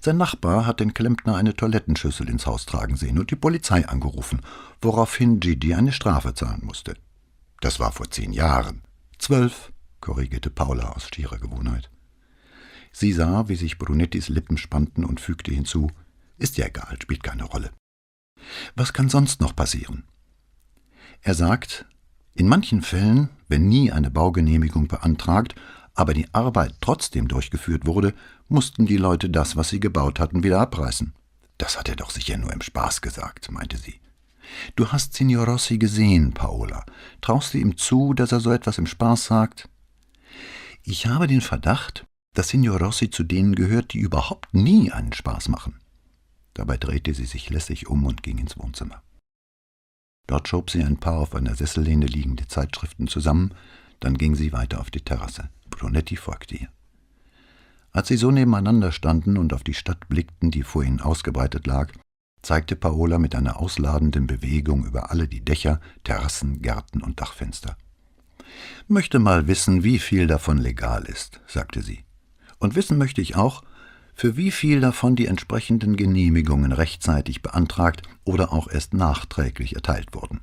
Sein 0.00 0.16
Nachbar 0.16 0.66
hat 0.66 0.80
den 0.80 0.94
Klempner 0.94 1.36
eine 1.36 1.54
Toilettenschüssel 1.54 2.30
ins 2.30 2.46
Haus 2.46 2.64
tragen 2.64 2.96
sehen 2.96 3.18
und 3.18 3.30
die 3.30 3.36
Polizei 3.36 3.86
angerufen, 3.86 4.40
woraufhin 4.80 5.40
Gigi 5.40 5.74
eine 5.74 5.92
Strafe 5.92 6.32
zahlen 6.32 6.62
musste. 6.64 6.96
Das 7.60 7.78
war 7.78 7.92
vor 7.92 8.10
zehn 8.10 8.32
Jahren. 8.32 8.80
Zwölf, 9.18 9.70
korrigierte 10.00 10.48
Paula 10.48 10.92
aus 10.92 11.08
schierer 11.14 11.38
Gewohnheit. 11.38 11.90
Sie 12.90 13.12
sah, 13.12 13.46
wie 13.46 13.56
sich 13.56 13.76
Brunettis 13.76 14.30
Lippen 14.30 14.56
spannten 14.56 15.04
und 15.04 15.20
fügte 15.20 15.52
hinzu, 15.52 15.90
ist 16.38 16.56
ja 16.56 16.66
egal, 16.66 16.96
spielt 17.02 17.22
keine 17.22 17.44
Rolle. 17.44 17.70
Was 18.76 18.94
kann 18.94 19.10
sonst 19.10 19.42
noch 19.42 19.54
passieren? 19.54 20.04
Er 21.20 21.34
sagt, 21.34 21.84
in 22.34 22.48
manchen 22.48 22.82
Fällen, 22.82 23.30
wenn 23.48 23.68
nie 23.68 23.92
eine 23.92 24.10
Baugenehmigung 24.10 24.88
beantragt, 24.88 25.54
aber 25.94 26.14
die 26.14 26.26
Arbeit 26.32 26.74
trotzdem 26.80 27.28
durchgeführt 27.28 27.86
wurde, 27.86 28.14
mussten 28.48 28.86
die 28.86 28.96
Leute 28.96 29.30
das, 29.30 29.56
was 29.56 29.68
sie 29.68 29.80
gebaut 29.80 30.18
hatten, 30.18 30.42
wieder 30.42 30.60
abreißen. 30.60 31.14
Das 31.58 31.78
hat 31.78 31.88
er 31.88 31.96
doch 31.96 32.10
sicher 32.10 32.36
nur 32.36 32.52
im 32.52 32.60
Spaß 32.60 33.00
gesagt, 33.00 33.50
meinte 33.52 33.76
sie. 33.76 34.00
Du 34.76 34.88
hast 34.88 35.14
Signor 35.14 35.46
Rossi 35.46 35.78
gesehen, 35.78 36.32
Paola. 36.32 36.84
Traust 37.20 37.54
du 37.54 37.58
ihm 37.58 37.76
zu, 37.76 38.12
dass 38.12 38.32
er 38.32 38.40
so 38.40 38.50
etwas 38.50 38.78
im 38.78 38.86
Spaß 38.86 39.26
sagt? 39.26 39.68
Ich 40.82 41.06
habe 41.06 41.26
den 41.26 41.40
Verdacht, 41.40 42.06
dass 42.34 42.48
Signor 42.48 42.80
Rossi 42.80 43.08
zu 43.10 43.22
denen 43.22 43.54
gehört, 43.54 43.92
die 43.92 44.00
überhaupt 44.00 44.52
nie 44.52 44.90
einen 44.90 45.12
Spaß 45.12 45.48
machen. 45.48 45.80
Dabei 46.52 46.76
drehte 46.76 47.14
sie 47.14 47.24
sich 47.24 47.48
lässig 47.50 47.88
um 47.88 48.04
und 48.04 48.22
ging 48.22 48.38
ins 48.38 48.58
Wohnzimmer. 48.58 49.02
Dort 50.26 50.48
schob 50.48 50.70
sie 50.70 50.82
ein 50.82 50.98
paar 50.98 51.18
auf 51.18 51.34
einer 51.34 51.54
Sessellehne 51.54 52.06
liegende 52.06 52.48
Zeitschriften 52.48 53.08
zusammen, 53.08 53.54
dann 54.00 54.16
ging 54.16 54.34
sie 54.34 54.52
weiter 54.52 54.80
auf 54.80 54.90
die 54.90 55.02
Terrasse. 55.02 55.50
Brunetti 55.70 56.16
folgte 56.16 56.56
ihr. 56.56 56.68
Als 57.92 58.08
sie 58.08 58.16
so 58.16 58.30
nebeneinander 58.30 58.90
standen 58.90 59.36
und 59.36 59.52
auf 59.52 59.62
die 59.62 59.74
Stadt 59.74 60.08
blickten, 60.08 60.50
die 60.50 60.62
vor 60.62 60.82
ihnen 60.82 61.00
ausgebreitet 61.00 61.66
lag, 61.66 61.92
zeigte 62.42 62.76
Paola 62.76 63.18
mit 63.18 63.34
einer 63.34 63.60
ausladenden 63.60 64.26
Bewegung 64.26 64.84
über 64.84 65.10
alle 65.10 65.28
die 65.28 65.44
Dächer, 65.44 65.80
Terrassen, 66.02 66.60
Gärten 66.60 67.02
und 67.02 67.20
Dachfenster. 67.20 67.76
Möchte 68.88 69.18
mal 69.18 69.46
wissen, 69.46 69.84
wie 69.84 69.98
viel 69.98 70.26
davon 70.26 70.58
legal 70.58 71.04
ist, 71.04 71.40
sagte 71.46 71.82
sie. 71.82 72.04
Und 72.58 72.74
wissen 72.74 72.98
möchte 72.98 73.20
ich 73.20 73.36
auch, 73.36 73.62
für 74.14 74.36
wie 74.36 74.50
viel 74.50 74.80
davon 74.80 75.16
die 75.16 75.26
entsprechenden 75.26 75.96
Genehmigungen 75.96 76.72
rechtzeitig 76.72 77.42
beantragt 77.42 78.02
oder 78.24 78.52
auch 78.52 78.68
erst 78.68 78.94
nachträglich 78.94 79.74
erteilt 79.74 80.14
wurden. 80.14 80.40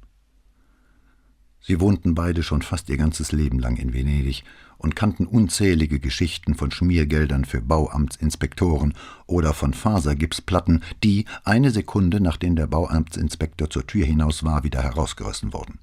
Sie 1.63 1.80
wohnten 1.80 2.15
beide 2.15 2.41
schon 2.41 2.63
fast 2.63 2.89
ihr 2.89 2.97
ganzes 2.97 3.32
Leben 3.32 3.59
lang 3.59 3.78
in 3.78 3.93
Venedig 3.93 4.43
und 4.80 4.95
kannten 4.95 5.28
unzählige 5.28 5.99
Geschichten 5.99 6.55
von 6.55 6.72
Schmiergeldern 6.72 7.45
für 7.45 7.61
Bauamtsinspektoren 7.61 8.95
oder 9.28 9.53
von 9.53 9.74
Fasergipsplatten, 9.76 10.84
die 11.03 11.26
eine 11.43 11.69
Sekunde 11.69 12.19
nachdem 12.19 12.55
der 12.55 12.65
Bauamtsinspektor 12.65 13.69
zur 13.69 13.86
Tür 13.86 14.05
hinaus 14.05 14.43
war, 14.43 14.63
wieder 14.63 14.82
herausgerissen 14.82 15.53
wurden. 15.53 15.78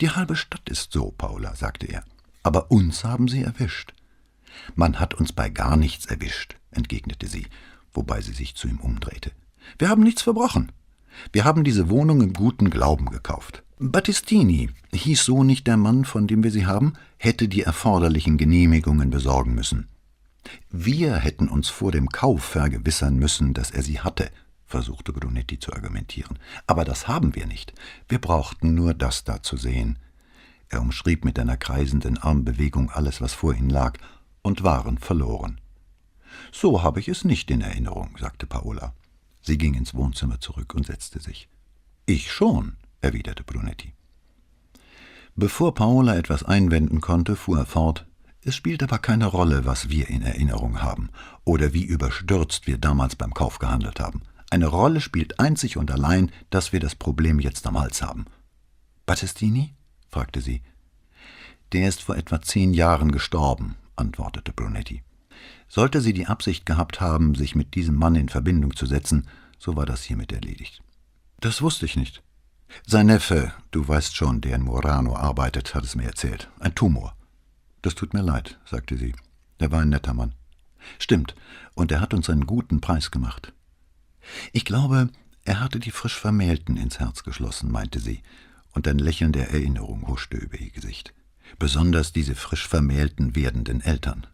Die 0.00 0.10
halbe 0.10 0.36
Stadt 0.36 0.68
ist 0.68 0.92
so, 0.92 1.12
Paula, 1.18 1.56
sagte 1.56 1.86
er. 1.86 2.04
Aber 2.44 2.70
uns 2.70 3.02
haben 3.02 3.26
sie 3.26 3.42
erwischt. 3.42 3.92
Man 4.74 5.00
hat 5.00 5.14
uns 5.14 5.32
bei 5.32 5.48
gar 5.48 5.76
nichts 5.76 6.06
erwischt, 6.06 6.56
entgegnete 6.70 7.26
sie, 7.26 7.46
wobei 7.92 8.20
sie 8.20 8.32
sich 8.32 8.54
zu 8.54 8.68
ihm 8.68 8.80
umdrehte. 8.80 9.32
Wir 9.78 9.88
haben 9.88 10.02
nichts 10.02 10.22
verbrochen. 10.22 10.72
Wir 11.32 11.44
haben 11.44 11.64
diese 11.64 11.90
Wohnung 11.90 12.22
im 12.22 12.32
guten 12.32 12.70
Glauben 12.70 13.06
gekauft. 13.06 13.62
Battistini, 13.78 14.70
hieß 14.94 15.24
so 15.24 15.42
nicht 15.44 15.66
der 15.66 15.76
Mann, 15.76 16.04
von 16.04 16.26
dem 16.26 16.44
wir 16.44 16.50
sie 16.50 16.66
haben, 16.66 16.94
hätte 17.16 17.48
die 17.48 17.62
erforderlichen 17.62 18.38
Genehmigungen 18.38 19.10
besorgen 19.10 19.54
müssen. 19.54 19.88
Wir 20.70 21.16
hätten 21.16 21.48
uns 21.48 21.68
vor 21.68 21.92
dem 21.92 22.08
Kauf 22.08 22.44
vergewissern 22.44 23.16
müssen, 23.16 23.54
dass 23.54 23.70
er 23.70 23.82
sie 23.82 24.00
hatte, 24.00 24.30
versuchte 24.66 25.12
Brunetti 25.12 25.58
zu 25.58 25.72
argumentieren. 25.72 26.38
Aber 26.66 26.84
das 26.84 27.08
haben 27.08 27.34
wir 27.34 27.46
nicht. 27.46 27.72
Wir 28.08 28.20
brauchten 28.20 28.74
nur 28.74 28.94
das 28.94 29.24
da 29.24 29.42
zu 29.42 29.56
sehen. 29.56 29.98
Er 30.68 30.80
umschrieb 30.80 31.24
mit 31.24 31.38
einer 31.38 31.56
kreisenden 31.56 32.18
Armbewegung 32.18 32.90
alles, 32.90 33.20
was 33.20 33.34
vor 33.34 33.54
ihnen 33.54 33.68
lag, 33.68 33.98
und 34.42 34.62
waren 34.62 34.98
verloren. 34.98 35.60
So 36.52 36.82
habe 36.82 37.00
ich 37.00 37.08
es 37.08 37.24
nicht 37.24 37.50
in 37.50 37.60
Erinnerung, 37.60 38.16
sagte 38.18 38.46
Paola. 38.46 38.94
Sie 39.40 39.58
ging 39.58 39.74
ins 39.74 39.94
Wohnzimmer 39.94 40.40
zurück 40.40 40.74
und 40.74 40.86
setzte 40.86 41.20
sich. 41.20 41.48
Ich 42.06 42.30
schon, 42.30 42.76
erwiderte 43.00 43.42
Brunetti. 43.44 43.94
Bevor 45.34 45.74
Paola 45.74 46.16
etwas 46.16 46.42
einwenden 46.42 47.00
konnte, 47.00 47.36
fuhr 47.36 47.58
er 47.58 47.66
fort 47.66 48.06
Es 48.42 48.54
spielt 48.54 48.82
aber 48.82 48.98
keine 48.98 49.26
Rolle, 49.26 49.64
was 49.64 49.88
wir 49.88 50.08
in 50.08 50.22
Erinnerung 50.22 50.82
haben 50.82 51.10
oder 51.44 51.72
wie 51.72 51.84
überstürzt 51.84 52.66
wir 52.66 52.78
damals 52.78 53.16
beim 53.16 53.32
Kauf 53.32 53.58
gehandelt 53.58 53.98
haben. 54.00 54.22
Eine 54.50 54.66
Rolle 54.66 55.00
spielt 55.00 55.40
einzig 55.40 55.78
und 55.78 55.90
allein, 55.90 56.30
dass 56.50 56.72
wir 56.72 56.80
das 56.80 56.94
Problem 56.94 57.40
jetzt 57.40 57.66
am 57.66 57.78
Hals 57.78 58.02
haben. 58.02 58.26
Battistini? 59.06 59.74
fragte 60.10 60.42
sie. 60.42 60.60
Der 61.72 61.88
ist 61.88 62.02
vor 62.02 62.16
etwa 62.16 62.42
zehn 62.42 62.74
Jahren 62.74 63.12
gestorben, 63.12 63.76
antwortete 63.96 64.52
Brunetti. 64.52 65.02
Sollte 65.68 66.00
sie 66.00 66.12
die 66.12 66.26
Absicht 66.26 66.66
gehabt 66.66 67.00
haben, 67.00 67.34
sich 67.34 67.54
mit 67.54 67.74
diesem 67.74 67.96
Mann 67.96 68.14
in 68.14 68.28
Verbindung 68.28 68.76
zu 68.76 68.86
setzen, 68.86 69.28
so 69.58 69.76
war 69.76 69.86
das 69.86 70.02
hiermit 70.02 70.32
erledigt. 70.32 70.82
Das 71.40 71.62
wusste 71.62 71.86
ich 71.86 71.96
nicht. 71.96 72.22
Sein 72.86 73.06
Neffe, 73.06 73.52
du 73.70 73.86
weißt 73.86 74.16
schon, 74.16 74.40
der 74.40 74.56
in 74.56 74.62
Murano 74.62 75.16
arbeitet, 75.16 75.74
hat 75.74 75.84
es 75.84 75.94
mir 75.94 76.04
erzählt. 76.04 76.50
Ein 76.58 76.74
Tumor. 76.74 77.16
Das 77.82 77.94
tut 77.94 78.14
mir 78.14 78.22
leid, 78.22 78.58
sagte 78.64 78.96
sie. 78.96 79.14
Er 79.58 79.70
war 79.70 79.80
ein 79.80 79.90
netter 79.90 80.14
Mann. 80.14 80.34
Stimmt, 80.98 81.34
und 81.74 81.92
er 81.92 82.00
hat 82.00 82.14
uns 82.14 82.28
einen 82.30 82.46
guten 82.46 82.80
Preis 82.80 83.10
gemacht. 83.10 83.52
Ich 84.52 84.64
glaube, 84.64 85.10
er 85.44 85.60
hatte 85.60 85.80
die 85.80 85.90
frisch 85.90 86.18
Vermählten 86.18 86.76
ins 86.76 87.00
Herz 87.00 87.24
geschlossen, 87.24 87.70
meinte 87.70 88.00
sie, 88.00 88.22
und 88.72 88.88
ein 88.88 88.98
Lächeln 88.98 89.32
der 89.32 89.50
Erinnerung 89.50 90.06
huschte 90.06 90.36
über 90.36 90.58
ihr 90.58 90.70
Gesicht. 90.70 91.12
Besonders 91.58 92.12
diese 92.12 92.34
frisch 92.34 92.66
vermählten 92.66 93.36
werdenden 93.36 93.80
Eltern. 93.80 94.26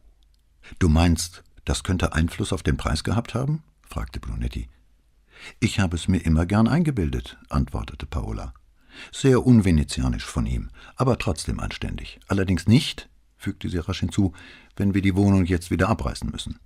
Du 0.78 0.88
meinst, 0.88 1.42
das 1.64 1.82
könnte 1.82 2.12
Einfluss 2.12 2.52
auf 2.52 2.62
den 2.62 2.76
Preis 2.76 3.04
gehabt 3.04 3.34
haben? 3.34 3.62
fragte 3.82 4.20
Brunetti. 4.20 4.68
Ich 5.60 5.80
habe 5.80 5.96
es 5.96 6.08
mir 6.08 6.18
immer 6.18 6.46
gern 6.46 6.68
eingebildet, 6.68 7.38
antwortete 7.48 8.06
Paola. 8.06 8.52
Sehr 9.12 9.46
unvenezianisch 9.46 10.24
von 10.24 10.46
ihm, 10.46 10.70
aber 10.96 11.18
trotzdem 11.18 11.60
anständig. 11.60 12.18
Allerdings 12.26 12.66
nicht, 12.66 13.08
fügte 13.36 13.68
sie 13.68 13.78
rasch 13.78 14.00
hinzu, 14.00 14.32
wenn 14.76 14.94
wir 14.94 15.02
die 15.02 15.14
Wohnung 15.14 15.44
jetzt 15.44 15.70
wieder 15.70 15.88
abreißen 15.88 16.30
müssen. 16.30 16.58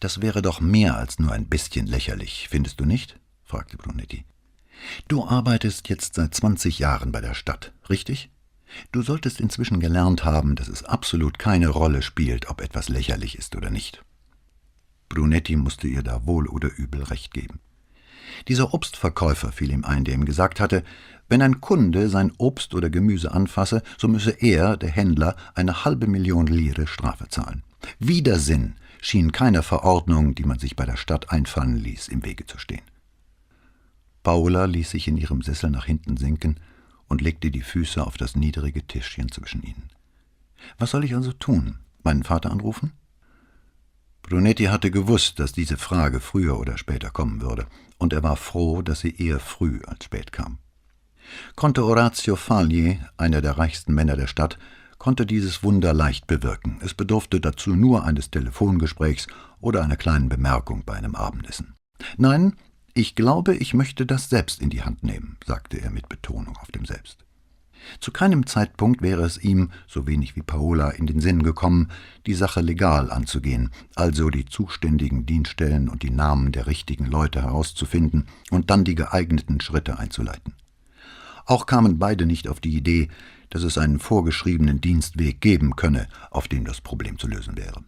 Das 0.00 0.20
wäre 0.22 0.42
doch 0.42 0.60
mehr 0.60 0.96
als 0.96 1.18
nur 1.18 1.32
ein 1.32 1.48
bisschen 1.48 1.86
lächerlich, 1.86 2.48
findest 2.48 2.80
du 2.80 2.84
nicht? 2.84 3.18
fragte 3.44 3.76
Brunetti. 3.76 4.24
Du 5.08 5.26
arbeitest 5.26 5.88
jetzt 5.88 6.14
seit 6.14 6.34
zwanzig 6.34 6.78
Jahren 6.78 7.12
bei 7.12 7.20
der 7.20 7.34
Stadt, 7.34 7.72
richtig? 7.88 8.30
Du 8.92 9.02
solltest 9.02 9.40
inzwischen 9.40 9.80
gelernt 9.80 10.24
haben, 10.24 10.54
dass 10.54 10.68
es 10.68 10.84
absolut 10.84 11.38
keine 11.38 11.68
Rolle 11.68 12.02
spielt, 12.02 12.48
ob 12.48 12.60
etwas 12.60 12.88
lächerlich 12.88 13.38
ist 13.38 13.56
oder 13.56 13.70
nicht. 13.70 14.02
Brunetti 15.08 15.56
musste 15.56 15.88
ihr 15.88 16.02
da 16.02 16.26
wohl 16.26 16.46
oder 16.48 16.70
übel 16.76 17.02
recht 17.02 17.32
geben. 17.32 17.60
Dieser 18.46 18.74
Obstverkäufer 18.74 19.52
fiel 19.52 19.72
ihm 19.72 19.84
ein, 19.84 20.04
der 20.04 20.14
ihm 20.14 20.24
gesagt 20.24 20.60
hatte, 20.60 20.84
wenn 21.28 21.42
ein 21.42 21.60
Kunde 21.60 22.08
sein 22.08 22.32
Obst 22.38 22.74
oder 22.74 22.90
Gemüse 22.90 23.32
anfasse, 23.32 23.82
so 23.96 24.08
müsse 24.08 24.30
er, 24.30 24.76
der 24.76 24.90
Händler, 24.90 25.36
eine 25.54 25.84
halbe 25.84 26.06
Million 26.06 26.46
Lire 26.46 26.86
Strafe 26.86 27.28
zahlen. 27.28 27.62
Widersinn 27.98 28.74
schien 29.00 29.32
keiner 29.32 29.62
Verordnung, 29.62 30.34
die 30.34 30.44
man 30.44 30.58
sich 30.58 30.76
bei 30.76 30.84
der 30.84 30.96
Stadt 30.96 31.30
einfallen 31.30 31.76
ließ, 31.76 32.08
im 32.08 32.24
Wege 32.24 32.46
zu 32.46 32.58
stehen. 32.58 32.82
Paula 34.22 34.64
ließ 34.64 34.90
sich 34.90 35.08
in 35.08 35.16
ihrem 35.16 35.42
Sessel 35.42 35.70
nach 35.70 35.86
hinten 35.86 36.16
sinken 36.16 36.58
und 37.08 37.20
legte 37.20 37.50
die 37.50 37.62
Füße 37.62 38.06
auf 38.06 38.16
das 38.16 38.36
niedrige 38.36 38.86
Tischchen 38.86 39.30
zwischen 39.30 39.62
ihnen. 39.62 39.90
Was 40.78 40.90
soll 40.90 41.04
ich 41.04 41.14
also 41.14 41.32
tun? 41.32 41.78
Meinen 42.02 42.24
Vater 42.24 42.50
anrufen? 42.50 42.92
Brunetti 44.22 44.64
hatte 44.64 44.90
gewusst, 44.90 45.38
dass 45.38 45.52
diese 45.52 45.78
Frage 45.78 46.20
früher 46.20 46.58
oder 46.58 46.76
später 46.76 47.10
kommen 47.10 47.40
würde, 47.40 47.66
und 47.96 48.12
er 48.12 48.22
war 48.22 48.36
froh, 48.36 48.82
dass 48.82 49.00
sie 49.00 49.16
eher 49.16 49.40
früh 49.40 49.80
als 49.86 50.04
spät 50.04 50.32
kam. 50.32 50.58
Konnte 51.56 51.84
Orazio 51.84 52.36
Fagli, 52.36 53.00
einer 53.16 53.40
der 53.40 53.58
reichsten 53.58 53.94
Männer 53.94 54.16
der 54.16 54.26
Stadt, 54.26 54.58
konnte 54.98 55.26
dieses 55.26 55.62
Wunder 55.62 55.94
leicht 55.94 56.26
bewirken. 56.26 56.78
Es 56.82 56.94
bedurfte 56.94 57.40
dazu 57.40 57.74
nur 57.74 58.04
eines 58.04 58.30
Telefongesprächs 58.30 59.28
oder 59.60 59.82
einer 59.82 59.96
kleinen 59.96 60.28
Bemerkung 60.28 60.84
bei 60.84 60.94
einem 60.94 61.14
Abendessen. 61.14 61.74
Nein, 62.16 62.56
ich 62.98 63.14
glaube, 63.14 63.54
ich 63.54 63.74
möchte 63.74 64.06
das 64.06 64.28
selbst 64.28 64.60
in 64.60 64.70
die 64.70 64.82
Hand 64.82 65.04
nehmen, 65.04 65.36
sagte 65.46 65.80
er 65.80 65.90
mit 65.90 66.08
Betonung 66.08 66.56
auf 66.56 66.72
dem 66.72 66.84
Selbst. 66.84 67.24
Zu 68.00 68.10
keinem 68.10 68.44
Zeitpunkt 68.44 69.02
wäre 69.02 69.22
es 69.22 69.38
ihm, 69.38 69.70
so 69.86 70.08
wenig 70.08 70.34
wie 70.34 70.42
Paola, 70.42 70.90
in 70.90 71.06
den 71.06 71.20
Sinn 71.20 71.44
gekommen, 71.44 71.92
die 72.26 72.34
Sache 72.34 72.60
legal 72.60 73.12
anzugehen, 73.12 73.70
also 73.94 74.30
die 74.30 74.46
zuständigen 74.46 75.26
Dienststellen 75.26 75.88
und 75.88 76.02
die 76.02 76.10
Namen 76.10 76.50
der 76.50 76.66
richtigen 76.66 77.06
Leute 77.06 77.40
herauszufinden 77.42 78.26
und 78.50 78.68
dann 78.68 78.82
die 78.82 78.96
geeigneten 78.96 79.60
Schritte 79.60 80.00
einzuleiten. 80.00 80.54
Auch 81.46 81.66
kamen 81.66 82.00
beide 82.00 82.26
nicht 82.26 82.48
auf 82.48 82.58
die 82.58 82.76
Idee, 82.76 83.08
dass 83.48 83.62
es 83.62 83.78
einen 83.78 84.00
vorgeschriebenen 84.00 84.80
Dienstweg 84.80 85.40
geben 85.40 85.76
könne, 85.76 86.08
auf 86.32 86.48
dem 86.48 86.64
das 86.64 86.80
Problem 86.80 87.16
zu 87.16 87.28
lösen 87.28 87.56
wäre. 87.56 87.84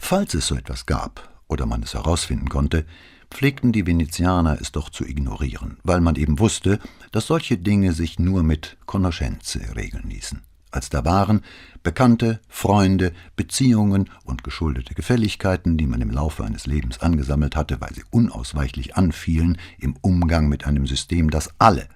Falls 0.00 0.34
es 0.34 0.48
so 0.48 0.56
etwas 0.56 0.84
gab 0.84 1.30
oder 1.46 1.64
man 1.64 1.84
es 1.84 1.94
herausfinden 1.94 2.48
konnte, 2.48 2.84
pflegten 3.32 3.72
die 3.72 3.86
Venezianer 3.86 4.58
es 4.60 4.72
doch 4.72 4.90
zu 4.90 5.04
ignorieren, 5.04 5.78
weil 5.82 6.00
man 6.00 6.16
eben 6.16 6.38
wusste, 6.38 6.78
dass 7.10 7.26
solche 7.26 7.58
Dinge 7.58 7.92
sich 7.92 8.18
nur 8.18 8.42
mit 8.42 8.76
Conoscenze 8.86 9.60
regeln 9.74 10.08
ließen. 10.08 10.42
Als 10.70 10.88
da 10.88 11.04
waren 11.04 11.42
Bekannte, 11.82 12.40
Freunde, 12.48 13.12
Beziehungen 13.36 14.08
und 14.24 14.44
geschuldete 14.44 14.94
Gefälligkeiten, 14.94 15.76
die 15.76 15.86
man 15.86 16.00
im 16.00 16.10
Laufe 16.10 16.44
eines 16.44 16.66
Lebens 16.66 17.00
angesammelt 17.00 17.56
hatte, 17.56 17.80
weil 17.80 17.92
sie 17.92 18.04
unausweichlich 18.10 18.96
anfielen 18.96 19.58
im 19.78 19.96
Umgang 20.00 20.48
mit 20.48 20.66
einem 20.66 20.86
System, 20.86 21.30
das 21.30 21.50
alle 21.58 21.88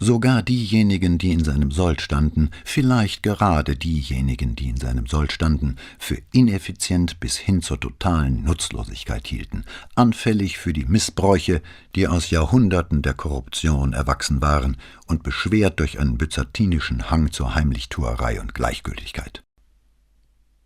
Sogar 0.00 0.42
diejenigen, 0.42 1.18
die 1.18 1.32
in 1.32 1.44
seinem 1.44 1.70
Soll 1.70 1.98
standen, 2.00 2.50
vielleicht 2.64 3.22
gerade 3.22 3.76
diejenigen, 3.76 4.56
die 4.56 4.68
in 4.68 4.76
seinem 4.76 5.06
Soll 5.06 5.30
standen, 5.30 5.76
für 5.98 6.18
ineffizient 6.32 7.20
bis 7.20 7.36
hin 7.36 7.62
zur 7.62 7.80
totalen 7.80 8.42
Nutzlosigkeit 8.42 9.26
hielten, 9.26 9.64
anfällig 9.94 10.58
für 10.58 10.72
die 10.72 10.84
Missbräuche, 10.84 11.62
die 11.94 12.08
aus 12.08 12.30
Jahrhunderten 12.30 13.02
der 13.02 13.14
Korruption 13.14 13.92
erwachsen 13.92 14.40
waren 14.40 14.76
und 15.06 15.22
beschwert 15.22 15.80
durch 15.80 15.98
einen 15.98 16.18
byzantinischen 16.18 17.10
Hang 17.10 17.32
zur 17.32 17.54
Heimlichtuerei 17.54 18.40
und 18.40 18.54
Gleichgültigkeit. 18.54 19.42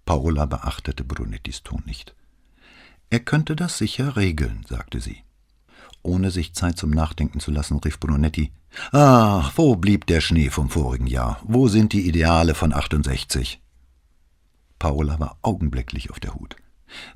Paola 0.05 0.47
beachtete 0.47 1.05
Brunettis 1.05 1.63
Ton 1.63 1.83
nicht. 1.87 2.15
Er 3.11 3.21
könnte 3.21 3.57
das 3.57 3.79
sicher 3.79 4.17
regeln, 4.17 4.65
sagte 4.69 5.01
sie. 5.01 5.23
Ohne 6.03 6.31
sich 6.31 6.55
Zeit 6.55 6.77
zum 6.77 6.91
Nachdenken 6.91 7.41
zu 7.41 7.51
lassen, 7.51 7.79
rief 7.79 8.01
Brunetti 8.01 8.53
Ach, 8.91 9.53
wo 9.57 9.77
blieb 9.77 10.07
der 10.07 10.21
Schnee 10.21 10.51
vom 10.51 10.71
vorigen 10.71 11.07
Jahr? 11.07 11.41
Wo 11.45 11.69
sind 11.69 11.93
die 11.93 12.09
Ideale 12.09 12.55
von 12.55 12.73
68? 12.73 13.61
Paola 14.79 15.21
war 15.21 15.39
augenblicklich 15.43 16.11
auf 16.11 16.19
der 16.19 16.35
Hut. 16.35 16.57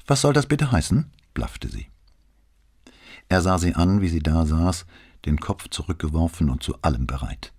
Was 0.06 0.20
soll 0.20 0.32
das 0.32 0.46
bitte 0.46 0.70
heißen? 0.70 1.10
blaffte 1.34 1.68
sie. 1.68 1.88
Er 3.28 3.42
sah 3.42 3.58
sie 3.58 3.74
an, 3.74 4.00
wie 4.00 4.08
sie 4.08 4.20
da 4.20 4.46
saß, 4.46 4.86
den 5.24 5.40
Kopf 5.40 5.68
zurückgeworfen 5.68 6.48
und 6.48 6.62
zu 6.62 6.80
allem 6.82 7.06
bereit. 7.06 7.52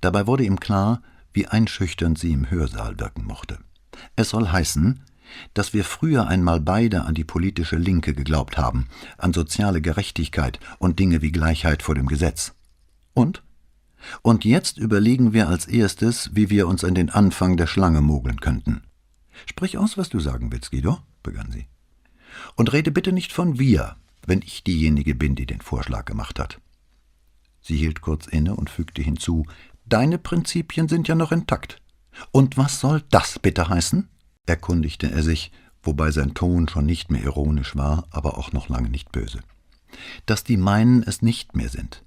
Dabei 0.00 0.26
wurde 0.26 0.44
ihm 0.44 0.60
klar, 0.60 1.02
wie 1.32 1.46
einschüchternd 1.46 2.18
sie 2.18 2.32
im 2.32 2.50
Hörsaal 2.50 3.00
wirken 3.00 3.24
mochte. 3.24 3.58
Es 4.14 4.30
soll 4.30 4.48
heißen, 4.48 5.02
dass 5.54 5.72
wir 5.72 5.84
früher 5.84 6.26
einmal 6.26 6.60
beide 6.60 7.04
an 7.04 7.14
die 7.14 7.24
politische 7.24 7.76
Linke 7.76 8.14
geglaubt 8.14 8.58
haben, 8.58 8.88
an 9.18 9.32
soziale 9.32 9.80
Gerechtigkeit 9.80 10.60
und 10.78 10.98
Dinge 10.98 11.22
wie 11.22 11.32
Gleichheit 11.32 11.82
vor 11.82 11.94
dem 11.94 12.06
Gesetz. 12.06 12.54
Und? 13.14 13.42
Und 14.22 14.44
jetzt 14.44 14.78
überlegen 14.78 15.32
wir 15.32 15.48
als 15.48 15.66
erstes, 15.66 16.30
wie 16.34 16.50
wir 16.50 16.66
uns 16.66 16.84
an 16.84 16.94
den 16.94 17.10
Anfang 17.10 17.56
der 17.56 17.66
Schlange 17.66 18.00
mogeln 18.00 18.40
könnten. 18.40 18.82
Sprich 19.46 19.78
aus, 19.78 19.96
was 19.96 20.08
du 20.08 20.20
sagen 20.20 20.50
willst, 20.52 20.70
Guido, 20.70 20.98
begann 21.22 21.50
sie. 21.50 21.66
Und 22.56 22.72
rede 22.72 22.90
bitte 22.90 23.12
nicht 23.12 23.32
von 23.32 23.58
wir, 23.58 23.96
wenn 24.26 24.42
ich 24.42 24.64
diejenige 24.64 25.14
bin, 25.14 25.34
die 25.34 25.46
den 25.46 25.60
Vorschlag 25.60 26.04
gemacht 26.04 26.38
hat. 26.38 26.60
Sie 27.60 27.76
hielt 27.76 28.00
kurz 28.00 28.26
inne 28.26 28.56
und 28.56 28.70
fügte 28.70 29.02
hinzu, 29.02 29.46
Deine 29.84 30.18
Prinzipien 30.18 30.88
sind 30.88 31.08
ja 31.08 31.14
noch 31.14 31.32
intakt. 31.32 31.80
Und 32.30 32.56
was 32.56 32.80
soll 32.80 33.02
das 33.10 33.38
bitte 33.38 33.68
heißen? 33.68 34.08
Erkundigte 34.46 35.10
er 35.10 35.22
sich, 35.22 35.52
wobei 35.82 36.10
sein 36.10 36.34
Ton 36.34 36.68
schon 36.68 36.86
nicht 36.86 37.10
mehr 37.10 37.22
ironisch 37.22 37.76
war, 37.76 38.06
aber 38.10 38.38
auch 38.38 38.52
noch 38.52 38.68
lange 38.68 38.90
nicht 38.90 39.12
böse. 39.12 39.40
Dass 40.26 40.44
die 40.44 40.56
meinen 40.56 41.02
es 41.02 41.22
nicht 41.22 41.54
mehr 41.54 41.68
sind. 41.68 42.02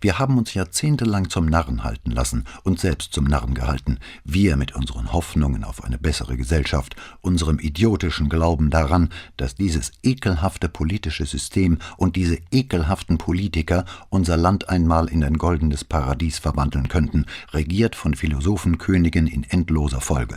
Wir 0.00 0.18
haben 0.18 0.38
uns 0.38 0.54
jahrzehntelang 0.54 1.28
zum 1.28 1.46
Narren 1.46 1.84
halten 1.84 2.10
lassen 2.10 2.44
und 2.64 2.80
selbst 2.80 3.12
zum 3.12 3.24
Narren 3.24 3.54
gehalten, 3.54 3.98
wir 4.24 4.56
mit 4.56 4.74
unseren 4.74 5.12
Hoffnungen 5.12 5.64
auf 5.64 5.84
eine 5.84 5.98
bessere 5.98 6.36
Gesellschaft, 6.36 6.96
unserem 7.20 7.58
idiotischen 7.58 8.28
Glauben 8.28 8.70
daran, 8.70 9.10
dass 9.36 9.54
dieses 9.54 9.92
ekelhafte 10.02 10.68
politische 10.68 11.26
System 11.26 11.78
und 11.96 12.16
diese 12.16 12.38
ekelhaften 12.50 13.18
Politiker 13.18 13.84
unser 14.08 14.36
Land 14.36 14.68
einmal 14.68 15.08
in 15.08 15.22
ein 15.22 15.38
goldenes 15.38 15.84
Paradies 15.84 16.38
verwandeln 16.38 16.88
könnten, 16.88 17.26
regiert 17.52 17.94
von 17.94 18.14
Philosophenkönigen 18.14 19.26
in 19.26 19.44
endloser 19.44 20.00
Folge. 20.00 20.36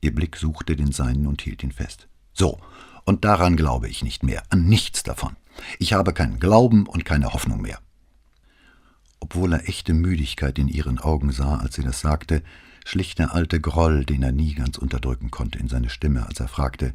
Ihr 0.00 0.14
Blick 0.14 0.36
suchte 0.36 0.76
den 0.76 0.92
seinen 0.92 1.26
und 1.26 1.42
hielt 1.42 1.62
ihn 1.62 1.72
fest. 1.72 2.08
So, 2.32 2.58
und 3.04 3.24
daran 3.24 3.56
glaube 3.56 3.88
ich 3.88 4.02
nicht 4.02 4.22
mehr, 4.22 4.42
an 4.50 4.66
nichts 4.66 5.02
davon. 5.02 5.36
Ich 5.78 5.92
habe 5.92 6.12
keinen 6.12 6.38
Glauben 6.38 6.86
und 6.86 7.04
keine 7.04 7.32
Hoffnung 7.32 7.62
mehr. 7.62 7.78
Obwohl 9.20 9.54
er 9.54 9.68
echte 9.68 9.94
Müdigkeit 9.94 10.58
in 10.58 10.68
ihren 10.68 10.98
Augen 10.98 11.32
sah, 11.32 11.56
als 11.56 11.76
sie 11.76 11.82
das 11.82 12.00
sagte, 12.00 12.42
schlich 12.84 13.14
der 13.14 13.34
alte 13.34 13.60
Groll, 13.60 14.04
den 14.04 14.22
er 14.22 14.32
nie 14.32 14.54
ganz 14.54 14.76
unterdrücken 14.76 15.30
konnte, 15.30 15.58
in 15.58 15.68
seine 15.68 15.88
Stimme, 15.88 16.26
als 16.26 16.40
er 16.40 16.48
fragte 16.48 16.94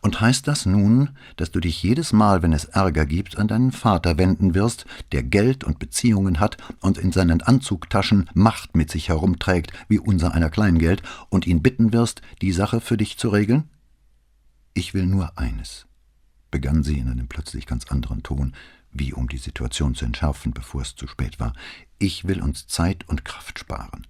Und 0.00 0.20
heißt 0.20 0.46
das 0.46 0.66
nun, 0.66 1.10
dass 1.36 1.50
du 1.50 1.60
dich 1.60 1.82
jedes 1.82 2.12
Mal, 2.12 2.42
wenn 2.42 2.52
es 2.52 2.66
Ärger 2.66 3.06
gibt, 3.06 3.38
an 3.38 3.48
deinen 3.48 3.72
Vater 3.72 4.16
wenden 4.16 4.54
wirst, 4.54 4.86
der 5.12 5.22
Geld 5.22 5.64
und 5.64 5.78
Beziehungen 5.78 6.40
hat 6.40 6.56
und 6.80 6.98
in 6.98 7.12
seinen 7.12 7.42
Anzugtaschen 7.42 8.30
Macht 8.34 8.76
mit 8.76 8.90
sich 8.90 9.08
herumträgt, 9.08 9.72
wie 9.88 9.98
unser 9.98 10.34
einer 10.34 10.50
Kleingeld, 10.50 11.02
und 11.30 11.46
ihn 11.46 11.62
bitten 11.62 11.92
wirst, 11.92 12.22
die 12.42 12.52
Sache 12.52 12.80
für 12.80 12.96
dich 12.96 13.18
zu 13.18 13.28
regeln? 13.28 13.68
Ich 14.74 14.94
will 14.94 15.06
nur 15.06 15.36
eines, 15.38 15.86
begann 16.50 16.84
sie 16.84 16.98
in 16.98 17.08
einem 17.08 17.26
plötzlich 17.26 17.66
ganz 17.66 17.86
anderen 17.86 18.22
Ton, 18.22 18.54
wie 18.92 19.12
um 19.12 19.28
die 19.28 19.38
Situation 19.38 19.94
zu 19.94 20.04
entschärfen, 20.04 20.52
bevor 20.52 20.82
es 20.82 20.94
zu 20.94 21.06
spät 21.06 21.40
war. 21.40 21.52
Ich 21.98 22.26
will 22.26 22.40
uns 22.40 22.66
Zeit 22.66 23.08
und 23.08 23.24
Kraft 23.24 23.58
sparen. 23.58 24.06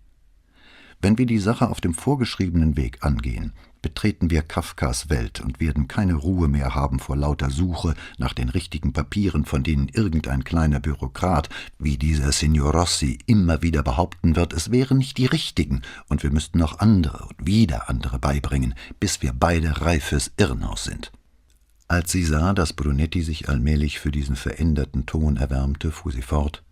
Wenn 1.00 1.16
wir 1.16 1.26
die 1.26 1.38
Sache 1.38 1.68
auf 1.68 1.80
dem 1.80 1.94
vorgeschriebenen 1.94 2.76
Weg 2.76 3.04
angehen, 3.04 3.52
betreten 3.82 4.30
wir 4.30 4.42
Kafkas 4.42 5.08
Welt 5.08 5.40
und 5.40 5.60
werden 5.60 5.88
keine 5.88 6.14
Ruhe 6.14 6.48
mehr 6.48 6.74
haben 6.74 6.98
vor 6.98 7.16
lauter 7.16 7.50
Suche 7.50 7.94
nach 8.18 8.32
den 8.32 8.48
richtigen 8.48 8.92
Papieren, 8.92 9.44
von 9.44 9.62
denen 9.62 9.88
irgendein 9.88 10.44
kleiner 10.44 10.80
Bürokrat 10.80 11.48
wie 11.78 11.96
dieser 11.96 12.32
Signor 12.32 12.74
Rossi 12.74 13.18
immer 13.26 13.62
wieder 13.62 13.82
behaupten 13.82 14.36
wird, 14.36 14.52
es 14.52 14.70
wären 14.70 14.98
nicht 14.98 15.18
die 15.18 15.26
richtigen, 15.26 15.82
und 16.08 16.22
wir 16.22 16.30
müssten 16.30 16.58
noch 16.58 16.78
andere 16.80 17.26
und 17.26 17.46
wieder 17.46 17.88
andere 17.88 18.18
beibringen, 18.18 18.74
bis 19.00 19.22
wir 19.22 19.32
beide 19.32 19.80
reif 19.80 20.04
fürs 20.04 20.32
Irrenhaus 20.36 20.84
sind. 20.84 21.12
Als 21.86 22.12
sie 22.12 22.24
sah, 22.24 22.52
dass 22.52 22.74
Brunetti 22.74 23.22
sich 23.22 23.48
allmählich 23.48 23.98
für 23.98 24.10
diesen 24.10 24.36
veränderten 24.36 25.06
Ton 25.06 25.38
erwärmte, 25.38 25.90
fuhr 25.90 26.12
sie 26.12 26.22
fort 26.22 26.62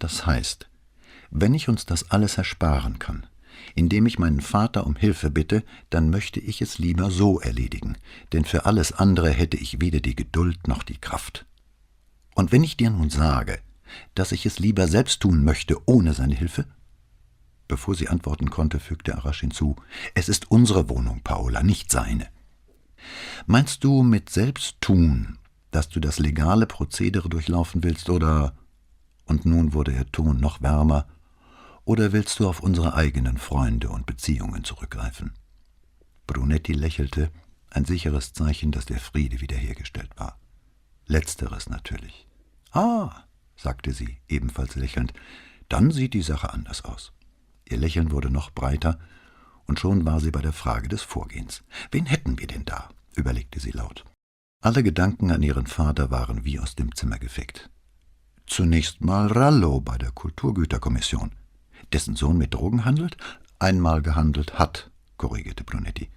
Das 0.00 0.26
heißt, 0.26 0.68
wenn 1.30 1.54
ich 1.54 1.68
uns 1.68 1.86
das 1.86 2.10
alles 2.10 2.36
ersparen 2.36 2.98
kann, 2.98 3.26
indem 3.74 4.06
ich 4.06 4.18
meinen 4.18 4.40
Vater 4.40 4.86
um 4.86 4.96
Hilfe 4.96 5.30
bitte, 5.30 5.64
dann 5.90 6.10
möchte 6.10 6.40
ich 6.40 6.62
es 6.62 6.78
lieber 6.78 7.10
so 7.10 7.40
erledigen, 7.40 7.96
denn 8.32 8.44
für 8.44 8.66
alles 8.66 8.92
andere 8.92 9.30
hätte 9.30 9.56
ich 9.56 9.80
weder 9.80 10.00
die 10.00 10.16
Geduld 10.16 10.66
noch 10.68 10.82
die 10.82 10.98
Kraft. 10.98 11.46
Und 12.34 12.52
wenn 12.52 12.64
ich 12.64 12.76
dir 12.76 12.90
nun 12.90 13.10
sage, 13.10 13.58
dass 14.14 14.32
ich 14.32 14.46
es 14.46 14.58
lieber 14.58 14.88
selbst 14.88 15.20
tun 15.20 15.44
möchte, 15.44 15.76
ohne 15.86 16.14
seine 16.14 16.34
Hilfe? 16.34 16.66
Bevor 17.68 17.94
sie 17.94 18.08
antworten 18.08 18.50
konnte, 18.50 18.80
fügte 18.80 19.16
Arash 19.16 19.40
hinzu, 19.40 19.76
es 20.14 20.28
ist 20.28 20.50
unsere 20.50 20.88
Wohnung, 20.88 21.20
Paola, 21.22 21.62
nicht 21.62 21.90
seine. 21.90 22.28
Meinst 23.46 23.84
du 23.84 24.02
mit 24.02 24.30
Selbsttun, 24.30 25.38
dass 25.70 25.88
du 25.88 26.00
das 26.00 26.18
legale 26.18 26.66
Prozedere 26.66 27.28
durchlaufen 27.28 27.82
willst, 27.82 28.10
oder 28.10 28.54
und 29.26 29.46
nun 29.46 29.72
wurde 29.72 29.92
ihr 29.92 30.10
Ton 30.10 30.40
noch 30.40 30.60
wärmer 30.60 31.06
oder 31.90 32.12
willst 32.12 32.38
du 32.38 32.48
auf 32.48 32.60
unsere 32.60 32.94
eigenen 32.94 33.36
Freunde 33.36 33.88
und 33.88 34.06
Beziehungen 34.06 34.62
zurückgreifen? 34.62 35.32
Brunetti 36.28 36.72
lächelte, 36.72 37.32
ein 37.68 37.84
sicheres 37.84 38.32
Zeichen, 38.32 38.70
dass 38.70 38.86
der 38.86 39.00
Friede 39.00 39.40
wiederhergestellt 39.40 40.12
war. 40.16 40.38
Letzteres 41.06 41.68
natürlich. 41.68 42.28
Ah, 42.70 43.24
sagte 43.56 43.92
sie, 43.92 44.18
ebenfalls 44.28 44.76
lächelnd, 44.76 45.14
dann 45.68 45.90
sieht 45.90 46.14
die 46.14 46.22
Sache 46.22 46.52
anders 46.52 46.84
aus. 46.84 47.12
Ihr 47.68 47.78
Lächeln 47.78 48.12
wurde 48.12 48.30
noch 48.30 48.52
breiter, 48.52 49.00
und 49.66 49.80
schon 49.80 50.06
war 50.06 50.20
sie 50.20 50.30
bei 50.30 50.42
der 50.42 50.52
Frage 50.52 50.86
des 50.86 51.02
Vorgehens. 51.02 51.64
Wen 51.90 52.06
hätten 52.06 52.38
wir 52.38 52.46
denn 52.46 52.64
da? 52.66 52.88
überlegte 53.16 53.58
sie 53.58 53.72
laut. 53.72 54.04
Alle 54.60 54.84
Gedanken 54.84 55.32
an 55.32 55.42
ihren 55.42 55.66
Vater 55.66 56.12
waren 56.12 56.44
wie 56.44 56.60
aus 56.60 56.76
dem 56.76 56.94
Zimmer 56.94 57.18
gefegt. 57.18 57.68
Zunächst 58.46 59.00
mal 59.00 59.26
Rallo 59.26 59.80
bei 59.80 59.98
der 59.98 60.12
Kulturgüterkommission 60.12 61.32
dessen 61.92 62.16
Sohn 62.16 62.38
mit 62.38 62.54
Drogen 62.54 62.84
handelt? 62.84 63.16
Einmal 63.58 64.02
gehandelt 64.02 64.58
hat, 64.58 64.90
korrigierte 65.16 65.64
Brunetti. 65.64 66.08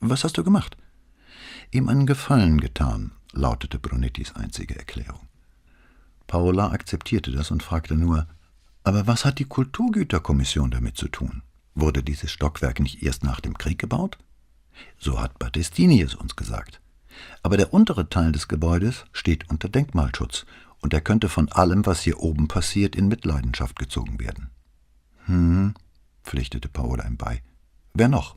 Was 0.00 0.24
hast 0.24 0.38
du 0.38 0.44
gemacht? 0.44 0.76
Ihm 1.70 1.88
einen 1.88 2.06
Gefallen 2.06 2.60
getan, 2.60 3.12
lautete 3.32 3.78
Brunettis 3.78 4.34
einzige 4.34 4.76
Erklärung. 4.76 5.28
Paola 6.26 6.70
akzeptierte 6.70 7.30
das 7.30 7.50
und 7.50 7.62
fragte 7.62 7.94
nur, 7.94 8.26
aber 8.84 9.06
was 9.06 9.24
hat 9.24 9.38
die 9.38 9.44
Kulturgüterkommission 9.44 10.70
damit 10.70 10.96
zu 10.96 11.08
tun? 11.08 11.42
Wurde 11.74 12.02
dieses 12.02 12.30
Stockwerk 12.30 12.80
nicht 12.80 13.02
erst 13.02 13.24
nach 13.24 13.40
dem 13.40 13.58
Krieg 13.58 13.78
gebaut? 13.78 14.18
So 14.98 15.20
hat 15.20 15.38
Battistini 15.38 16.00
es 16.02 16.14
uns 16.14 16.36
gesagt. 16.36 16.80
Aber 17.42 17.56
der 17.56 17.72
untere 17.72 18.08
Teil 18.08 18.32
des 18.32 18.48
Gebäudes 18.48 19.04
steht 19.12 19.50
unter 19.50 19.68
Denkmalschutz, 19.68 20.46
und 20.82 20.92
er 20.92 21.00
könnte 21.00 21.28
von 21.28 21.50
allem, 21.50 21.84
was 21.86 22.02
hier 22.02 22.20
oben 22.20 22.48
passiert, 22.48 22.94
in 22.94 23.08
Mitleidenschaft 23.08 23.78
gezogen 23.78 24.20
werden. 24.20 24.50
Hm, 25.26 25.74
pflichtete 26.24 26.68
Paola 26.68 27.06
ihm 27.06 27.16
bei. 27.16 27.42
Wer 27.94 28.08
noch? 28.08 28.36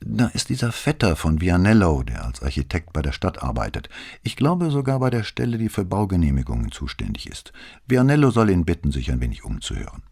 Da 0.00 0.26
ist 0.28 0.48
dieser 0.48 0.72
Vetter 0.72 1.16
von 1.16 1.40
Vianello, 1.40 2.02
der 2.02 2.24
als 2.24 2.42
Architekt 2.42 2.92
bei 2.92 3.02
der 3.02 3.12
Stadt 3.12 3.42
arbeitet. 3.42 3.88
Ich 4.22 4.36
glaube 4.36 4.70
sogar 4.70 4.98
bei 4.98 5.10
der 5.10 5.22
Stelle, 5.22 5.58
die 5.58 5.68
für 5.68 5.84
Baugenehmigungen 5.84 6.72
zuständig 6.72 7.28
ist. 7.28 7.52
Vianello 7.86 8.30
soll 8.30 8.50
ihn 8.50 8.64
bitten, 8.64 8.90
sich 8.90 9.10
ein 9.10 9.20
wenig 9.20 9.44
umzuhören. 9.44 10.02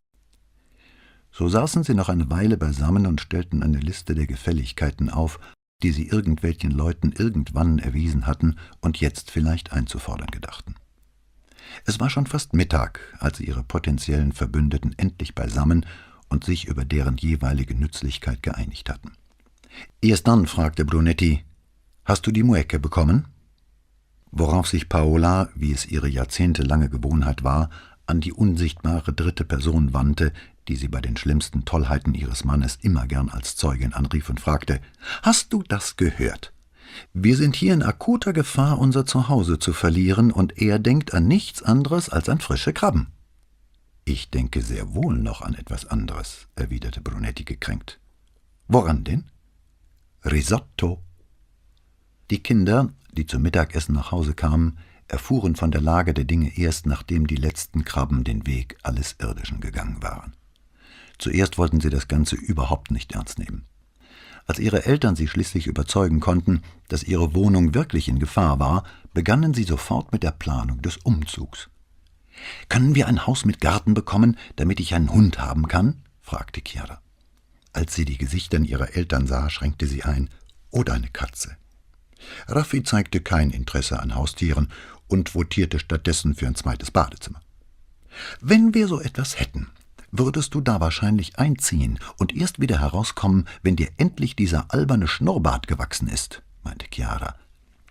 So 1.33 1.49
saßen 1.49 1.85
sie 1.85 1.95
noch 1.95 2.09
eine 2.09 2.31
Weile 2.31 2.57
beisammen 2.57 3.07
und 3.07 3.20
stellten 3.20 3.62
eine 3.62 3.78
Liste 3.78 4.14
der 4.14 4.26
Gefälligkeiten 4.26 5.11
auf, 5.11 5.39
die 5.83 5.93
sie 5.93 6.09
irgendwelchen 6.09 6.72
Leuten 6.72 7.12
irgendwann 7.12 7.78
erwiesen 7.78 8.26
hatten 8.26 8.57
und 8.81 9.01
jetzt 9.01 9.31
vielleicht 9.31 9.72
einzufordern 9.72 10.28
gedachten. 10.28 10.74
Es 11.84 12.00
war 12.00 12.10
schon 12.10 12.26
fast 12.26 12.54
Mittag, 12.54 13.00
als 13.18 13.38
sie 13.38 13.46
ihre 13.46 13.62
potenziellen 13.62 14.32
Verbündeten 14.32 14.94
endlich 14.98 15.34
beisammen 15.34 15.86
und 16.28 16.44
sich 16.44 16.66
über 16.66 16.84
deren 16.84 17.16
jeweilige 17.16 17.74
Nützlichkeit 17.74 18.42
geeinigt 18.42 18.88
hatten. 18.88 19.12
Erst 20.00 20.26
dann 20.26 20.46
fragte 20.46 20.84
Brunetti, 20.84 21.44
Hast 22.04 22.26
du 22.26 22.32
die 22.32 22.42
Muecke 22.42 22.78
bekommen? 22.78 23.28
Worauf 24.32 24.66
sich 24.66 24.88
Paola, 24.88 25.50
wie 25.54 25.72
es 25.72 25.86
ihre 25.86 26.08
jahrzehntelange 26.08 26.88
Gewohnheit 26.88 27.44
war, 27.44 27.70
an 28.06 28.20
die 28.20 28.32
unsichtbare 28.32 29.12
dritte 29.12 29.44
Person 29.44 29.92
wandte, 29.92 30.32
die 30.68 30.76
sie 30.76 30.88
bei 30.88 31.00
den 31.00 31.16
schlimmsten 31.16 31.64
Tollheiten 31.64 32.14
ihres 32.14 32.44
Mannes 32.44 32.78
immer 32.80 33.06
gern 33.06 33.28
als 33.28 33.56
Zeugin 33.56 33.92
anrief 33.92 34.28
und 34.28 34.40
fragte, 34.40 34.80
Hast 35.22 35.52
du 35.52 35.62
das 35.62 35.96
gehört? 35.96 36.52
Wir 37.12 37.36
sind 37.36 37.57
hier 37.57 37.74
in 37.74 37.82
akuter 37.82 38.32
Gefahr, 38.32 38.78
unser 38.78 39.07
Zuhause 39.07 39.59
zu 39.59 39.72
verlieren, 39.72 40.32
und 40.32 40.59
er 40.61 40.78
denkt 40.78 41.14
an 41.14 41.26
nichts 41.26 41.62
anderes 41.62 42.09
als 42.09 42.28
an 42.28 42.41
frische 42.41 42.72
Krabben. 42.72 43.09
Ich 44.05 44.30
denke 44.30 44.62
sehr 44.62 44.95
wohl 44.95 45.16
noch 45.16 45.41
an 45.43 45.55
etwas 45.55 45.86
anderes, 45.86 46.49
erwiderte 46.57 47.01
Brunetti 47.01 47.45
gekränkt. 47.45 48.01
Woran 48.66 49.05
denn? 49.05 49.24
Risotto. 50.24 51.03
Die 52.30 52.43
Kinder, 52.43 52.93
die 53.12 53.26
zum 53.26 53.43
Mittagessen 53.43 53.95
nach 53.95 54.11
Hause 54.11 54.34
kamen, 54.34 54.78
erfuhren 55.09 55.57
von 55.57 55.70
der 55.70 55.80
Lage 55.80 56.14
der 56.14 56.24
Dinge 56.24 56.57
erst 56.57 56.86
nachdem 56.86 57.26
die 57.26 57.36
letzten 57.36 57.84
Krabben 57.84 58.24
den 58.24 58.47
Weg 58.47 58.76
alles 58.82 59.16
Irdischen 59.18 59.61
gegangen 59.61 60.03
waren. 60.03 60.34
Zuerst 61.18 61.59
wollten 61.59 61.80
sie 61.80 61.91
das 61.91 62.09
Ganze 62.09 62.36
überhaupt 62.36 62.91
nicht 62.91 63.12
ernst 63.12 63.38
nehmen. 63.38 63.66
Als 64.47 64.59
ihre 64.59 64.86
Eltern 64.86 65.16
sie 65.16 65.28
schließlich 65.28 65.66
überzeugen 65.66 66.20
konnten, 66.20 66.62
dass 66.88 67.05
ihre 67.05 67.34
Wohnung 67.34 67.74
wirklich 67.74 68.09
in 68.09 68.18
Gefahr 68.18 68.59
war, 68.59 68.84
begannen 69.14 69.55
sie 69.55 69.64
sofort 69.64 70.12
mit 70.12 70.22
der 70.22 70.32
Planung 70.32 70.82
des 70.82 70.97
Umzugs. 70.99 71.68
Können 72.68 72.95
wir 72.95 73.07
ein 73.07 73.26
Haus 73.26 73.45
mit 73.45 73.61
Garten 73.61 73.95
bekommen, 73.95 74.36
damit 74.57 74.80
ich 74.80 74.95
einen 74.95 75.12
Hund 75.12 75.38
haben 75.38 75.68
kann? 75.68 76.03
fragte 76.20 76.62
Chiara. 76.66 77.01
Als 77.72 77.95
sie 77.95 78.05
die 78.05 78.18
Gesichter 78.18 78.59
ihrer 78.59 78.97
Eltern 78.97 79.26
sah, 79.26 79.51
schränkte 79.51 79.86
sie 79.86 80.03
ein. 80.03 80.30
Oder 80.70 80.95
eine 80.95 81.09
Katze. 81.09 81.57
Raffi 82.49 82.82
zeigte 82.82 83.20
kein 83.20 83.51
Interesse 83.51 84.01
an 84.01 84.14
Haustieren 84.14 84.68
und 85.09 85.34
votierte 85.34 85.78
stattdessen 85.78 86.34
für 86.34 86.47
ein 86.47 86.55
zweites 86.55 86.91
Badezimmer. 86.91 87.41
Wenn 88.41 88.74
wir 88.74 88.88
so 88.88 89.01
etwas 89.01 89.38
hätten, 89.38 89.68
würdest 90.12 90.54
du 90.54 90.61
da 90.61 90.80
wahrscheinlich 90.80 91.38
einziehen 91.38 91.98
und 92.18 92.34
erst 92.34 92.61
wieder 92.61 92.80
herauskommen, 92.80 93.46
wenn 93.62 93.76
dir 93.76 93.88
endlich 93.96 94.36
dieser 94.36 94.72
alberne 94.72 95.08
Schnurrbart 95.08 95.66
gewachsen 95.66 96.08
ist, 96.08 96.42
meinte 96.62 96.86
Chiara. 96.92 97.34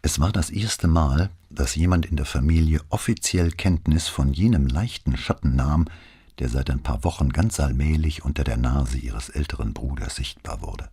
Es 0.01 0.19
war 0.19 0.31
das 0.31 0.49
erste 0.49 0.87
Mal, 0.87 1.29
dass 1.49 1.75
jemand 1.75 2.05
in 2.05 2.15
der 2.15 2.25
Familie 2.25 2.81
offiziell 2.89 3.51
Kenntnis 3.51 4.07
von 4.07 4.31
jenem 4.33 4.67
leichten 4.67 5.17
Schatten 5.17 5.55
nahm, 5.55 5.85
der 6.39 6.49
seit 6.49 6.69
ein 6.69 6.83
paar 6.83 7.03
Wochen 7.03 7.29
ganz 7.29 7.59
allmählich 7.59 8.23
unter 8.23 8.43
der 8.43 8.57
Nase 8.57 8.97
ihres 8.97 9.29
älteren 9.29 9.73
Bruders 9.73 10.15
sichtbar 10.15 10.61
wurde. 10.61 10.89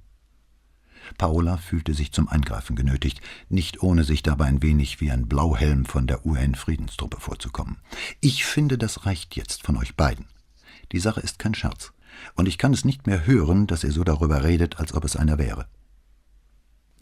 Paola 1.18 1.56
fühlte 1.56 1.94
sich 1.94 2.12
zum 2.12 2.28
Eingreifen 2.28 2.74
genötigt, 2.74 3.20
nicht 3.48 3.82
ohne 3.82 4.02
sich 4.02 4.24
dabei 4.24 4.46
ein 4.46 4.62
wenig 4.62 5.00
wie 5.00 5.12
ein 5.12 5.28
Blauhelm 5.28 5.84
von 5.84 6.08
der 6.08 6.26
UN-Friedenstruppe 6.26 7.20
vorzukommen. 7.20 7.76
Ich 8.20 8.44
finde, 8.44 8.76
das 8.76 9.06
reicht 9.06 9.36
jetzt 9.36 9.62
von 9.62 9.76
euch 9.76 9.94
beiden. 9.94 10.26
Die 10.92 11.00
Sache 11.00 11.20
ist 11.20 11.38
kein 11.38 11.54
Scherz, 11.54 11.92
und 12.34 12.46
ich 12.46 12.58
kann 12.58 12.72
es 12.72 12.84
nicht 12.84 13.06
mehr 13.06 13.26
hören, 13.26 13.66
dass 13.66 13.84
ihr 13.84 13.92
so 13.92 14.04
darüber 14.04 14.44
redet, 14.44 14.78
als 14.78 14.94
ob 14.94 15.04
es 15.04 15.16
einer 15.16 15.38
wäre. 15.38 15.66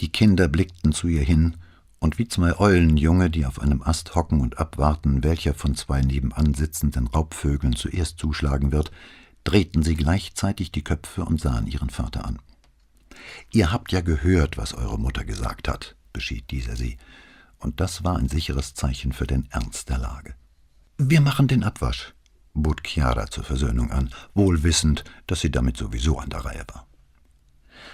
Die 0.00 0.10
Kinder 0.10 0.48
blickten 0.48 0.92
zu 0.92 1.08
ihr 1.08 1.22
hin, 1.22 1.56
und 2.00 2.18
wie 2.18 2.28
zwei 2.28 2.58
Eulenjunge, 2.58 3.30
die 3.30 3.46
auf 3.46 3.60
einem 3.60 3.82
Ast 3.82 4.14
hocken 4.14 4.40
und 4.40 4.58
abwarten, 4.58 5.24
welcher 5.24 5.54
von 5.54 5.74
zwei 5.74 6.02
nebenan 6.02 6.52
sitzenden 6.52 7.06
Raubvögeln 7.06 7.74
zuerst 7.76 8.18
zuschlagen 8.18 8.72
wird, 8.72 8.90
drehten 9.44 9.82
sie 9.82 9.94
gleichzeitig 9.94 10.72
die 10.72 10.84
Köpfe 10.84 11.24
und 11.24 11.40
sahen 11.40 11.66
ihren 11.66 11.90
Vater 11.90 12.26
an. 12.26 12.40
Ihr 13.52 13.72
habt 13.72 13.92
ja 13.92 14.00
gehört, 14.00 14.58
was 14.58 14.74
eure 14.74 14.98
Mutter 14.98 15.24
gesagt 15.24 15.68
hat, 15.68 15.96
beschied 16.12 16.50
dieser 16.50 16.76
sie, 16.76 16.98
und 17.58 17.80
das 17.80 18.04
war 18.04 18.18
ein 18.18 18.28
sicheres 18.28 18.74
Zeichen 18.74 19.12
für 19.12 19.26
den 19.26 19.46
Ernst 19.50 19.88
der 19.88 19.98
Lage. 19.98 20.34
Wir 20.98 21.20
machen 21.20 21.48
den 21.48 21.64
Abwasch, 21.64 22.14
bot 22.54 22.82
Chiara 22.84 23.30
zur 23.30 23.44
Versöhnung 23.44 23.90
an, 23.90 24.10
wohl 24.34 24.62
wissend, 24.62 25.04
dass 25.26 25.40
sie 25.40 25.50
damit 25.50 25.76
sowieso 25.76 26.18
an 26.18 26.30
der 26.30 26.44
Reihe 26.44 26.64
war. 26.72 26.86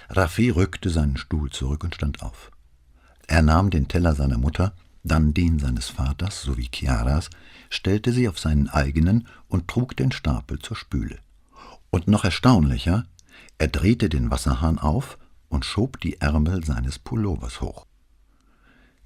Raffi 0.09 0.49
rückte 0.49 0.89
seinen 0.89 1.17
Stuhl 1.17 1.49
zurück 1.49 1.83
und 1.83 1.95
stand 1.95 2.21
auf. 2.21 2.51
Er 3.27 3.41
nahm 3.41 3.69
den 3.69 3.87
Teller 3.87 4.15
seiner 4.15 4.37
Mutter, 4.37 4.73
dann 5.03 5.33
den 5.33 5.59
seines 5.59 5.89
Vaters 5.89 6.41
sowie 6.43 6.69
Chiaras, 6.71 7.29
stellte 7.69 8.11
sie 8.11 8.27
auf 8.27 8.39
seinen 8.39 8.69
eigenen 8.69 9.27
und 9.47 9.67
trug 9.67 9.95
den 9.95 10.11
Stapel 10.11 10.59
zur 10.59 10.77
Spüle. 10.77 11.19
Und 11.89 12.07
noch 12.07 12.23
erstaunlicher, 12.23 13.05
Er 13.57 13.67
drehte 13.67 14.09
den 14.09 14.31
Wasserhahn 14.31 14.79
auf 14.79 15.19
und 15.47 15.65
schob 15.65 16.01
die 16.01 16.19
Ärmel 16.19 16.65
seines 16.65 16.97
Pullovers 16.97 17.61
hoch. 17.61 17.85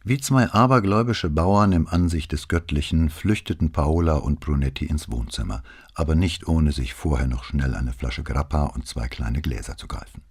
Wie 0.07 0.19
zwei 0.19 0.51
abergläubische 0.51 1.31
Bauern 1.31 1.71
im 1.71 1.87
Ansicht 1.87 2.31
des 2.31 2.47
Göttlichen 2.47 3.09
flüchteten 3.09 3.71
Paola 3.71 4.17
und 4.17 4.39
Brunetti 4.39 4.85
ins 4.85 5.09
Wohnzimmer, 5.09 5.63
aber 5.95 6.13
nicht 6.13 6.47
ohne 6.47 6.73
sich 6.73 6.93
vorher 6.93 7.25
noch 7.25 7.43
schnell 7.43 7.73
eine 7.73 7.91
Flasche 7.91 8.21
Grappa 8.21 8.65
und 8.65 8.85
zwei 8.85 9.07
kleine 9.07 9.41
Gläser 9.41 9.77
zu 9.77 9.87
greifen. 9.87 10.21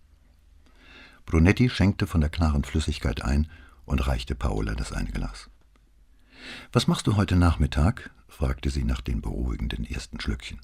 Brunetti 1.27 1.68
schenkte 1.68 2.07
von 2.07 2.20
der 2.20 2.31
klaren 2.31 2.62
Flüssigkeit 2.62 3.22
ein 3.22 3.49
und 3.85 4.07
reichte 4.07 4.37
Paola 4.37 4.77
das 4.77 4.93
eine 4.93 5.11
Glas. 5.11 5.51
Was 6.72 6.87
machst 6.87 7.09
du 7.09 7.16
heute 7.16 7.35
Nachmittag? 7.35 8.12
fragte 8.29 8.70
sie 8.70 8.85
nach 8.85 9.01
den 9.01 9.22
beruhigenden 9.22 9.85
ersten 9.85 10.20
Schlückchen. 10.20 10.61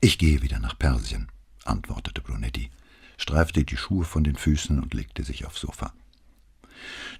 Ich 0.00 0.16
gehe 0.16 0.40
wieder 0.40 0.58
nach 0.58 0.78
Persien, 0.78 1.30
antwortete 1.66 2.22
Brunetti, 2.22 2.70
streifte 3.18 3.64
die 3.64 3.76
Schuhe 3.76 4.06
von 4.06 4.24
den 4.24 4.36
Füßen 4.36 4.80
und 4.80 4.94
legte 4.94 5.22
sich 5.22 5.44
aufs 5.44 5.60
Sofa. 5.60 5.92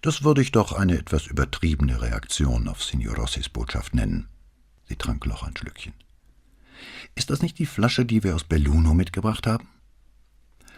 Das 0.01 0.25
würde 0.25 0.43
ich 0.43 0.53
doch 0.53 0.73
eine 0.73 0.99
etwas 0.99 1.27
übertriebene 1.27 2.01
Reaktion 2.03 2.69
auf 2.69 2.83
Signor 2.83 3.17
Rossis 3.17 3.49
Botschaft 3.49 3.95
nennen. 3.95 4.29
Sie 4.89 4.97
trank 4.97 5.27
noch 5.27 5.43
ein 5.43 5.57
Schlückchen. 5.57 5.95
Ist 7.15 7.31
das 7.31 7.43
nicht 7.43 7.59
die 7.59 7.67
Flasche, 7.67 8.05
die 8.05 8.25
wir 8.25 8.35
aus 8.35 8.45
Belluno 8.45 8.95
mitgebracht 8.95 9.47
haben? 9.47 9.69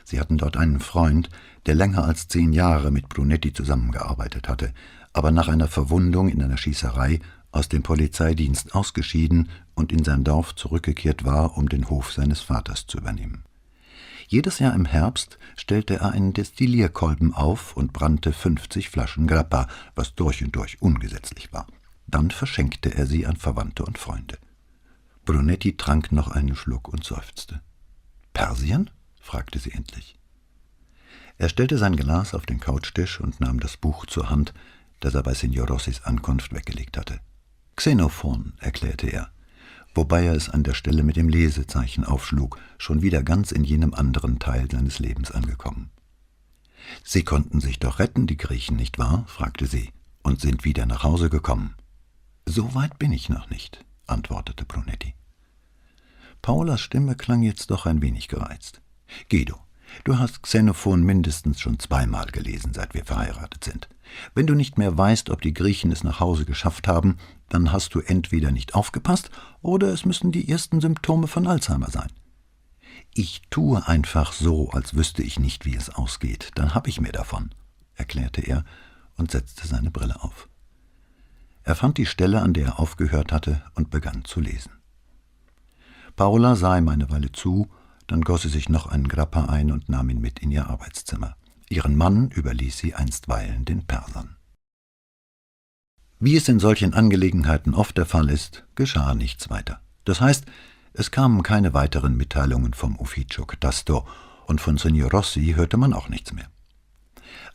Sie 0.04 0.20
hatten 0.20 0.36
dort 0.36 0.56
einen 0.56 0.80
Freund, 0.80 1.30
der 1.66 1.74
länger 1.74 2.04
als 2.04 2.28
zehn 2.28 2.52
Jahre 2.52 2.90
mit 2.90 3.08
Brunetti 3.08 3.52
zusammengearbeitet 3.52 4.48
hatte, 4.48 4.74
aber 5.14 5.30
nach 5.30 5.48
einer 5.48 5.68
Verwundung 5.68 6.28
in 6.28 6.42
einer 6.42 6.58
Schießerei 6.58 7.20
aus 7.52 7.68
dem 7.68 7.82
Polizeidienst 7.82 8.74
ausgeschieden 8.74 9.48
und 9.74 9.92
in 9.92 10.04
sein 10.04 10.24
Dorf 10.24 10.54
zurückgekehrt 10.54 11.24
war, 11.24 11.56
um 11.56 11.68
den 11.68 11.88
Hof 11.88 12.12
seines 12.12 12.40
Vaters 12.40 12.86
zu 12.86 12.98
übernehmen. 12.98 13.44
Jedes 14.26 14.58
Jahr 14.58 14.74
im 14.74 14.86
Herbst 14.86 15.38
stellte 15.56 15.96
er 15.96 16.12
einen 16.12 16.32
Destillierkolben 16.32 17.34
auf 17.34 17.76
und 17.76 17.92
brannte 17.92 18.32
50 18.32 18.88
Flaschen 18.88 19.26
Grappa, 19.26 19.68
was 19.94 20.14
durch 20.14 20.42
und 20.42 20.56
durch 20.56 20.80
ungesetzlich 20.80 21.52
war. 21.52 21.66
Dann 22.06 22.30
verschenkte 22.30 22.94
er 22.94 23.06
sie 23.06 23.26
an 23.26 23.36
Verwandte 23.36 23.84
und 23.84 23.98
Freunde. 23.98 24.38
Brunetti 25.24 25.76
trank 25.76 26.12
noch 26.12 26.28
einen 26.28 26.54
Schluck 26.54 26.88
und 26.88 27.04
seufzte. 27.04 27.60
Persien? 28.32 28.90
fragte 29.20 29.58
sie 29.58 29.72
endlich. 29.72 30.18
Er 31.38 31.48
stellte 31.48 31.78
sein 31.78 31.96
Glas 31.96 32.34
auf 32.34 32.46
den 32.46 32.60
Couchtisch 32.60 33.20
und 33.20 33.40
nahm 33.40 33.58
das 33.58 33.76
Buch 33.76 34.06
zur 34.06 34.30
Hand, 34.30 34.54
das 35.00 35.14
er 35.14 35.22
bei 35.22 35.34
Signor 35.34 35.68
Rossis 35.68 36.02
Ankunft 36.02 36.52
weggelegt 36.52 36.96
hatte. 36.96 37.20
Xenophon, 37.76 38.54
erklärte 38.58 39.08
er 39.08 39.33
wobei 39.94 40.24
er 40.24 40.34
es 40.34 40.48
an 40.48 40.62
der 40.62 40.74
Stelle 40.74 41.02
mit 41.02 41.16
dem 41.16 41.28
Lesezeichen 41.28 42.04
aufschlug, 42.04 42.58
schon 42.78 43.02
wieder 43.02 43.22
ganz 43.22 43.52
in 43.52 43.64
jenem 43.64 43.94
anderen 43.94 44.38
Teil 44.38 44.68
seines 44.70 44.98
Lebens 44.98 45.30
angekommen. 45.30 45.90
Sie 47.02 47.24
konnten 47.24 47.60
sich 47.60 47.78
doch 47.78 47.98
retten, 47.98 48.26
die 48.26 48.36
Griechen, 48.36 48.76
nicht 48.76 48.98
wahr? 48.98 49.24
fragte 49.26 49.66
sie, 49.66 49.90
und 50.22 50.40
sind 50.40 50.64
wieder 50.64 50.86
nach 50.86 51.02
Hause 51.02 51.30
gekommen. 51.30 51.74
So 52.46 52.74
weit 52.74 52.98
bin 52.98 53.12
ich 53.12 53.28
noch 53.28 53.48
nicht, 53.48 53.84
antwortete 54.06 54.64
Brunetti. 54.64 55.14
Paulas 56.42 56.80
Stimme 56.80 57.14
klang 57.14 57.42
jetzt 57.42 57.70
doch 57.70 57.86
ein 57.86 58.02
wenig 58.02 58.28
gereizt. 58.28 58.82
Guido, 59.30 59.58
du 60.04 60.18
hast 60.18 60.42
Xenophon 60.42 61.02
mindestens 61.02 61.60
schon 61.60 61.78
zweimal 61.78 62.26
gelesen, 62.26 62.74
seit 62.74 62.92
wir 62.92 63.04
verheiratet 63.04 63.64
sind. 63.64 63.88
Wenn 64.34 64.46
du 64.46 64.54
nicht 64.54 64.78
mehr 64.78 64.96
weißt, 64.96 65.30
ob 65.30 65.40
die 65.40 65.54
Griechen 65.54 65.92
es 65.92 66.04
nach 66.04 66.20
Hause 66.20 66.44
geschafft 66.44 66.88
haben, 66.88 67.18
dann 67.48 67.72
hast 67.72 67.94
du 67.94 68.00
entweder 68.00 68.50
nicht 68.50 68.74
aufgepasst 68.74 69.30
oder 69.62 69.88
es 69.88 70.04
müssen 70.04 70.32
die 70.32 70.48
ersten 70.48 70.80
Symptome 70.80 71.26
von 71.26 71.46
Alzheimer 71.46 71.90
sein. 71.90 72.10
Ich 73.14 73.42
tue 73.50 73.86
einfach 73.86 74.32
so, 74.32 74.70
als 74.70 74.94
wüsste 74.94 75.22
ich 75.22 75.38
nicht, 75.38 75.64
wie 75.64 75.76
es 75.76 75.90
ausgeht, 75.90 76.50
dann 76.54 76.74
hab 76.74 76.88
ich 76.88 77.00
mehr 77.00 77.12
davon, 77.12 77.50
erklärte 77.94 78.40
er 78.40 78.64
und 79.16 79.30
setzte 79.30 79.66
seine 79.66 79.90
Brille 79.90 80.22
auf. 80.22 80.48
Er 81.62 81.74
fand 81.74 81.96
die 81.96 82.06
Stelle, 82.06 82.42
an 82.42 82.52
der 82.52 82.66
er 82.66 82.80
aufgehört 82.80 83.32
hatte, 83.32 83.62
und 83.74 83.90
begann 83.90 84.24
zu 84.24 84.40
lesen. 84.40 84.72
Paula 86.16 86.56
sah 86.56 86.76
ihm 86.76 86.88
eine 86.88 87.10
Weile 87.10 87.32
zu, 87.32 87.68
dann 88.06 88.20
goss 88.20 88.42
sie 88.42 88.48
sich 88.48 88.68
noch 88.68 88.86
einen 88.86 89.08
Grappa 89.08 89.46
ein 89.46 89.72
und 89.72 89.88
nahm 89.88 90.10
ihn 90.10 90.20
mit 90.20 90.40
in 90.40 90.50
ihr 90.50 90.68
Arbeitszimmer. 90.68 91.36
Ihren 91.68 91.96
Mann 91.96 92.30
überließ 92.30 92.78
sie 92.78 92.94
einstweilen 92.94 93.64
den 93.64 93.86
Persern. 93.86 94.36
Wie 96.20 96.36
es 96.36 96.48
in 96.48 96.58
solchen 96.58 96.94
Angelegenheiten 96.94 97.74
oft 97.74 97.96
der 97.98 98.06
Fall 98.06 98.30
ist, 98.30 98.64
geschah 98.74 99.14
nichts 99.14 99.50
weiter. 99.50 99.80
Das 100.04 100.20
heißt, 100.20 100.44
es 100.92 101.10
kamen 101.10 101.42
keine 101.42 101.74
weiteren 101.74 102.16
Mitteilungen 102.16 102.72
vom 102.72 102.98
Ufficio 102.98 103.44
Catasto 103.46 104.06
und 104.46 104.60
von 104.60 104.78
Signor 104.78 105.10
Rossi 105.10 105.54
hörte 105.56 105.76
man 105.76 105.92
auch 105.92 106.08
nichts 106.08 106.32
mehr. 106.32 106.48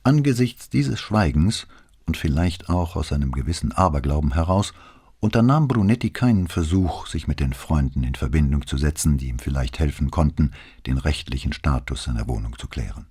Angesichts 0.03 0.69
dieses 0.69 0.99
Schweigens 0.99 1.67
und 2.05 2.17
vielleicht 2.17 2.69
auch 2.69 2.95
aus 2.95 3.13
einem 3.13 3.31
gewissen 3.31 3.71
Aberglauben 3.71 4.33
heraus 4.33 4.73
unternahm 5.19 5.67
Brunetti 5.67 6.09
keinen 6.11 6.47
Versuch, 6.47 7.07
sich 7.07 7.27
mit 7.27 7.39
den 7.39 7.53
Freunden 7.53 8.03
in 8.03 8.15
Verbindung 8.15 8.65
zu 8.65 8.77
setzen, 8.77 9.17
die 9.17 9.27
ihm 9.27 9.39
vielleicht 9.39 9.79
helfen 9.79 10.11
konnten, 10.11 10.51
den 10.85 10.97
rechtlichen 10.97 11.53
Status 11.53 12.03
seiner 12.03 12.27
Wohnung 12.27 12.57
zu 12.57 12.67
klären. 12.67 13.07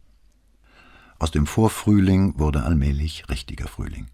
Aus 1.19 1.33
dem 1.33 1.47
Vorfrühling 1.47 2.39
wurde 2.39 2.63
allmählich 2.63 3.29
richtiger 3.29 3.67
Frühling. 3.67 4.07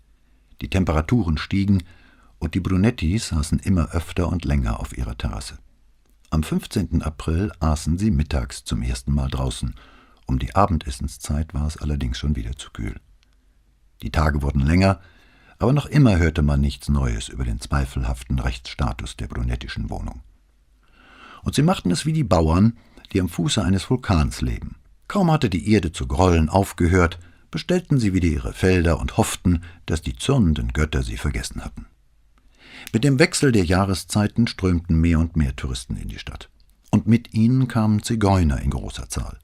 Die 0.63 0.71
Temperaturen 0.71 1.37
stiegen 1.37 1.83
und 2.39 2.55
die 2.55 2.61
Brunettis 2.61 3.29
saßen 3.29 3.59
immer 3.59 3.91
öfter 3.91 4.29
und 4.29 4.47
länger 4.47 4.81
auf 4.81 4.97
ihrer 4.97 5.17
Terrasse. 5.19 5.59
Am 6.31 6.43
15. 6.43 7.03
April 7.03 7.53
aßen 7.61 7.99
sie 7.99 8.11
mittags 8.11 8.65
zum 8.65 8.83
ersten 8.83 9.13
Mal 9.13 9.29
draußen. 9.29 9.75
Um 10.27 10.39
die 10.39 10.55
Abendessenszeit 10.55 11.53
war 11.53 11.67
es 11.67 11.77
allerdings 11.77 12.19
schon 12.19 12.37
wieder 12.37 12.57
zu 12.57 12.71
kühl. 12.71 12.99
Die 14.03 14.11
Tage 14.11 14.41
wurden 14.41 14.61
länger, 14.61 15.01
aber 15.59 15.75
noch 15.75 15.87
immer 15.87 16.17
hörte 16.17 16.43
man 16.43 16.63
nichts 16.63 16.89
Neues 16.89 17.29
über 17.29 17.45
den 17.45 17.61
zweifelhaften 17.61 18.39
Rechtsstatus 18.39 19.17
der 19.17 19.29
brunettischen 19.29 19.91
Wohnung. 19.91 20.23
Und 21.43 21.55
sie 21.55 21.63
machten 21.63 21.91
es 21.91 22.07
wie 22.07 22.15
die 22.15 22.25
Bauern, 22.25 22.79
die 23.13 23.21
am 23.21 23.29
Fuße 23.29 23.63
eines 23.63 23.89
Vulkans 23.91 24.41
leben. 24.41 24.77
Kaum 25.15 25.31
hatte 25.31 25.49
die 25.49 25.71
Erde 25.71 25.93
zu 25.93 26.09
grollen 26.09 26.49
aufgehört, 26.49 27.21
bestellten 27.53 28.01
sie 28.01 28.15
wieder 28.15 28.27
ihre 28.27 28.53
Felder 28.53 28.99
und 28.99 29.17
hofften, 29.17 29.63
dass 29.87 30.03
die 30.03 30.17
zürnenden 30.17 30.73
Götter 30.73 31.05
sie 31.05 31.19
vergessen 31.19 31.65
hatten. 31.65 31.87
Mit 32.93 33.05
dem 33.05 33.21
Wechsel 33.21 33.53
der 33.53 33.65
Jahreszeiten 33.65 34.49
strömten 34.49 35.01
mehr 35.01 35.21
und 35.21 35.37
mehr 35.37 35.55
Touristen 35.55 35.97
in 35.97 36.09
die 36.09 36.19
Stadt. 36.19 36.51
Und 36.91 37.07
mit 37.07 37.33
ihnen 37.33 37.69
kamen 37.69 38.03
Zigeuner 38.03 38.61
in 38.61 38.71
großer 38.71 39.09
Zahl. 39.09 39.39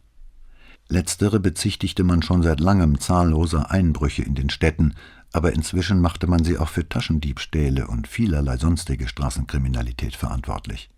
Letztere 0.89 1.39
bezichtigte 1.39 2.03
man 2.03 2.23
schon 2.23 2.43
seit 2.43 2.59
langem 2.59 2.99
zahlloser 2.99 3.71
Einbrüche 3.71 4.23
in 4.23 4.35
den 4.35 4.51
Städten, 4.51 4.97
aber 5.33 5.53
inzwischen 5.53 6.01
machte 6.01 6.27
man 6.27 6.43
sie 6.43 6.59
auch 6.59 6.71
für 6.71 6.89
Taschendiebstähle 6.89 7.87
und 7.87 8.09
vielerlei 8.09 8.57
sonstige 8.57 9.07
Straßenkriminalität 9.07 10.17
verantwortlich. 10.17 10.91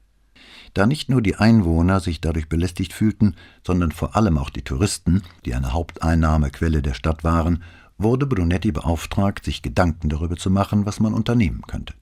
Da 0.75 0.87
nicht 0.87 1.09
nur 1.09 1.21
die 1.21 1.37
Einwohner 1.37 2.01
sich 2.01 2.21
dadurch 2.21 2.49
belästigt 2.49 2.93
fühlten, 2.93 3.37
sondern 3.67 3.93
vor 3.93 4.17
allem 4.17 4.39
auch 4.39 4.51
die 4.51 4.63
Touristen, 4.63 5.23
die 5.45 5.55
eine 5.55 5.73
Haupteinnahmequelle 5.73 6.81
der 6.81 6.95
Stadt 6.95 7.25
waren, 7.25 7.63
wurde 7.99 8.27
Brunetti 8.27 8.73
beauftragt, 8.73 9.45
sich 9.45 9.63
Gedanken 9.63 10.09
darüber 10.09 10.37
zu 10.37 10.51
machen, 10.51 10.87
was 10.87 10.99
man 10.99 11.15
unternehmen 11.15 11.63
könnte. 11.67 11.95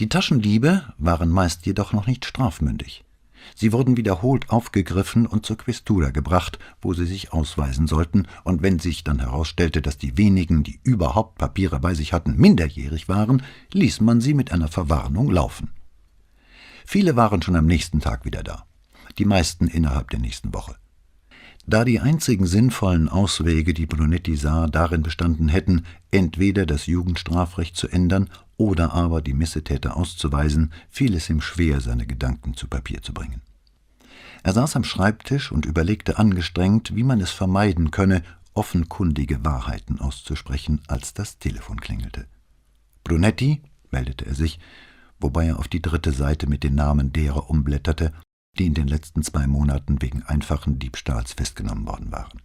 Die 0.00 0.08
Taschendiebe 0.08 0.82
waren 0.98 1.30
meist 1.30 1.64
jedoch 1.64 1.92
noch 1.92 2.06
nicht 2.06 2.24
strafmündig. 2.26 3.04
Sie 3.54 3.72
wurden 3.72 3.96
wiederholt 3.96 4.50
aufgegriffen 4.50 5.24
und 5.24 5.46
zur 5.46 5.56
Questura 5.56 6.10
gebracht, 6.10 6.58
wo 6.82 6.94
sie 6.94 7.06
sich 7.06 7.32
ausweisen 7.32 7.86
sollten, 7.86 8.26
und 8.44 8.62
wenn 8.62 8.80
sich 8.80 9.04
dann 9.04 9.20
herausstellte, 9.20 9.82
dass 9.82 9.98
die 9.98 10.18
wenigen, 10.18 10.64
die 10.64 10.80
überhaupt 10.82 11.38
Papiere 11.38 11.78
bei 11.78 11.94
sich 11.94 12.12
hatten, 12.12 12.36
minderjährig 12.36 13.08
waren, 13.08 13.42
ließ 13.72 14.00
man 14.00 14.20
sie 14.20 14.34
mit 14.34 14.52
einer 14.52 14.68
Verwarnung 14.68 15.30
laufen. 15.30 15.70
Viele 16.86 17.16
waren 17.16 17.42
schon 17.42 17.56
am 17.56 17.66
nächsten 17.66 18.00
Tag 18.00 18.24
wieder 18.24 18.44
da, 18.44 18.64
die 19.18 19.24
meisten 19.24 19.66
innerhalb 19.66 20.08
der 20.10 20.20
nächsten 20.20 20.54
Woche. 20.54 20.76
Da 21.66 21.84
die 21.84 21.98
einzigen 21.98 22.46
sinnvollen 22.46 23.08
Auswege, 23.08 23.74
die 23.74 23.86
Brunetti 23.86 24.36
sah, 24.36 24.68
darin 24.68 25.02
bestanden 25.02 25.48
hätten, 25.48 25.84
entweder 26.12 26.64
das 26.64 26.86
Jugendstrafrecht 26.86 27.76
zu 27.76 27.88
ändern 27.88 28.30
oder 28.56 28.92
aber 28.92 29.20
die 29.20 29.34
Missetäter 29.34 29.96
auszuweisen, 29.96 30.72
fiel 30.88 31.16
es 31.16 31.28
ihm 31.28 31.40
schwer, 31.40 31.80
seine 31.80 32.06
Gedanken 32.06 32.54
zu 32.54 32.68
Papier 32.68 33.02
zu 33.02 33.12
bringen. 33.12 33.42
Er 34.44 34.52
saß 34.52 34.76
am 34.76 34.84
Schreibtisch 34.84 35.50
und 35.50 35.66
überlegte 35.66 36.18
angestrengt, 36.18 36.94
wie 36.94 37.02
man 37.02 37.20
es 37.20 37.32
vermeiden 37.32 37.90
könne, 37.90 38.22
offenkundige 38.54 39.44
Wahrheiten 39.44 40.00
auszusprechen, 40.00 40.80
als 40.86 41.14
das 41.14 41.38
Telefon 41.40 41.80
klingelte. 41.80 42.26
Brunetti, 43.02 43.60
meldete 43.90 44.24
er 44.24 44.36
sich, 44.36 44.60
wobei 45.20 45.46
er 45.46 45.58
auf 45.58 45.68
die 45.68 45.82
dritte 45.82 46.12
Seite 46.12 46.46
mit 46.46 46.62
den 46.62 46.74
Namen 46.74 47.12
derer 47.12 47.50
umblätterte, 47.50 48.12
die 48.58 48.66
in 48.66 48.74
den 48.74 48.88
letzten 48.88 49.22
zwei 49.22 49.46
Monaten 49.46 50.00
wegen 50.00 50.22
einfachen 50.22 50.78
Diebstahls 50.78 51.32
festgenommen 51.32 51.86
worden 51.86 52.12
waren. 52.12 52.40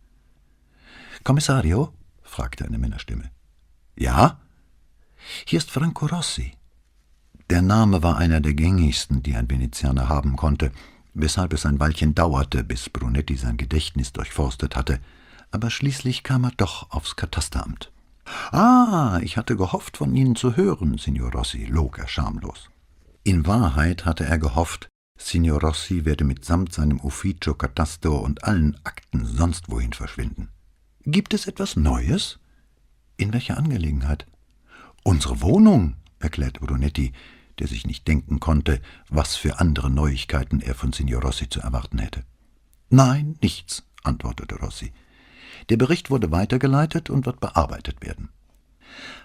Kommissario? 1.24 1.93
fragte 2.24 2.65
eine 2.65 2.78
Männerstimme. 2.78 3.30
Ja? 3.97 4.39
Hier 5.45 5.57
ist 5.57 5.72
Franco 5.72 6.07
Rossi. 6.07 6.53
Der 7.49 7.61
Name 7.61 8.01
war 8.01 8.17
einer 8.17 8.39
der 8.39 8.53
gängigsten, 8.53 9.22
die 9.24 9.36
ein 9.36 9.49
Venezianer 9.49 10.07
haben 10.09 10.38
konnte, 10.38 10.72
weshalb 11.13 11.53
es 11.53 11.65
ein 11.65 11.80
Weilchen 11.80 12.15
dauerte, 12.15 12.63
bis 12.63 12.89
Brunetti 12.89 13.36
sein 13.36 13.57
Gedächtnis 13.57 14.13
durchforstet 14.13 14.76
hatte, 14.76 14.99
aber 15.51 15.69
schließlich 15.69 16.24
kam 16.24 16.45
er 16.45 16.51
doch 16.51 16.89
aufs 16.91 17.17
Katasteramt. 17.17 17.91
Ah, 18.26 19.19
ich 19.24 19.38
hatte 19.38 19.55
gehofft, 19.55 19.97
von 19.97 20.15
Ihnen 20.15 20.36
zu 20.36 20.55
hören, 20.55 20.97
Signor 20.97 21.32
Rossi, 21.32 21.65
log 21.65 21.99
er 21.99 22.07
schamlos. 22.07 22.69
In 23.24 23.45
Wahrheit 23.45 24.05
hatte 24.05 24.26
er 24.26 24.38
gehofft, 24.38 24.89
Signor 25.17 25.61
Rossi 25.61 26.05
werde 26.05 26.24
mitsamt 26.24 26.74
seinem 26.74 26.99
Ufficio 26.99 27.53
Catasto 27.53 28.17
und 28.17 28.43
allen 28.43 28.78
Akten 28.84 29.26
sonst 29.26 29.69
wohin 29.69 29.93
verschwinden. 29.93 30.49
Gibt 31.03 31.34
es 31.34 31.47
etwas 31.47 31.76
Neues? 31.76 32.39
In 33.17 33.32
welcher 33.34 33.57
Angelegenheit? 33.57 34.26
Unsere 35.03 35.41
Wohnung, 35.41 35.95
erklärte 36.19 36.59
Brunetti, 36.59 37.13
der 37.59 37.67
sich 37.67 37.86
nicht 37.86 38.07
denken 38.07 38.39
konnte, 38.39 38.82
was 39.09 39.36
für 39.36 39.59
andere 39.59 39.89
Neuigkeiten 39.89 40.61
er 40.61 40.74
von 40.74 40.93
Signor 40.93 41.22
Rossi 41.22 41.49
zu 41.49 41.59
erwarten 41.59 41.99
hätte. 41.99 42.24
Nein, 42.89 43.38
nichts, 43.41 43.84
antwortete 44.03 44.55
Rossi. 44.55 44.91
Der 45.70 45.78
Bericht 45.78 46.09
wurde 46.09 46.32
weitergeleitet 46.32 47.09
und 47.09 47.26
wird 47.26 47.39
bearbeitet 47.39 48.01
werden. 48.01 48.30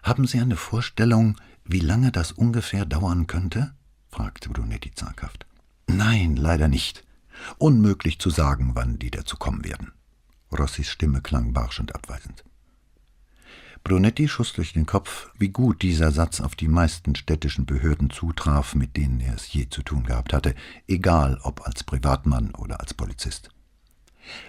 Haben 0.03 0.27
Sie 0.27 0.41
eine 0.41 0.57
Vorstellung, 0.57 1.37
wie 1.65 1.81
lange 1.81 2.13
das 2.13 2.33
ungefähr 2.33 2.85
dauern 2.85 3.27
könnte? 3.27 3.75
fragte 4.11 4.49
Brunetti 4.49 4.93
zaghaft. 4.95 5.47
Nein, 5.87 6.37
leider 6.37 6.69
nicht. 6.69 7.05
Unmöglich 7.59 8.19
zu 8.19 8.31
sagen, 8.31 8.73
wann 8.75 8.99
die 8.99 9.11
dazu 9.11 9.37
kommen 9.37 9.65
werden. 9.65 9.93
Rossis 10.57 10.89
Stimme 10.89 11.21
klang 11.21 11.53
barsch 11.53 11.81
und 11.81 11.95
abweisend. 11.95 12.45
Brunetti 13.85 14.27
schoss 14.27 14.53
durch 14.53 14.73
den 14.73 14.87
Kopf, 14.87 15.29
wie 15.39 15.51
gut 15.51 15.83
dieser 15.83 16.11
Satz 16.11 16.41
auf 16.41 16.57
die 16.57 16.67
meisten 16.67 17.15
städtischen 17.15 17.67
Behörden 17.67 18.11
zutraf, 18.11 18.75
mit 18.75 18.97
denen 18.97 19.21
er 19.21 19.35
es 19.35 19.53
je 19.53 19.69
zu 19.69 19.83
tun 19.83 20.03
gehabt 20.05 20.33
hatte, 20.33 20.55
egal 20.89 21.39
ob 21.43 21.65
als 21.65 21.85
Privatmann 21.85 22.53
oder 22.57 22.81
als 22.81 22.95
Polizist. 22.95 23.51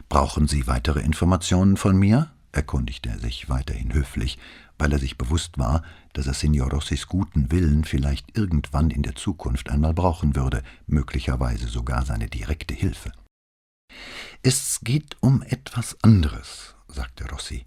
Brauchen 0.10 0.48
Sie 0.48 0.68
weitere 0.68 1.02
Informationen 1.02 1.78
von 1.78 1.98
mir? 1.98 2.32
erkundigte 2.52 3.10
er 3.10 3.20
sich 3.20 3.50
weiterhin 3.50 3.94
höflich, 3.94 4.40
weil 4.78 4.92
er 4.92 5.00
sich 5.00 5.18
bewusst 5.18 5.58
war, 5.58 5.84
dass 6.14 6.28
er 6.28 6.34
Signor 6.34 6.72
Rossis 6.72 7.08
guten 7.08 7.52
Willen 7.52 7.84
vielleicht 7.84 8.38
irgendwann 8.38 8.90
in 8.90 9.04
der 9.04 9.16
Zukunft 9.16 9.70
einmal 9.70 9.94
brauchen 9.94 10.36
würde, 10.36 10.64
möglicherweise 10.88 11.68
sogar 11.68 12.06
seine 12.06 12.28
direkte 12.28 12.74
Hilfe. 12.74 13.12
Es 14.42 14.80
geht 14.84 15.18
um 15.20 15.42
etwas 15.44 15.98
anderes, 16.04 16.76
sagte 16.88 17.30
Rossi. 17.30 17.66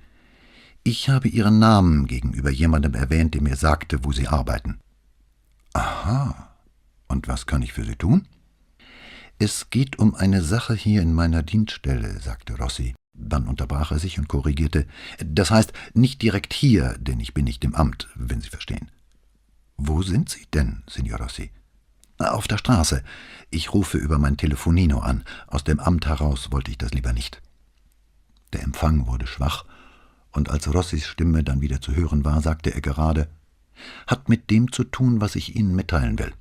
Ich 0.83 1.09
habe 1.09 1.29
Ihren 1.29 1.59
Namen 1.59 2.07
gegenüber 2.07 2.51
jemandem 2.51 2.95
erwähnt, 2.95 3.35
der 3.35 3.43
mir 3.43 3.57
sagte, 3.57 4.05
wo 4.05 4.13
Sie 4.13 4.29
arbeiten. 4.29 4.81
Aha. 5.75 6.57
Und 7.07 7.29
was 7.29 7.47
kann 7.47 7.63
ich 7.63 7.73
für 7.73 7.85
Sie 7.85 7.97
tun? 7.97 8.27
Es 9.43 9.71
geht 9.71 9.99
um 9.99 10.15
eine 10.15 10.43
Sache 10.43 10.75
hier 10.75 11.01
in 11.01 11.15
meiner 11.15 11.43
Dienststelle, 11.43 12.21
sagte 12.21 12.59
Rossi. 12.59 12.95
Dann 13.15 13.49
unterbrach 13.49 13.91
er 13.91 13.99
sich 13.99 14.19
und 14.19 14.29
korrigierte. 14.29 14.87
Das 15.25 15.51
heißt, 15.51 15.73
nicht 15.95 16.21
direkt 16.21 16.53
hier, 16.53 16.99
denn 16.99 17.21
ich 17.21 17.33
bin 17.33 17.47
nicht 17.47 17.65
im 17.65 17.75
Amt, 17.75 18.09
wenn 18.15 18.43
Sie 18.43 18.51
verstehen. 18.51 18.91
Wo 19.79 20.03
sind 20.03 20.29
Sie 20.29 20.45
denn, 20.53 20.83
Signor 20.87 21.21
Rossi? 21.23 21.53
Auf 22.19 22.49
der 22.49 22.59
Straße. 22.59 23.03
Ich 23.49 23.73
rufe 23.73 23.97
über 23.97 24.19
mein 24.19 24.37
Telefonino 24.37 24.99
an. 24.99 25.25
Aus 25.47 25.65
dem 25.65 25.81
Amt 25.81 26.07
heraus 26.07 26.53
wollte 26.53 26.71
ich 26.71 26.77
das 26.77 26.93
lieber 26.93 27.15
nicht. 27.15 27.41
Der 28.53 28.63
Empfang 28.63 29.07
wurde 29.07 29.27
schwach, 29.27 29.65
und 30.33 30.51
als 30.51 30.73
Rossis 30.73 31.07
Stimme 31.07 31.43
dann 31.45 31.63
wieder 31.63 31.81
zu 31.81 31.95
hören 31.95 32.27
war, 32.27 32.43
sagte 32.43 32.75
er 32.75 32.83
gerade 32.83 33.27
Hat 34.07 34.29
mit 34.29 34.51
dem 34.51 34.71
zu 34.71 34.85
tun, 34.85 35.23
was 35.23 35.35
ich 35.35 35.57
Ihnen 35.57 35.75
mitteilen 35.75 36.19
will. 36.19 36.35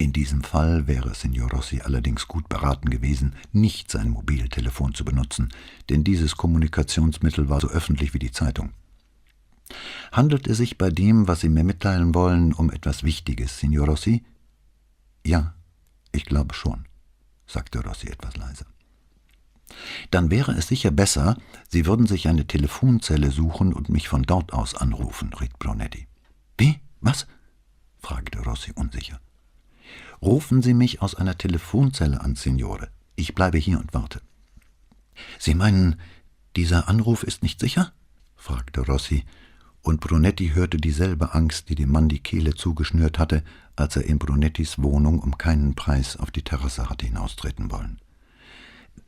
In 0.00 0.12
diesem 0.12 0.44
Fall 0.44 0.86
wäre 0.86 1.12
Signor 1.14 1.50
Rossi 1.50 1.80
allerdings 1.80 2.28
gut 2.28 2.48
beraten 2.48 2.88
gewesen, 2.88 3.34
nicht 3.52 3.90
sein 3.90 4.10
Mobiltelefon 4.10 4.94
zu 4.94 5.04
benutzen, 5.04 5.48
denn 5.90 6.04
dieses 6.04 6.36
Kommunikationsmittel 6.36 7.48
war 7.48 7.60
so 7.60 7.68
öffentlich 7.68 8.14
wie 8.14 8.20
die 8.20 8.30
Zeitung. 8.30 8.70
Handelt 10.12 10.46
es 10.46 10.58
sich 10.58 10.78
bei 10.78 10.90
dem, 10.90 11.26
was 11.26 11.40
Sie 11.40 11.48
mir 11.48 11.64
mitteilen 11.64 12.14
wollen, 12.14 12.52
um 12.52 12.70
etwas 12.70 13.02
Wichtiges, 13.02 13.58
Signor 13.58 13.88
Rossi? 13.88 14.24
Ja, 15.26 15.54
ich 16.12 16.24
glaube 16.24 16.54
schon, 16.54 16.86
sagte 17.48 17.82
Rossi 17.84 18.06
etwas 18.06 18.36
leiser. 18.36 18.66
Dann 20.12 20.30
wäre 20.30 20.52
es 20.52 20.68
sicher 20.68 20.92
besser, 20.92 21.36
Sie 21.68 21.86
würden 21.86 22.06
sich 22.06 22.28
eine 22.28 22.46
Telefonzelle 22.46 23.32
suchen 23.32 23.72
und 23.72 23.88
mich 23.88 24.08
von 24.08 24.22
dort 24.22 24.52
aus 24.52 24.76
anrufen, 24.76 25.34
riet 25.34 25.58
Brunetti. 25.58 26.06
Wie? 26.56 26.80
Was? 27.00 27.26
fragte 27.98 28.38
Rossi 28.38 28.72
unsicher. 28.74 29.20
Rufen 30.20 30.62
Sie 30.62 30.74
mich 30.74 31.00
aus 31.00 31.14
einer 31.14 31.38
Telefonzelle 31.38 32.20
an, 32.20 32.34
Signore. 32.34 32.88
Ich 33.16 33.34
bleibe 33.34 33.58
hier 33.58 33.78
und 33.78 33.94
warte. 33.94 34.20
Sie 35.38 35.54
meinen, 35.54 35.96
dieser 36.56 36.88
Anruf 36.88 37.22
ist 37.22 37.42
nicht 37.42 37.60
sicher? 37.60 37.92
fragte 38.36 38.80
Rossi, 38.80 39.24
und 39.82 40.00
Brunetti 40.00 40.50
hörte 40.50 40.76
dieselbe 40.76 41.34
Angst, 41.34 41.68
die 41.68 41.74
dem 41.74 41.90
Mann 41.90 42.08
die 42.08 42.20
Kehle 42.20 42.54
zugeschnürt 42.54 43.18
hatte, 43.18 43.44
als 43.76 43.96
er 43.96 44.04
in 44.04 44.18
Brunettis 44.18 44.82
Wohnung 44.82 45.20
um 45.20 45.38
keinen 45.38 45.74
Preis 45.74 46.16
auf 46.16 46.30
die 46.30 46.42
Terrasse 46.42 46.90
hatte 46.90 47.06
hinaustreten 47.06 47.70
wollen. 47.70 48.00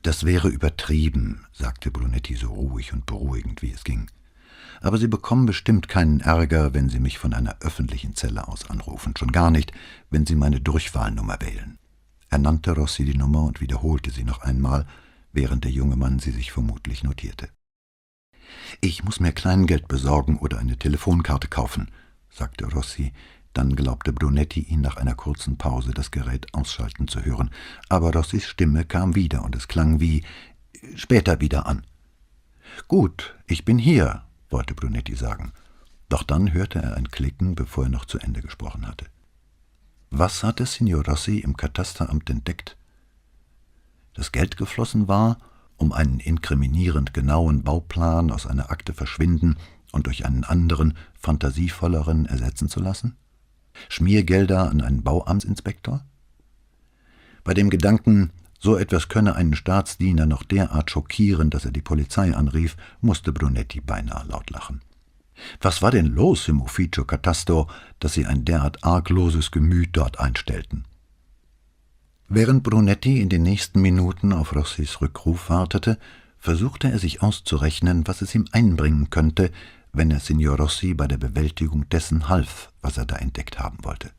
Das 0.03 0.25
wäre 0.25 0.49
übertrieben, 0.49 1.45
sagte 1.53 1.91
Brunetti 1.91 2.35
so 2.35 2.49
ruhig 2.49 2.93
und 2.93 3.07
beruhigend, 3.07 3.63
wie 3.63 3.73
es 3.73 3.85
ging 3.85 4.09
aber 4.81 4.99
Sie 4.99 5.09
bekommen 5.09 5.47
bestimmt 5.47 5.89
keinen 5.89 6.21
Ärger, 6.21 6.75
wenn 6.75 6.89
Sie 6.89 7.01
mich 7.01 7.19
von 7.19 7.35
einer 7.35 7.57
öffentlichen 7.61 8.15
Zelle 8.15 8.49
aus 8.49 8.69
anrufen, 8.71 9.15
schon 9.17 9.33
gar 9.33 9.51
nicht, 9.51 9.73
wenn 10.11 10.27
Sie 10.27 10.35
meine 10.35 10.61
Durchwahlnummer 10.61 11.39
wählen. 11.41 11.81
Er 12.31 12.39
nannte 12.39 12.71
Rossi 12.71 13.05
die 13.05 13.19
Nummer 13.19 13.43
und 13.43 13.61
wiederholte 13.61 14.13
sie 14.13 14.23
noch 14.23 14.41
einmal, 14.41 14.87
während 15.33 15.65
der 15.65 15.73
junge 15.73 15.97
Mann 15.97 16.21
sie 16.21 16.31
sich 16.31 16.53
vermutlich 16.53 17.03
notierte. 17.03 17.49
Ich 18.81 19.03
muss 19.03 19.19
mir 19.19 19.33
Kleingeld 19.33 19.89
besorgen 19.89 20.39
oder 20.39 20.59
eine 20.59 20.77
Telefonkarte 20.77 21.49
kaufen, 21.49 21.91
sagte 22.31 22.67
Rossi, 22.67 23.13
dann 23.53 23.75
glaubte 23.75 24.13
Brunetti, 24.13 24.61
ihn 24.61 24.81
nach 24.81 24.97
einer 24.97 25.17
kurzen 25.17 25.59
Pause 25.59 25.91
das 25.93 26.13
Gerät 26.13 26.55
ausschalten 26.55 27.09
zu 27.09 27.25
hören, 27.25 27.51
aber 27.89 28.13
Rossis 28.13 28.47
Stimme 28.47 28.85
kam 28.85 29.17
wieder 29.17 29.43
und 29.43 29.57
es 29.57 29.67
klang 29.67 29.99
wie 29.99 30.23
später 30.95 31.41
wieder 31.41 31.67
an. 31.67 31.85
Gut, 32.87 33.35
ich 33.49 33.65
bin 33.65 33.77
hier, 33.77 34.23
wollte 34.51 34.75
Brunetti 34.75 35.15
sagen. 35.15 35.53
Doch 36.09 36.23
dann 36.23 36.53
hörte 36.53 36.81
er 36.81 36.97
ein 36.97 37.11
Klicken, 37.11 37.55
bevor 37.55 37.85
er 37.85 37.91
noch 37.91 38.05
zu 38.05 38.19
Ende 38.19 38.43
gesprochen 38.43 38.87
hatte. 38.87 39.07
Was 40.11 40.43
hatte 40.43 40.67
Signor 40.67 41.07
Rossi 41.07 41.39
im 41.39 41.57
Katasteramt 41.57 42.29
entdeckt? 42.31 42.77
Dass 44.15 44.33
Geld 44.33 44.57
geflossen 44.57 45.07
war, 45.07 45.39
um 45.77 45.93
einen 45.93 46.19
inkriminierend 46.19 47.15
genauen 47.15 47.63
Bauplan 47.63 48.33
aus 48.33 48.47
einer 48.47 48.71
Akte 48.71 48.93
verschwinden 48.93 49.57
und 49.93 50.07
durch 50.07 50.27
einen 50.27 50.45
anderen, 50.45 50.95
fantasievolleren 51.15 52.27
ersetzen 52.27 52.69
zu 52.69 52.81
lassen? 52.81 53.17
Schmiergelder 53.89 54.69
an 54.69 54.81
einen 54.81 55.05
Bauamtsinspektor? 55.05 56.05
Bei 57.45 57.55
dem 57.55 57.71
Gedanken, 57.71 58.31
so 58.61 58.77
etwas 58.77 59.09
könne 59.09 59.35
einen 59.35 59.55
Staatsdiener 59.55 60.27
noch 60.27 60.45
derart 60.45 60.91
schockieren, 60.91 61.51
dass 61.51 61.65
er 61.65 61.73
die 61.73 61.83
Polizei 61.83 62.35
anrief, 62.37 62.77
musste 63.01 63.33
Brunetti 63.33 63.81
beinahe 63.81 64.27
laut 64.29 64.51
lachen. 64.51 64.83
Was 65.63 65.81
war 65.81 65.91
denn 65.91 66.07
los 66.07 66.47
im 66.49 66.61
Ufficio 66.61 67.07
Catasto, 67.07 67.67
dass 67.99 68.13
sie 68.13 68.27
ein 68.27 68.45
derart 68.45 68.85
argloses 68.85 69.51
Gemüt 69.51 69.91
dort 69.93 70.21
einstellten? 70.21 70.85
Während 72.29 72.63
Brunetti 72.63 73.21
in 73.21 73.31
den 73.31 73.43
nächsten 73.43 73.81
Minuten 73.81 74.35
auf 74.35 74.55
Rossis 74.55 75.01
Rückruf 75.01 75.49
wartete, 75.49 75.99
versuchte 76.39 76.91
er 76.91 76.99
sich 76.99 77.23
auszurechnen, 77.23 78.07
was 78.07 78.23
es 78.23 78.35
ihm 78.35 78.45
einbringen 78.53 79.11
könnte, 79.11 79.51
wenn 79.93 80.11
er 80.11 80.21
Signor 80.21 80.59
Rossi 80.59 80.95
bei 80.95 81.09
der 81.09 81.19
Bewältigung 81.19 81.89
dessen 81.89 82.29
half, 82.29 82.71
was 82.83 82.99
er 82.99 83.07
da 83.07 83.17
entdeckt 83.17 83.59
haben 83.59 83.79
wollte. 83.83 84.11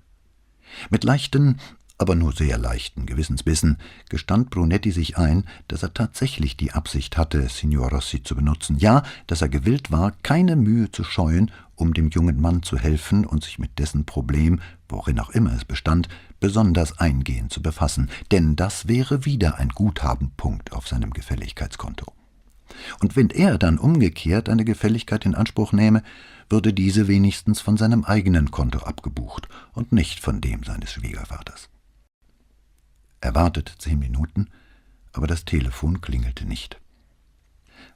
Mit 0.89 1.03
leichten, 1.03 1.59
aber 2.01 2.15
nur 2.15 2.33
sehr 2.33 2.57
leichten 2.57 3.05
Gewissensbissen, 3.05 3.77
gestand 4.09 4.49
Brunetti 4.49 4.91
sich 4.91 5.17
ein, 5.17 5.45
dass 5.67 5.83
er 5.83 5.93
tatsächlich 5.93 6.57
die 6.57 6.71
Absicht 6.71 7.15
hatte, 7.15 7.47
Signor 7.47 7.91
Rossi 7.91 8.23
zu 8.23 8.35
benutzen, 8.35 8.77
ja, 8.79 9.03
dass 9.27 9.43
er 9.43 9.49
gewillt 9.49 9.91
war, 9.91 10.13
keine 10.23 10.55
Mühe 10.55 10.91
zu 10.91 11.03
scheuen, 11.03 11.51
um 11.75 11.93
dem 11.93 12.09
jungen 12.09 12.41
Mann 12.41 12.63
zu 12.63 12.77
helfen 12.77 13.25
und 13.25 13.43
sich 13.43 13.59
mit 13.59 13.77
dessen 13.77 14.05
Problem, 14.05 14.59
worin 14.89 15.19
auch 15.19 15.29
immer 15.29 15.53
es 15.53 15.63
bestand, 15.63 16.09
besonders 16.39 16.97
eingehend 16.99 17.53
zu 17.53 17.61
befassen, 17.61 18.09
denn 18.31 18.55
das 18.55 18.87
wäre 18.87 19.25
wieder 19.25 19.59
ein 19.59 19.69
Guthabenpunkt 19.69 20.73
auf 20.73 20.87
seinem 20.87 21.11
Gefälligkeitskonto. 21.11 22.11
Und 22.99 23.15
wenn 23.15 23.29
er 23.29 23.59
dann 23.59 23.77
umgekehrt 23.77 24.49
eine 24.49 24.65
Gefälligkeit 24.65 25.25
in 25.25 25.35
Anspruch 25.35 25.71
nähme, 25.71 26.01
würde 26.49 26.73
diese 26.73 27.07
wenigstens 27.07 27.61
von 27.61 27.77
seinem 27.77 28.03
eigenen 28.05 28.49
Konto 28.49 28.79
abgebucht 28.79 29.47
und 29.73 29.91
nicht 29.91 30.19
von 30.19 30.41
dem 30.41 30.63
seines 30.63 30.91
Schwiegervaters. 30.91 31.69
Er 33.21 33.35
wartete 33.35 33.77
zehn 33.77 33.99
Minuten, 33.99 34.47
aber 35.13 35.27
das 35.27 35.45
Telefon 35.45 36.01
klingelte 36.01 36.45
nicht. 36.45 36.79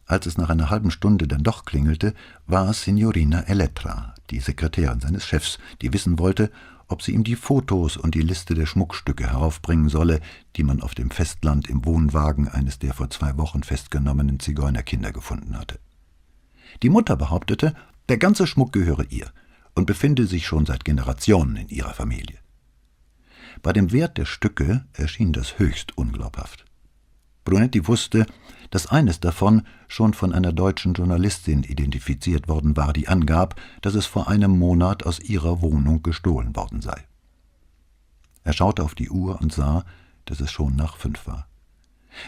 Als 0.06 0.28
es 0.28 0.38
nach 0.38 0.50
einer 0.50 0.70
halben 0.70 0.92
Stunde 0.92 1.28
dann 1.28 1.44
doch 1.44 1.66
klingelte, 1.66 2.14
war 2.46 2.70
es 2.70 2.84
Signorina 2.84 3.42
Elettra, 3.42 4.14
die 4.30 4.40
Sekretärin 4.40 5.00
seines 5.00 5.26
Chefs, 5.26 5.58
die 5.82 5.94
wissen 5.94 6.20
wollte, 6.20 6.52
ob 6.88 7.02
sie 7.02 7.14
ihm 7.14 7.24
die 7.24 7.36
Fotos 7.36 7.98
und 7.98 8.14
die 8.14 8.22
Liste 8.22 8.54
der 8.54 8.68
Schmuckstücke 8.68 9.28
heraufbringen 9.28 9.90
solle, 9.90 10.22
die 10.56 10.64
man 10.64 10.82
auf 10.82 10.94
dem 10.94 11.10
Festland 11.10 11.68
im 11.68 11.84
Wohnwagen 11.86 12.48
eines 12.48 12.78
der 12.78 12.94
vor 12.94 13.10
zwei 13.10 13.36
Wochen 13.38 13.64
festgenommenen 13.64 14.40
Zigeunerkinder 14.40 15.12
gefunden 15.12 15.58
hatte. 15.58 15.80
Die 16.84 16.90
Mutter 16.90 17.16
behauptete, 17.16 17.74
der 18.08 18.20
ganze 18.20 18.46
Schmuck 18.46 18.72
gehöre 18.72 19.06
ihr 19.10 19.32
und 19.74 19.88
befinde 19.88 20.28
sich 20.28 20.46
schon 20.46 20.68
seit 20.68 20.86
Generationen 20.86 21.56
in 21.56 21.70
ihrer 21.70 21.96
Familie. 21.96 22.38
Bei 23.66 23.74
dem 23.74 23.92
Wert 23.92 24.20
der 24.20 24.26
Stücke 24.26 24.86
erschien 24.94 25.34
das 25.34 25.58
höchst 25.58 25.98
unglaubhaft. 25.98 26.66
Brunetti 27.46 27.88
wusste, 27.88 28.28
dass 28.70 28.86
eines 28.86 29.20
davon 29.20 29.64
schon 29.88 30.14
von 30.14 30.34
einer 30.34 30.54
deutschen 30.54 30.94
Journalistin 30.94 31.64
identifiziert 31.64 32.48
worden 32.48 32.78
war, 32.78 32.94
die 32.94 33.08
angab, 33.08 33.60
dass 33.82 33.96
es 33.96 34.06
vor 34.06 34.28
einem 34.28 34.60
Monat 34.60 35.04
aus 35.04 35.20
ihrer 35.20 35.64
Wohnung 35.64 36.04
gestohlen 36.04 36.56
worden 36.56 36.82
sei. 36.82 37.08
Er 38.44 38.54
schaute 38.54 38.84
auf 38.84 38.94
die 38.94 39.10
Uhr 39.10 39.42
und 39.42 39.52
sah, 39.52 39.84
dass 40.26 40.42
es 40.42 40.52
schon 40.52 40.76
nach 40.76 40.98
fünf 40.98 41.26
war. 41.26 41.48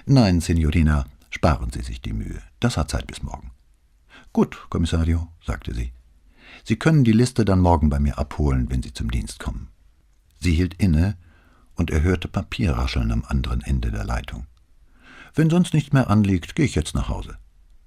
Nein, 0.07 0.41
Signorina, 0.41 1.05
sparen 1.29 1.71
Sie 1.71 1.83
sich 1.83 2.01
die 2.01 2.13
Mühe. 2.13 2.41
Das 2.59 2.77
hat 2.77 2.89
Zeit 2.89 3.05
bis 3.05 3.21
morgen. 3.21 3.51
Gut, 4.33 4.57
Kommissario, 4.71 5.27
sagte 5.45 5.75
sie. 5.75 5.93
Sie 6.63 6.77
können 6.77 7.03
die 7.03 7.11
Liste 7.11 7.45
dann 7.45 7.59
morgen 7.59 7.91
bei 7.91 7.99
mir 7.99 8.17
abholen, 8.17 8.71
wenn 8.71 8.81
Sie 8.81 8.91
zum 8.91 9.11
Dienst 9.11 9.37
kommen. 9.37 9.67
Sie 10.39 10.55
hielt 10.55 10.73
inne, 10.81 11.15
und 11.77 11.91
er 11.91 12.01
hörte 12.01 12.27
Papierrascheln 12.27 13.11
am 13.11 13.23
anderen 13.25 13.61
Ende 13.61 13.91
der 13.91 14.03
Leitung. 14.03 14.45
Wenn 15.33 15.49
sonst 15.49 15.73
nichts 15.73 15.93
mehr 15.93 16.09
anliegt, 16.09 16.55
gehe 16.55 16.65
ich 16.65 16.75
jetzt 16.75 16.95
nach 16.95 17.09
Hause. 17.09 17.37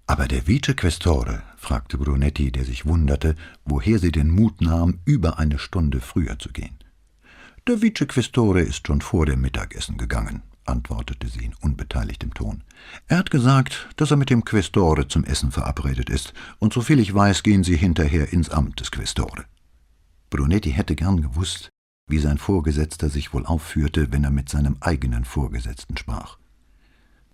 Aber 0.07 0.27
der 0.27 0.47
Vicequestore, 0.47 1.43
fragte 1.57 1.99
Brunetti, 1.99 2.51
der 2.51 2.65
sich 2.65 2.87
wunderte, 2.87 3.37
woher 3.65 3.99
sie 3.99 4.11
den 4.11 4.31
Mut 4.31 4.61
nahm, 4.61 5.01
über 5.05 5.39
eine 5.39 5.59
Stunde 5.59 6.01
früher 6.01 6.39
zu 6.39 6.51
gehen. 6.51 6.79
Der 7.69 7.83
Vicequestore 7.83 8.61
ist 8.61 8.87
schon 8.87 9.03
vor 9.03 9.27
dem 9.27 9.41
Mittagessen 9.41 9.99
gegangen, 9.99 10.43
antwortete 10.65 11.29
sie 11.29 11.45
in 11.45 11.55
unbeteiligtem 11.61 12.35
Ton. 12.35 12.65
Er 13.07 13.19
hat 13.19 13.31
gesagt, 13.31 13.89
dass 13.97 14.11
er 14.11 14.17
mit 14.17 14.31
dem 14.31 14.45
Questore 14.45 15.09
zum 15.09 15.25
Essen 15.25 15.53
verabredet 15.53 16.11
ist, 16.11 16.33
und 16.59 16.73
soviel 16.73 16.99
ich 16.99 17.15
weiß, 17.15 17.43
gehen 17.43 17.63
sie 17.63 17.77
hinterher 17.77 18.33
ins 18.33 18.51
Amt 18.51 18.81
des 18.81 18.91
Questore. 18.91 19.45
Brunetti 20.31 20.73
hätte 20.73 20.97
gern 20.97 21.21
gewusst, 21.21 21.71
wie 22.11 22.19
sein 22.19 22.39
Vorgesetzter 22.39 23.09
sich 23.09 23.33
wohl 23.33 23.47
aufführte, 23.47 24.13
wenn 24.13 24.25
er 24.25 24.31
mit 24.31 24.49
seinem 24.49 24.77
eigenen 24.81 25.25
Vorgesetzten 25.25 25.97
sprach. 25.97 26.39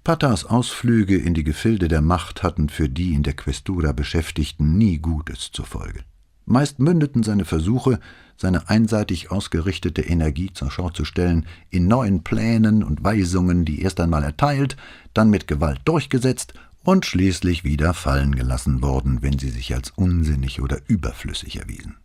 Patas 0.05 0.45
Ausflüge 0.45 1.17
in 1.17 1.35
die 1.35 1.43
Gefilde 1.43 1.89
der 1.89 2.01
Macht 2.01 2.45
hatten 2.45 2.69
für 2.69 2.89
die 2.89 3.15
in 3.15 3.25
der 3.25 3.35
Questura 3.35 3.91
Beschäftigten 3.93 4.79
nie 4.79 4.99
Gutes 4.99 5.51
zur 5.53 5.67
Folge. 5.67 6.05
Meist 6.45 6.79
mündeten 6.79 7.25
seine 7.25 7.45
Versuche, 7.45 7.99
seine 8.37 8.69
einseitig 8.69 9.33
ausgerichtete 9.33 10.03
Energie 10.03 10.53
zur 10.53 10.71
Schau 10.71 10.91
zu 10.91 11.05
stellen, 11.05 11.47
in 11.71 11.89
neuen 11.89 12.23
Plänen 12.23 12.85
und 12.85 13.03
Weisungen, 13.03 13.65
die 13.65 13.83
erst 13.83 13.99
einmal 13.99 14.23
erteilt, 14.23 14.77
dann 15.13 15.29
mit 15.29 15.49
Gewalt 15.49 15.81
durchgesetzt 15.85 16.55
und 16.85 17.05
schließlich 17.05 17.65
wieder 17.65 17.93
fallen 17.93 18.37
gelassen 18.37 18.83
wurden, 18.83 19.23
wenn 19.23 19.41
sie 19.41 19.51
sich 19.51 19.75
als 19.75 19.91
unsinnig 19.91 20.61
oder 20.63 20.79
überflüssig 20.87 21.57
erwiesen. 21.57 21.97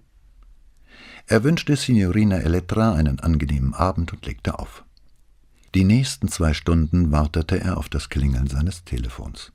Er 1.28 1.44
wünschte 1.44 1.76
Signorina 1.76 2.38
Elettra 2.38 2.94
einen 2.94 3.20
angenehmen 3.20 3.74
Abend 3.74 4.14
und 4.14 4.26
legte 4.26 4.60
auf. 4.60 4.84
Die 5.74 5.86
nächsten 5.86 6.28
zwei 6.28 6.54
Stunden 6.54 7.12
wartete 7.12 7.62
er 7.62 7.78
auf 7.78 7.88
das 7.88 8.10
Klingeln 8.10 8.48
seines 8.48 8.84
Telefons. 8.84 9.54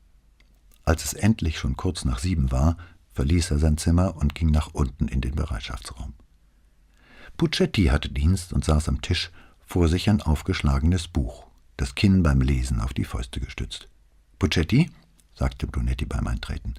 Als 0.85 1.05
es 1.05 1.13
endlich 1.13 1.59
schon 1.59 1.77
kurz 1.77 2.05
nach 2.05 2.19
sieben 2.19 2.51
war, 2.51 2.77
verließ 3.13 3.51
er 3.51 3.59
sein 3.59 3.77
Zimmer 3.77 4.17
und 4.17 4.35
ging 4.35 4.51
nach 4.51 4.73
unten 4.73 5.09
in 5.09 5.21
den 5.21 5.35
Bereitschaftsraum. 5.35 6.15
Puccetti 7.37 7.87
hatte 7.87 8.09
Dienst 8.09 8.53
und 8.53 8.65
saß 8.65 8.89
am 8.89 9.03
Tisch, 9.03 9.31
vor 9.67 9.89
sich 9.89 10.09
ein 10.09 10.23
aufgeschlagenes 10.23 11.09
Buch, 11.09 11.47
das 11.77 11.95
Kinn 11.95 12.23
beim 12.23 12.41
Lesen 12.41 12.81
auf 12.81 12.95
die 12.95 13.05
Fäuste 13.05 13.41
gestützt. 13.41 13.89
Puccetti? 14.39 14.91
sagte 15.35 15.67
Brunetti 15.67 16.07
beim 16.07 16.27
Eintreten. 16.27 16.75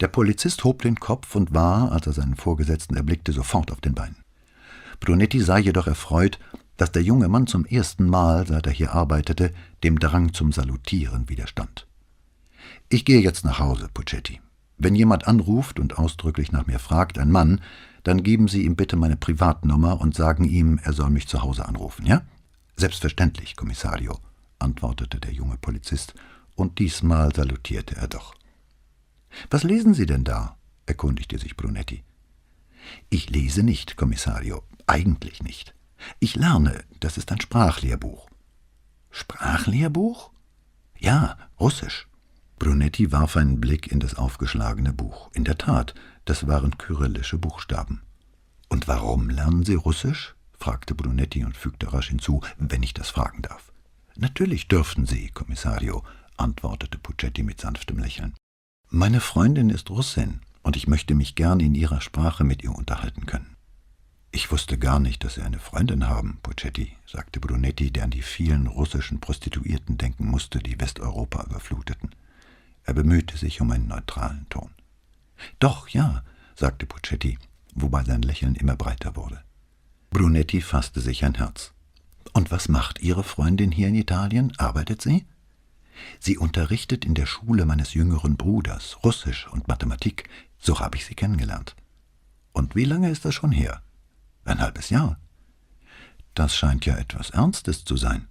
Der 0.00 0.08
Polizist 0.08 0.62
hob 0.64 0.82
den 0.82 0.96
Kopf 0.96 1.34
und 1.34 1.54
war, 1.54 1.92
als 1.92 2.06
er 2.06 2.12
seinen 2.12 2.36
Vorgesetzten 2.36 2.96
erblickte, 2.96 3.32
sofort 3.32 3.72
auf 3.72 3.80
den 3.80 3.94
Beinen. 3.94 4.16
Brunetti 5.00 5.40
sah 5.40 5.58
jedoch 5.58 5.86
erfreut, 5.86 6.38
dass 6.76 6.92
der 6.92 7.02
junge 7.02 7.28
Mann 7.28 7.46
zum 7.46 7.64
ersten 7.64 8.06
Mal, 8.06 8.46
seit 8.46 8.66
er 8.66 8.72
hier 8.72 8.92
arbeitete, 8.92 9.54
dem 9.82 9.98
Drang 9.98 10.34
zum 10.34 10.52
Salutieren 10.52 11.28
widerstand. 11.28 11.86
Ich 12.88 13.04
gehe 13.04 13.20
jetzt 13.20 13.44
nach 13.44 13.58
Hause, 13.58 13.88
Puccetti. 13.92 14.40
Wenn 14.78 14.94
jemand 14.94 15.26
anruft 15.26 15.80
und 15.80 15.98
ausdrücklich 15.98 16.52
nach 16.52 16.66
mir 16.66 16.78
fragt, 16.78 17.18
ein 17.18 17.30
Mann, 17.30 17.62
dann 18.02 18.22
geben 18.22 18.46
Sie 18.46 18.64
ihm 18.64 18.76
bitte 18.76 18.96
meine 18.96 19.16
Privatnummer 19.16 20.00
und 20.00 20.14
sagen 20.14 20.44
ihm, 20.44 20.78
er 20.82 20.92
soll 20.92 21.10
mich 21.10 21.26
zu 21.26 21.42
Hause 21.42 21.66
anrufen, 21.66 22.06
ja? 22.06 22.22
Selbstverständlich, 22.76 23.56
Kommissario, 23.56 24.18
antwortete 24.58 25.18
der 25.18 25.32
junge 25.32 25.56
Polizist, 25.56 26.14
und 26.54 26.78
diesmal 26.78 27.34
salutierte 27.34 27.96
er 27.96 28.08
doch. 28.08 28.34
Was 29.50 29.62
lesen 29.62 29.94
Sie 29.94 30.06
denn 30.06 30.24
da? 30.24 30.56
erkundigte 30.86 31.38
sich 31.38 31.56
Brunetti. 31.56 32.04
Ich 33.10 33.30
lese 33.30 33.62
nicht, 33.62 33.96
Kommissario, 33.96 34.62
eigentlich 34.86 35.42
nicht. 35.42 35.74
Ich 36.20 36.36
lerne, 36.36 36.84
das 37.00 37.16
ist 37.18 37.32
ein 37.32 37.40
Sprachlehrbuch. 37.40 38.28
Sprachlehrbuch? 39.10 40.30
Ja, 40.98 41.36
Russisch. 41.58 42.06
Brunetti 42.58 43.12
warf 43.12 43.36
einen 43.36 43.60
Blick 43.60 43.90
in 43.92 44.00
das 44.00 44.14
aufgeschlagene 44.14 44.92
Buch. 44.92 45.30
In 45.34 45.44
der 45.44 45.58
Tat, 45.58 45.94
das 46.24 46.46
waren 46.46 46.78
kyrillische 46.78 47.38
Buchstaben. 47.38 48.02
Und 48.68 48.88
warum 48.88 49.28
lernen 49.30 49.64
Sie 49.64 49.74
Russisch? 49.74 50.34
fragte 50.58 50.94
Brunetti 50.94 51.44
und 51.44 51.56
fügte 51.56 51.92
rasch 51.92 52.08
hinzu, 52.08 52.40
wenn 52.58 52.82
ich 52.82 52.94
das 52.94 53.10
fragen 53.10 53.42
darf. 53.42 53.72
Natürlich 54.16 54.68
dürften 54.68 55.04
Sie, 55.04 55.28
Kommissario, 55.28 56.02
antwortete 56.38 56.98
Puccetti 56.98 57.42
mit 57.42 57.60
sanftem 57.60 57.98
Lächeln. 57.98 58.34
Meine 58.90 59.20
Freundin 59.20 59.68
ist 59.68 59.90
Russin, 59.90 60.40
und 60.62 60.76
ich 60.76 60.86
möchte 60.86 61.14
mich 61.14 61.34
gern 61.34 61.58
in 61.58 61.74
ihrer 61.74 62.00
Sprache 62.00 62.44
mit 62.44 62.62
ihr 62.62 62.72
unterhalten 62.72 63.26
können. 63.26 63.56
Ich 64.30 64.52
wusste 64.52 64.78
gar 64.78 65.00
nicht, 65.00 65.24
dass 65.24 65.34
Sie 65.34 65.42
eine 65.42 65.58
Freundin 65.58 66.08
haben, 66.08 66.38
Puccetti, 66.42 66.92
sagte 67.04 67.40
Brunetti, 67.40 67.90
der 67.90 68.04
an 68.04 68.10
die 68.10 68.22
vielen 68.22 68.68
russischen 68.68 69.18
Prostituierten 69.18 69.98
denken 69.98 70.26
musste, 70.26 70.60
die 70.60 70.78
Westeuropa 70.78 71.44
überfluteten. 71.44 72.14
Er 72.84 72.94
bemühte 72.94 73.36
sich 73.36 73.60
um 73.60 73.72
einen 73.72 73.88
neutralen 73.88 74.46
Ton. 74.50 74.70
Doch, 75.58 75.88
ja, 75.88 76.22
sagte 76.54 76.86
Puccetti, 76.86 77.38
wobei 77.74 78.04
sein 78.04 78.22
Lächeln 78.22 78.54
immer 78.54 78.76
breiter 78.76 79.16
wurde. 79.16 79.42
Brunetti 80.10 80.60
fasste 80.60 81.00
sich 81.00 81.24
ein 81.24 81.34
Herz. 81.34 81.72
Und 82.32 82.52
was 82.52 82.68
macht 82.68 83.00
Ihre 83.00 83.24
Freundin 83.24 83.72
hier 83.72 83.88
in 83.88 83.96
Italien? 83.96 84.52
Arbeitet 84.58 85.02
sie? 85.02 85.26
Sie 86.18 86.38
unterrichtet 86.38 87.04
in 87.04 87.14
der 87.14 87.26
Schule 87.26 87.66
meines 87.66 87.94
jüngeren 87.94 88.36
Bruders 88.36 88.98
Russisch 89.04 89.48
und 89.48 89.68
Mathematik. 89.68 90.28
So 90.58 90.80
habe 90.80 90.96
ich 90.96 91.06
sie 91.06 91.14
kennengelernt. 91.14 91.76
Und 92.52 92.74
wie 92.74 92.84
lange 92.84 93.10
ist 93.10 93.24
das 93.24 93.34
schon 93.34 93.52
her? 93.52 93.82
Ein 94.44 94.60
halbes 94.60 94.90
Jahr. 94.90 95.18
Das 96.34 96.54
scheint 96.54 96.86
ja 96.86 96.96
etwas 96.96 97.30
Ernstes 97.30 97.84
zu 97.84 97.96
sein. 97.96 98.28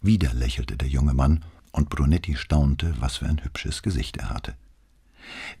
Wieder 0.00 0.34
lächelte 0.34 0.76
der 0.76 0.88
junge 0.88 1.14
Mann, 1.14 1.44
und 1.72 1.90
Brunetti 1.90 2.36
staunte, 2.36 2.94
was 3.00 3.16
für 3.16 3.26
ein 3.26 3.42
hübsches 3.42 3.82
Gesicht 3.82 4.16
er 4.16 4.30
hatte. 4.30 4.54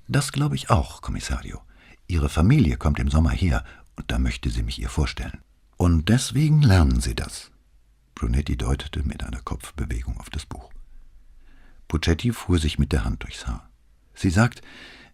Das 0.06 0.32
glaube 0.32 0.54
ich 0.54 0.70
auch, 0.70 1.02
Kommissario. 1.02 1.60
Ihre 2.06 2.28
Familie 2.28 2.76
kommt 2.76 3.00
im 3.00 3.10
Sommer 3.10 3.30
her, 3.30 3.64
und 3.96 4.10
da 4.10 4.18
möchte 4.18 4.50
sie 4.50 4.62
mich 4.62 4.78
ihr 4.80 4.90
vorstellen. 4.90 5.40
Und 5.76 6.08
deswegen 6.08 6.62
lernen 6.62 7.00
Sie 7.00 7.14
das. 7.14 7.50
Brunetti 8.14 8.56
deutete 8.56 9.02
mit 9.02 9.24
einer 9.24 9.40
Kopfbewegung 9.40 10.18
auf 10.18 10.30
das 10.30 10.46
Buch. 10.46 10.73
Puccetti 11.88 12.32
fuhr 12.32 12.58
sich 12.58 12.78
mit 12.78 12.92
der 12.92 13.04
Hand 13.04 13.22
durchs 13.22 13.46
Haar. 13.46 13.68
Sie 14.14 14.30
sagt, 14.30 14.62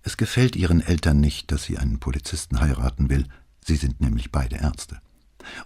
es 0.02 0.16
gefällt 0.16 0.56
ihren 0.56 0.80
Eltern 0.80 1.20
nicht, 1.20 1.52
dass 1.52 1.64
sie 1.64 1.78
einen 1.78 2.00
Polizisten 2.00 2.60
heiraten 2.60 3.10
will, 3.10 3.26
Sie 3.64 3.76
sind 3.76 4.00
nämlich 4.00 4.32
beide 4.32 4.56
Ärzte. 4.56 5.00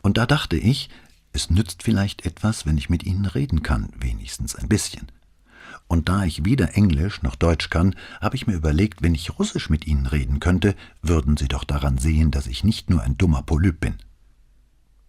Und 0.03 0.19
da 0.19 0.27
dachte 0.27 0.57
ich, 0.57 0.91
es 1.33 1.51
nützt 1.51 1.83
vielleicht 1.83 2.27
etwas, 2.27 2.67
wenn 2.67 2.79
ich 2.79 2.91
mit 2.91 3.03
Ihnen 3.05 3.27
reden 3.27 3.63
kann, 3.63 3.91
wenigstens 3.99 4.55
ein 4.55 4.69
bisschen. 4.69 5.11
Und 5.87 6.09
da 6.09 6.25
ich 6.25 6.45
weder 6.45 6.77
Englisch 6.77 7.23
noch 7.23 7.35
Deutsch 7.35 7.71
kann, 7.71 7.95
habe 8.21 8.37
ich 8.37 8.47
mir 8.47 8.55
überlegt, 8.55 9.03
wenn 9.03 9.15
ich 9.15 9.39
Russisch 9.39 9.69
mit 9.71 9.87
Ihnen 9.87 10.07
reden 10.07 10.41
könnte, 10.41 10.75
würden 11.03 11.37
Sie 11.37 11.49
doch 11.49 11.65
daran 11.65 11.99
sehen, 11.99 12.31
dass 12.31 12.47
ich 12.47 12.65
nicht 12.65 12.91
nur 12.91 13.03
ein 13.03 13.19
dummer 13.19 13.43
Polyp 13.43 13.81
bin. 13.81 13.97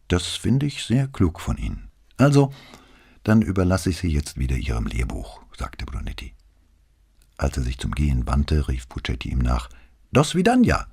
Das 0.08 0.26
finde 0.28 0.66
ich 0.66 0.84
sehr 0.84 1.08
klug 1.08 1.40
von 1.40 1.58
Ihnen. 1.58 1.90
Also, 2.18 2.54
dann 3.24 3.42
überlasse 3.42 3.90
ich 3.90 3.98
Sie 3.98 4.10
jetzt 4.10 4.38
wieder 4.38 4.56
Ihrem 4.56 4.88
Lehrbuch, 4.88 5.42
sagte 5.58 5.86
Brunetti. 5.86 6.34
Als 7.38 7.58
er 7.58 7.64
sich 7.64 7.78
zum 7.78 7.92
Gehen 7.92 8.28
wandte, 8.28 8.68
rief 8.68 8.88
Puccetti 8.88 9.30
ihm 9.30 9.40
nach: 9.40 9.70
Dos 10.12 10.36
vidania! 10.36 10.88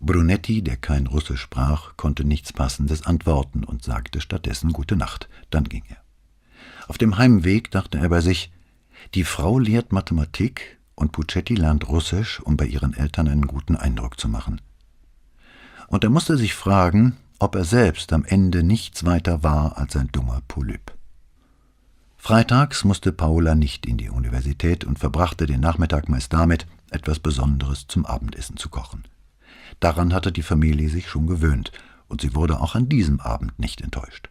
Brunetti, 0.00 0.62
der 0.62 0.76
kein 0.76 1.06
Russisch 1.06 1.40
sprach, 1.40 1.96
konnte 1.96 2.24
nichts 2.24 2.52
Passendes 2.52 3.06
antworten 3.06 3.64
und 3.64 3.82
sagte 3.82 4.20
stattdessen 4.20 4.72
Gute 4.72 4.96
Nacht. 4.96 5.28
Dann 5.50 5.64
ging 5.64 5.84
er. 5.88 6.02
Auf 6.88 6.98
dem 6.98 7.18
Heimweg 7.18 7.70
dachte 7.70 7.98
er 7.98 8.08
bei 8.08 8.20
sich, 8.20 8.52
die 9.14 9.24
Frau 9.24 9.58
lehrt 9.58 9.92
Mathematik 9.92 10.78
und 10.94 11.12
Puccetti 11.12 11.54
lernt 11.54 11.88
Russisch, 11.88 12.40
um 12.40 12.56
bei 12.56 12.66
ihren 12.66 12.94
Eltern 12.94 13.28
einen 13.28 13.46
guten 13.46 13.76
Eindruck 13.76 14.18
zu 14.18 14.28
machen. 14.28 14.60
Und 15.88 16.04
er 16.04 16.10
musste 16.10 16.36
sich 16.36 16.54
fragen, 16.54 17.16
ob 17.38 17.54
er 17.54 17.64
selbst 17.64 18.12
am 18.12 18.24
Ende 18.24 18.62
nichts 18.62 19.04
weiter 19.04 19.42
war 19.42 19.76
als 19.78 19.96
ein 19.96 20.08
dummer 20.10 20.42
Polyp. 20.48 20.95
Freitags 22.26 22.82
musste 22.82 23.12
Paula 23.12 23.54
nicht 23.54 23.86
in 23.86 23.98
die 23.98 24.10
Universität 24.10 24.82
und 24.82 24.98
verbrachte 24.98 25.46
den 25.46 25.60
Nachmittag 25.60 26.08
meist 26.08 26.32
damit, 26.32 26.66
etwas 26.90 27.20
Besonderes 27.20 27.86
zum 27.86 28.04
Abendessen 28.04 28.56
zu 28.56 28.68
kochen. 28.68 29.04
Daran 29.78 30.12
hatte 30.12 30.32
die 30.32 30.42
Familie 30.42 30.88
sich 30.88 31.08
schon 31.08 31.28
gewöhnt, 31.28 31.70
und 32.08 32.22
sie 32.22 32.34
wurde 32.34 32.58
auch 32.58 32.74
an 32.74 32.88
diesem 32.88 33.20
Abend 33.20 33.56
nicht 33.60 33.80
enttäuscht. 33.80 34.28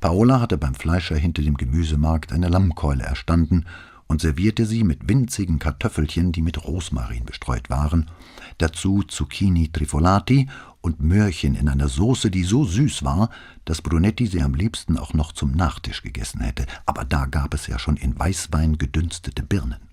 Paola 0.00 0.40
hatte 0.40 0.56
beim 0.56 0.74
Fleischer 0.74 1.14
hinter 1.14 1.42
dem 1.42 1.58
Gemüsemarkt 1.58 2.32
eine 2.32 2.48
Lammkeule 2.48 3.04
erstanden 3.04 3.66
und 4.06 4.22
servierte 4.22 4.64
sie 4.64 4.82
mit 4.82 5.06
winzigen 5.06 5.58
Kartoffelchen, 5.58 6.32
die 6.32 6.40
mit 6.40 6.64
Rosmarin 6.64 7.26
bestreut 7.26 7.68
waren, 7.68 8.10
dazu 8.56 9.02
Zucchini 9.02 9.68
trifolati 9.70 10.48
und 10.84 11.00
Möhrchen 11.00 11.54
in 11.54 11.70
einer 11.70 11.88
Soße, 11.88 12.30
die 12.30 12.44
so 12.44 12.64
süß 12.64 13.04
war, 13.04 13.30
dass 13.64 13.80
Brunetti 13.80 14.26
sie 14.26 14.42
am 14.42 14.52
liebsten 14.52 14.98
auch 14.98 15.14
noch 15.14 15.32
zum 15.32 15.52
Nachtisch 15.52 16.02
gegessen 16.02 16.42
hätte, 16.42 16.66
aber 16.84 17.06
da 17.06 17.24
gab 17.24 17.54
es 17.54 17.66
ja 17.66 17.78
schon 17.78 17.96
in 17.96 18.18
Weißwein 18.18 18.76
gedünstete 18.76 19.42
Birnen. 19.42 19.88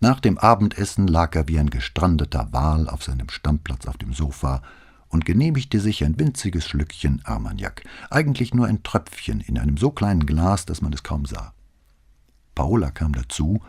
Nach 0.00 0.18
dem 0.18 0.36
Abendessen 0.36 1.06
lag 1.06 1.36
er 1.36 1.46
wie 1.46 1.60
ein 1.60 1.70
gestrandeter 1.70 2.48
Wal 2.50 2.88
auf 2.88 3.04
seinem 3.04 3.28
Stammplatz 3.28 3.86
auf 3.86 3.98
dem 3.98 4.12
Sofa 4.12 4.62
und 5.08 5.24
genehmigte 5.24 5.78
sich 5.78 6.02
ein 6.04 6.18
winziges 6.18 6.66
Schlückchen 6.66 7.20
Armagnac, 7.24 7.84
eigentlich 8.10 8.52
nur 8.52 8.66
ein 8.66 8.82
Tröpfchen 8.82 9.40
in 9.40 9.60
einem 9.60 9.76
so 9.76 9.92
kleinen 9.92 10.26
Glas, 10.26 10.66
dass 10.66 10.82
man 10.82 10.92
es 10.92 11.04
kaum 11.04 11.24
sah. 11.24 11.54
Paola 12.56 12.90
kam 12.90 13.12
dazu, 13.12 13.62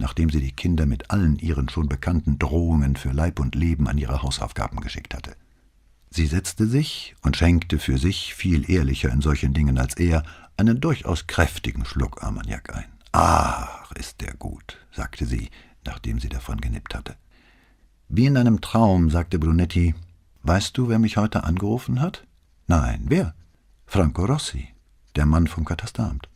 nachdem 0.00 0.30
sie 0.30 0.40
die 0.40 0.52
Kinder 0.52 0.86
mit 0.86 1.10
allen 1.10 1.38
ihren 1.38 1.68
schon 1.68 1.88
bekannten 1.88 2.38
Drohungen 2.38 2.96
für 2.96 3.12
Leib 3.12 3.38
und 3.38 3.54
Leben 3.54 3.86
an 3.86 3.98
ihre 3.98 4.22
Hausaufgaben 4.22 4.80
geschickt 4.80 5.14
hatte. 5.14 5.36
Sie 6.08 6.26
setzte 6.26 6.66
sich 6.66 7.14
und 7.22 7.36
schenkte 7.36 7.78
für 7.78 7.98
sich, 7.98 8.34
viel 8.34 8.68
ehrlicher 8.68 9.10
in 9.10 9.20
solchen 9.20 9.52
Dingen 9.54 9.78
als 9.78 9.94
er, 9.94 10.24
einen 10.56 10.80
durchaus 10.80 11.26
kräftigen 11.26 11.84
Schluck 11.84 12.22
Armagnac 12.22 12.74
ein. 12.74 12.86
Ach, 13.12 13.92
ist 13.92 14.20
der 14.20 14.34
gut, 14.34 14.78
sagte 14.90 15.26
sie, 15.26 15.50
nachdem 15.84 16.18
sie 16.18 16.28
davon 16.28 16.60
genippt 16.60 16.94
hatte. 16.94 17.16
Wie 18.08 18.26
in 18.26 18.36
einem 18.36 18.60
Traum, 18.60 19.10
sagte 19.10 19.38
Brunetti, 19.38 19.94
Weißt 20.42 20.76
du, 20.78 20.88
wer 20.88 20.98
mich 20.98 21.18
heute 21.18 21.44
angerufen 21.44 22.00
hat? 22.00 22.26
Nein, 22.66 23.04
wer? 23.08 23.34
Franco 23.84 24.24
Rossi, 24.24 24.68
der 25.14 25.26
Mann 25.26 25.46
vom 25.46 25.66
Katasteramt. 25.66 26.28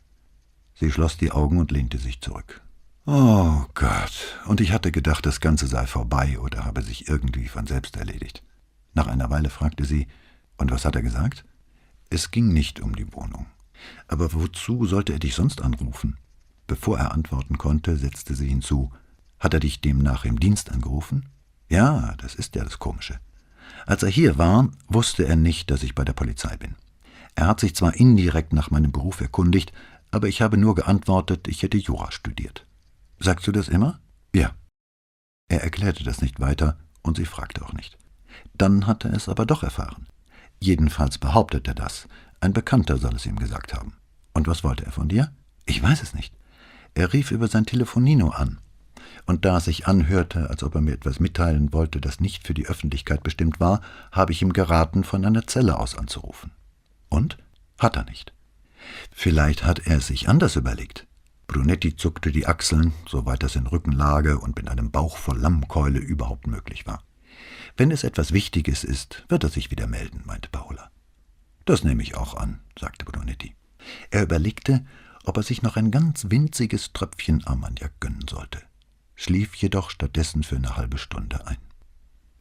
Sie 0.74 0.92
schloss 0.92 1.16
die 1.16 1.32
Augen 1.32 1.58
und 1.58 1.70
lehnte 1.70 1.96
sich 1.96 2.20
zurück. 2.20 2.63
Oh 3.06 3.66
Gott, 3.74 4.38
und 4.46 4.62
ich 4.62 4.72
hatte 4.72 4.90
gedacht, 4.90 5.26
das 5.26 5.40
Ganze 5.40 5.66
sei 5.66 5.86
vorbei 5.86 6.38
oder 6.38 6.64
habe 6.64 6.80
sich 6.80 7.06
irgendwie 7.06 7.48
von 7.48 7.66
selbst 7.66 7.96
erledigt. 7.96 8.42
Nach 8.94 9.08
einer 9.08 9.28
Weile 9.28 9.50
fragte 9.50 9.84
sie, 9.84 10.06
und 10.56 10.70
was 10.70 10.86
hat 10.86 10.96
er 10.96 11.02
gesagt? 11.02 11.44
Es 12.08 12.30
ging 12.30 12.54
nicht 12.54 12.80
um 12.80 12.96
die 12.96 13.12
Wohnung. 13.12 13.44
Aber 14.08 14.32
wozu 14.32 14.86
sollte 14.86 15.12
er 15.12 15.18
dich 15.18 15.34
sonst 15.34 15.60
anrufen? 15.60 16.16
Bevor 16.66 16.98
er 16.98 17.12
antworten 17.12 17.58
konnte, 17.58 17.98
setzte 17.98 18.34
sie 18.34 18.48
hinzu, 18.48 18.90
hat 19.38 19.52
er 19.52 19.60
dich 19.60 19.82
demnach 19.82 20.24
im 20.24 20.40
Dienst 20.40 20.72
angerufen? 20.72 21.28
Ja, 21.68 22.14
das 22.16 22.34
ist 22.34 22.54
ja 22.54 22.64
das 22.64 22.78
Komische. 22.78 23.20
Als 23.84 24.02
er 24.02 24.08
hier 24.08 24.38
war, 24.38 24.70
wusste 24.88 25.26
er 25.26 25.36
nicht, 25.36 25.70
dass 25.70 25.82
ich 25.82 25.94
bei 25.94 26.04
der 26.04 26.14
Polizei 26.14 26.56
bin. 26.56 26.74
Er 27.34 27.48
hat 27.48 27.60
sich 27.60 27.76
zwar 27.76 27.94
indirekt 27.96 28.54
nach 28.54 28.70
meinem 28.70 28.92
Beruf 28.92 29.20
erkundigt, 29.20 29.74
aber 30.10 30.28
ich 30.28 30.40
habe 30.40 30.56
nur 30.56 30.74
geantwortet, 30.74 31.48
ich 31.48 31.62
hätte 31.62 31.76
Jura 31.76 32.10
studiert. 32.10 32.66
Sagst 33.18 33.46
du 33.46 33.52
das 33.52 33.68
immer? 33.68 34.00
Ja. 34.34 34.54
Er 35.48 35.62
erklärte 35.62 36.04
das 36.04 36.20
nicht 36.20 36.40
weiter 36.40 36.78
und 37.02 37.16
sie 37.16 37.26
fragte 37.26 37.64
auch 37.64 37.72
nicht. 37.72 37.98
Dann 38.54 38.86
hat 38.86 39.04
er 39.04 39.12
es 39.12 39.28
aber 39.28 39.46
doch 39.46 39.62
erfahren. 39.62 40.06
Jedenfalls 40.60 41.18
behauptet 41.18 41.68
er 41.68 41.74
das. 41.74 42.08
Ein 42.40 42.52
Bekannter 42.52 42.98
soll 42.98 43.14
es 43.14 43.26
ihm 43.26 43.38
gesagt 43.38 43.74
haben. 43.74 43.94
Und 44.32 44.48
was 44.48 44.64
wollte 44.64 44.84
er 44.84 44.92
von 44.92 45.08
dir? 45.08 45.32
Ich 45.66 45.82
weiß 45.82 46.02
es 46.02 46.14
nicht. 46.14 46.34
Er 46.94 47.12
rief 47.12 47.30
über 47.30 47.48
sein 47.48 47.66
Telefonino 47.66 48.30
an. 48.30 48.58
Und 49.26 49.44
da 49.44 49.58
es 49.58 49.64
sich 49.64 49.86
anhörte, 49.86 50.50
als 50.50 50.62
ob 50.62 50.74
er 50.74 50.80
mir 50.80 50.92
etwas 50.92 51.20
mitteilen 51.20 51.72
wollte, 51.72 52.00
das 52.00 52.20
nicht 52.20 52.46
für 52.46 52.54
die 52.54 52.66
Öffentlichkeit 52.66 53.22
bestimmt 53.22 53.60
war, 53.60 53.80
habe 54.12 54.32
ich 54.32 54.42
ihm 54.42 54.52
geraten, 54.52 55.04
von 55.04 55.24
einer 55.24 55.46
Zelle 55.46 55.78
aus 55.78 55.96
anzurufen. 55.96 56.50
Und? 57.08 57.38
Hat 57.78 57.96
er 57.96 58.04
nicht. 58.04 58.32
Vielleicht 59.10 59.64
hat 59.64 59.86
er 59.86 59.98
es 59.98 60.08
sich 60.08 60.28
anders 60.28 60.56
überlegt. 60.56 61.06
Brunetti 61.46 61.96
zuckte 61.96 62.32
die 62.32 62.46
Achseln, 62.46 62.92
soweit 63.08 63.42
das 63.42 63.56
in 63.56 63.66
Rückenlage 63.66 64.38
und 64.38 64.56
mit 64.56 64.68
einem 64.68 64.90
Bauch 64.90 65.16
voll 65.16 65.38
Lammkeule 65.38 65.98
überhaupt 65.98 66.46
möglich 66.46 66.86
war. 66.86 67.02
Wenn 67.76 67.90
es 67.90 68.04
etwas 68.04 68.32
Wichtiges 68.32 68.84
ist, 68.84 69.24
wird 69.28 69.44
er 69.44 69.50
sich 69.50 69.70
wieder 69.70 69.86
melden, 69.86 70.22
meinte 70.24 70.48
Paola. 70.48 70.90
Das 71.64 71.82
nehme 71.82 72.02
ich 72.02 72.16
auch 72.16 72.34
an, 72.34 72.60
sagte 72.78 73.04
Brunetti. 73.04 73.54
Er 74.10 74.22
überlegte, 74.22 74.84
ob 75.24 75.36
er 75.36 75.42
sich 75.42 75.62
noch 75.62 75.76
ein 75.76 75.90
ganz 75.90 76.26
winziges 76.30 76.92
Tröpfchen 76.92 77.44
Armagnac 77.46 77.98
gönnen 78.00 78.26
sollte, 78.28 78.62
schlief 79.14 79.54
jedoch 79.56 79.90
stattdessen 79.90 80.42
für 80.42 80.56
eine 80.56 80.76
halbe 80.76 80.98
Stunde 80.98 81.46
ein. 81.46 81.58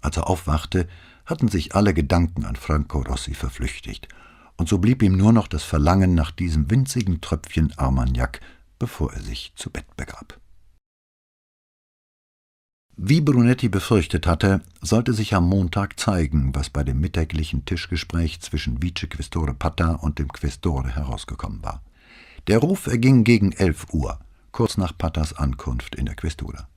Als 0.01 0.18
er 0.18 0.30
aufwachte, 0.30 0.88
hatten 1.26 1.47
sich 1.47 1.76
alle 1.76 1.93
Gedanken 1.93 2.45
an 2.45 2.58
Franco 2.58 3.01
Rossi 3.01 3.34
verflüchtigt, 3.34 4.10
und 4.58 4.70
so 4.70 4.78
blieb 4.78 5.01
ihm 5.01 5.18
nur 5.18 5.34
noch 5.34 5.47
das 5.47 5.64
Verlangen 5.64 6.14
nach 6.14 6.32
diesem 6.32 6.70
winzigen 6.70 7.22
Tröpfchen 7.22 7.74
Armagnac, 7.78 8.41
bevor 8.84 9.14
er 9.14 9.22
sich 9.22 9.54
zu 9.56 9.70
Bett 9.70 9.96
begab. 9.96 10.42
Wie 12.98 13.22
Brunetti 13.22 13.70
befürchtet 13.70 14.28
hatte, 14.28 14.62
sollte 14.82 15.14
sich 15.14 15.34
am 15.34 15.48
Montag 15.48 15.98
zeigen, 15.98 16.54
was 16.54 16.70
bei 16.70 16.84
dem 16.84 17.00
mittäglichen 17.00 17.64
Tischgespräch 17.64 18.42
zwischen 18.42 18.82
Vicequestore 18.82 19.54
Patta 19.54 19.94
und 19.94 20.20
dem 20.20 20.34
Questore 20.34 20.94
herausgekommen 20.94 21.64
war. 21.64 21.82
Der 22.48 22.58
Ruf 22.58 22.88
erging 22.88 23.24
gegen 23.24 23.54
elf 23.54 23.88
Uhr, 23.94 24.20
kurz 24.52 24.76
nach 24.76 24.98
Pattas 24.98 25.32
Ankunft 25.32 25.96
in 25.96 26.06
der 26.06 26.16
Questura. 26.16 26.68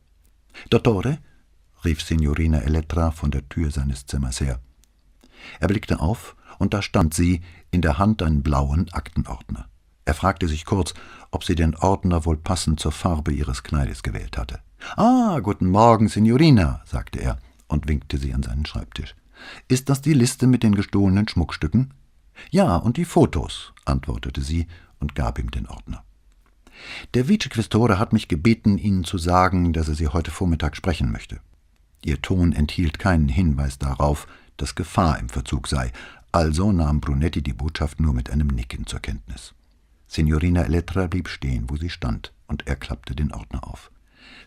Dottore, 0.71 1.19
rief 1.85 2.01
Signorina 2.01 2.61
Elettra 2.61 3.11
von 3.11 3.33
der 3.33 3.49
Tür 3.49 3.73
seines 3.73 4.07
Zimmers 4.07 4.41
her. 4.41 4.61
Er 5.59 5.67
blickte 5.67 5.99
auf, 5.99 6.37
und 6.61 6.73
da 6.73 6.83
stand 6.83 7.15
sie, 7.15 7.41
in 7.73 7.83
der 7.83 7.99
Hand 7.99 8.23
einen 8.23 8.45
blauen 8.45 8.93
Aktenordner. 8.93 9.69
Er 10.07 10.15
fragte 10.15 10.47
sich 10.47 10.65
kurz, 10.65 10.95
ob 11.33 11.45
sie 11.45 11.57
den 11.57 11.75
Ordner 11.75 12.25
wohl 12.25 12.37
passend 12.37 12.79
zur 12.79 12.93
Farbe 12.93 13.33
ihres 13.33 13.65
Kleides 13.65 14.05
gewählt 14.05 14.39
hatte. 14.39 14.61
Ah, 14.97 15.41
guten 15.41 15.67
Morgen, 15.67 16.09
Signorina, 16.09 16.81
sagte 16.87 17.19
er 17.19 17.39
und 17.67 17.89
winkte 17.89 18.17
sie 18.17 18.33
an 18.33 18.45
seinen 18.45 18.65
Schreibtisch. 18.65 19.17
Ist 19.67 19.89
das 19.91 20.01
die 20.01 20.15
Liste 20.15 20.47
mit 20.47 20.63
den 20.63 20.77
gestohlenen 20.77 21.27
Schmuckstücken? 21.27 21.93
Ja, 22.51 22.77
und 22.77 22.97
die 22.97 23.05
Fotos, 23.05 23.73
antwortete 23.85 24.43
sie 24.43 24.69
und 25.01 25.17
gab 25.17 25.41
ihm 25.41 25.51
den 25.51 25.67
Ordner. 25.67 26.05
Der 27.15 27.27
Vicequestore 27.27 27.99
hat 27.99 28.13
mich 28.13 28.29
gebeten, 28.29 28.79
Ihnen 28.79 29.03
zu 29.03 29.19
sagen, 29.19 29.73
dass 29.73 29.89
er 29.89 29.95
Sie 29.95 30.09
heute 30.09 30.31
Vormittag 30.31 30.77
sprechen 30.77 31.11
möchte. 31.11 31.41
Ihr 32.05 32.23
Ton 32.23 32.53
enthielt 32.53 33.01
keinen 33.01 33.29
Hinweis 33.29 33.79
darauf, 33.79 34.29
dass 34.57 34.77
Gefahr 34.77 35.19
im 35.19 35.29
Verzug 35.29 35.67
sei, 35.67 35.91
also 36.31 36.71
nahm 36.71 37.01
Brunetti 37.01 37.43
die 37.43 37.55
Botschaft 37.55 37.99
nur 37.99 38.15
mit 38.15 38.31
einem 38.31 38.49
Nicken 38.49 38.87
zur 38.87 39.01
Kenntnis. 39.01 39.56
Signorina 40.07 40.63
Elettra 40.63 41.07
blieb 41.07 41.29
stehen, 41.29 41.69
wo 41.69 41.77
sie 41.77 41.91
stand, 41.91 42.33
und 42.47 42.67
er 42.67 42.77
klappte 42.77 43.15
den 43.15 43.33
Ordner 43.33 43.67
auf. 43.67 43.91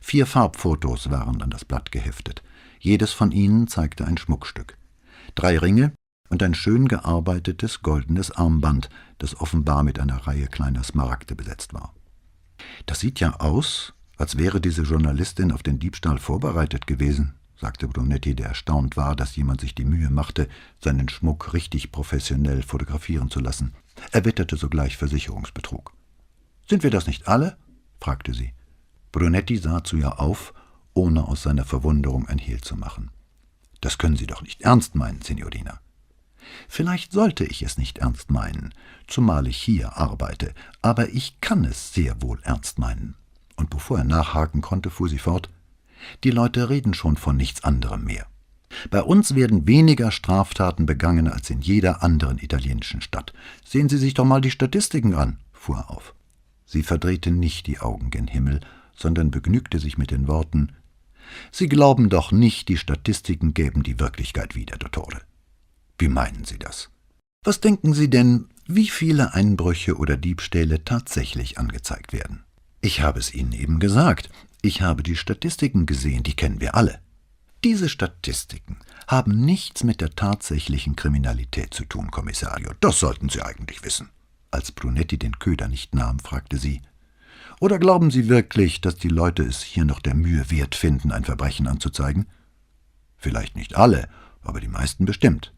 Vier 0.02 0.26
Farbfotos 0.26 1.10
waren 1.10 1.42
an 1.42 1.50
das 1.50 1.66
Blatt 1.66 1.92
geheftet. 1.92 2.42
Jedes 2.80 3.12
von 3.12 3.32
ihnen 3.32 3.68
zeigte 3.68 4.06
ein 4.06 4.18
Schmuckstück. 4.18 4.78
Drei 5.36 5.58
Ringe 5.58 5.94
und 6.30 6.42
ein 6.44 6.54
schön 6.54 6.88
gearbeitetes 6.88 7.82
goldenes 7.82 8.32
Armband, 8.32 8.90
das 9.18 9.40
offenbar 9.40 9.84
mit 9.84 10.00
einer 10.00 10.28
Reihe 10.28 10.48
kleiner 10.48 10.84
Smaragde 10.84 11.36
besetzt 11.36 11.74
war. 11.74 11.94
Das 12.86 13.00
sieht 13.00 13.20
ja 13.20 13.40
aus, 13.40 13.94
als 14.18 14.38
wäre 14.38 14.62
diese 14.62 14.84
Journalistin 14.84 15.52
auf 15.52 15.64
den 15.64 15.80
Diebstahl 15.80 16.20
vorbereitet 16.20 16.88
gewesen, 16.88 17.36
sagte 17.60 17.88
Brunetti, 17.88 18.36
der 18.36 18.48
erstaunt 18.48 18.96
war, 18.96 19.16
dass 19.16 19.36
jemand 19.36 19.62
sich 19.62 19.76
die 19.76 19.86
Mühe 19.86 20.10
machte, 20.10 20.48
seinen 20.84 21.10
Schmuck 21.10 21.54
richtig 21.54 21.92
professionell 21.92 22.62
fotografieren 22.64 23.30
zu 23.30 23.40
lassen. 23.40 23.74
Er 24.12 24.26
witterte 24.26 24.58
sogleich 24.58 24.98
Versicherungsbetrug. 24.98 25.94
Sind 26.68 26.84
wir 26.84 26.92
das 26.92 27.08
nicht 27.08 27.28
alle? 27.28 27.58
fragte 28.00 28.34
sie. 28.34 28.54
Brunetti 29.12 29.58
sah 29.58 29.84
zu 29.84 29.98
ihr 29.98 30.20
auf, 30.20 30.54
ohne 30.94 31.28
aus 31.28 31.44
seiner 31.44 31.66
Verwunderung 31.66 32.28
ein 32.28 32.38
Hehl 32.38 32.62
zu 32.62 32.76
machen. 32.76 33.12
Das 33.82 33.98
können 33.98 34.18
Sie 34.18 34.28
doch 34.28 34.42
nicht 34.42 34.62
ernst 34.62 34.96
meinen, 34.96 35.22
Signorina. 35.22 35.80
Vielleicht 36.68 37.12
sollte 37.12 37.46
ich 37.46 37.62
es 37.64 37.78
nicht 37.78 38.00
ernst 38.00 38.32
meinen, 38.32 38.74
zumal 39.08 39.48
ich 39.48 39.58
hier 39.58 39.98
arbeite, 39.98 40.54
aber 40.82 41.10
ich 41.10 41.42
kann 41.42 41.64
es 41.66 41.94
sehr 41.94 42.22
wohl 42.22 42.40
ernst 42.44 42.80
meinen. 42.80 43.16
Und 43.56 43.70
bevor 43.70 44.00
er 44.00 44.04
nachhaken 44.04 44.62
konnte, 44.62 44.90
fuhr 44.90 45.10
sie 45.10 45.20
fort 45.20 45.50
Die 46.24 46.32
Leute 46.32 46.70
reden 46.70 46.94
schon 46.94 47.18
von 47.18 47.36
nichts 47.36 47.64
anderem 47.64 48.04
mehr. 48.06 48.26
Bei 48.90 49.02
uns 49.02 49.36
werden 49.36 49.68
weniger 49.68 50.12
Straftaten 50.12 50.86
begangen 50.86 51.28
als 51.28 51.50
in 51.50 51.62
jeder 51.62 52.04
anderen 52.04 52.38
italienischen 52.38 53.02
Stadt. 53.02 53.34
Sehen 53.66 53.90
Sie 53.90 53.98
sich 53.98 54.14
doch 54.14 54.26
mal 54.26 54.42
die 54.42 54.52
Statistiken 54.52 55.14
an, 55.14 55.40
fuhr 55.52 55.78
er 55.78 55.90
auf. 55.90 56.14
Sie 56.66 56.84
verdrehte 56.84 57.32
nicht 57.32 57.68
die 57.68 57.80
Augen 57.80 58.10
gen 58.10 58.28
Himmel, 58.28 58.62
sondern 58.96 59.32
begnügte 59.32 59.80
sich 59.80 59.98
mit 59.98 60.12
den 60.12 60.28
Worten 60.28 60.72
Sie 61.52 61.68
glauben 61.68 62.10
doch 62.10 62.32
nicht, 62.32 62.68
die 62.70 62.78
Statistiken 62.78 63.54
gäben 63.54 63.84
die 63.84 64.00
Wirklichkeit 64.00 64.56
wieder, 64.56 64.78
Dottore. 64.78 65.22
Wie 65.98 66.08
meinen 66.08 66.46
Sie 66.46 66.58
das? 66.58 66.90
Was 67.44 67.62
denken 67.62 67.94
Sie 67.94 68.10
denn, 68.10 68.48
wie 68.68 68.88
viele 68.88 69.34
Einbrüche 69.34 69.98
oder 69.98 70.18
Diebstähle 70.18 70.84
tatsächlich 70.84 71.58
angezeigt 71.58 72.14
werden? 72.14 72.44
Ich 72.82 73.02
habe 73.02 73.20
es 73.20 73.34
Ihnen 73.34 73.54
eben 73.54 73.80
gesagt. 73.80 74.30
Ich 74.62 74.82
habe 74.82 75.04
die 75.04 75.16
Statistiken 75.16 75.86
gesehen, 75.86 76.24
die 76.24 76.36
kennen 76.36 76.62
wir 76.62 76.76
alle. 76.76 77.00
Diese 77.64 77.90
Statistiken 77.90 78.78
haben 79.08 79.44
nichts 79.44 79.84
mit 79.84 80.00
der 80.00 80.12
tatsächlichen 80.12 80.96
Kriminalität 80.96 81.74
zu 81.74 81.84
tun, 81.84 82.10
Kommissario. 82.10 82.72
Das 82.80 83.00
sollten 83.00 83.28
Sie 83.28 83.42
eigentlich 83.42 83.84
wissen. 83.84 84.10
Als 84.50 84.72
Brunetti 84.72 85.18
den 85.18 85.40
Köder 85.40 85.68
nicht 85.68 85.94
nahm, 85.94 86.20
fragte 86.20 86.58
sie, 86.58 86.82
oder 87.60 87.78
glauben 87.78 88.12
Sie 88.12 88.30
wirklich, 88.30 88.80
dass 88.80 88.96
die 88.96 89.10
Leute 89.10 89.44
es 89.44 89.62
hier 89.62 89.84
noch 89.84 90.00
der 90.00 90.16
Mühe 90.16 90.50
wert 90.50 90.76
finden, 90.76 91.12
ein 91.12 91.26
Verbrechen 91.26 91.68
anzuzeigen? 91.68 92.28
Vielleicht 93.18 93.58
nicht 93.58 93.76
alle, 93.76 94.08
aber 94.42 94.62
die 94.62 94.70
meisten 94.70 95.04
bestimmt. 95.04 95.54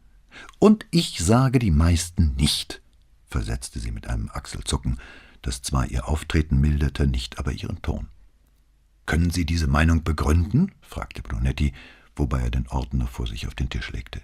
Und 0.58 0.88
ich 0.90 1.20
sage 1.20 1.60
die 1.60 1.70
meisten 1.70 2.34
nicht, 2.36 2.82
versetzte 3.28 3.80
sie 3.80 3.92
mit 3.92 4.08
einem 4.08 4.30
Achselzucken, 4.34 4.98
das 5.44 5.62
zwar 5.62 5.86
ihr 5.88 6.08
Auftreten 6.08 6.60
milderte, 6.60 7.06
nicht 7.06 7.38
aber 7.38 7.52
ihren 7.52 7.82
Ton. 7.84 8.08
Können 9.12 9.30
Sie 9.30 9.46
diese 9.46 9.68
Meinung 9.68 10.06
begründen? 10.06 10.72
fragte 10.80 11.22
Brunetti, 11.22 11.74
wobei 12.16 12.44
er 12.44 12.50
den 12.50 12.70
Ordner 12.70 13.08
vor 13.08 13.28
sich 13.28 13.46
auf 13.46 13.54
den 13.54 13.68
Tisch 13.70 13.92
legte. 13.92 14.22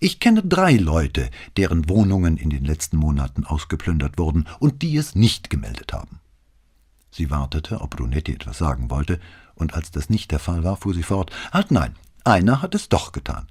Ich 0.00 0.18
kenne 0.18 0.42
drei 0.42 0.72
Leute, 0.72 1.30
deren 1.56 1.88
Wohnungen 1.88 2.36
in 2.36 2.50
den 2.50 2.64
letzten 2.64 2.96
Monaten 2.96 3.44
ausgeplündert 3.44 4.18
wurden 4.18 4.48
und 4.58 4.82
die 4.82 4.96
es 4.96 5.14
nicht 5.14 5.50
gemeldet 5.50 5.92
haben. 5.92 6.18
Sie 7.12 7.30
wartete, 7.30 7.80
ob 7.80 7.90
Brunetti 7.90 8.32
etwas 8.32 8.58
sagen 8.58 8.90
wollte, 8.90 9.20
und 9.54 9.74
als 9.74 9.92
das 9.92 10.10
nicht 10.10 10.32
der 10.32 10.40
Fall 10.40 10.64
war, 10.64 10.76
fuhr 10.76 10.92
sie 10.92 11.04
fort. 11.04 11.30
Halt 11.52 11.70
nein, 11.70 11.94
einer 12.24 12.62
hat 12.62 12.74
es 12.74 12.88
doch 12.88 13.12
getan. 13.12 13.46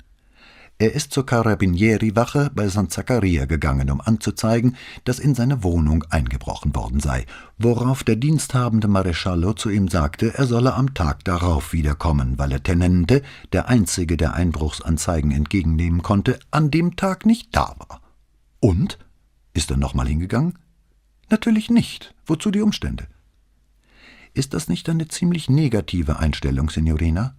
Er 0.78 0.92
ist 0.92 1.14
zur 1.14 1.26
Carabinieri-Wache 1.26 2.52
bei 2.54 2.68
San 2.68 2.90
Zaccaria 2.90 3.46
gegangen, 3.46 3.90
um 3.90 4.02
anzuzeigen, 4.02 4.76
dass 5.06 5.20
in 5.20 5.34
seine 5.34 5.64
Wohnung 5.64 6.04
eingebrochen 6.10 6.76
worden 6.76 7.00
sei, 7.00 7.26
worauf 7.58 8.04
der 8.04 8.18
diensthabende 8.18 8.90
Maresciallo 8.90 9.54
zu 9.54 9.70
ihm 9.70 9.88
sagte, 9.88 10.34
er 10.34 10.46
solle 10.48 10.74
am 10.74 10.94
Tag 10.94 11.24
darauf 11.24 11.72
wiederkommen, 11.72 12.38
weil 12.38 12.50
der 12.50 12.62
Tenente, 12.62 13.22
der 13.54 13.70
einzige, 13.70 14.18
der 14.18 14.34
Einbruchsanzeigen 14.34 15.32
entgegennehmen 15.32 16.04
konnte, 16.04 16.40
an 16.52 16.72
dem 16.72 16.98
Tag 16.98 17.26
nicht 17.26 17.56
da 17.56 17.74
war. 17.78 18.02
Und? 18.60 19.00
Ist 19.54 19.72
er 19.72 19.78
nochmal 19.78 20.10
hingegangen? 20.10 20.60
Natürlich 21.30 21.70
nicht. 21.70 22.14
Wozu 22.26 22.52
die 22.52 22.62
Umstände? 22.62 23.08
Ist 24.34 24.54
das 24.54 24.68
nicht 24.68 24.90
eine 24.90 25.08
ziemlich 25.08 25.50
negative 25.50 26.20
Einstellung, 26.20 26.70
Signorina? 26.70 27.34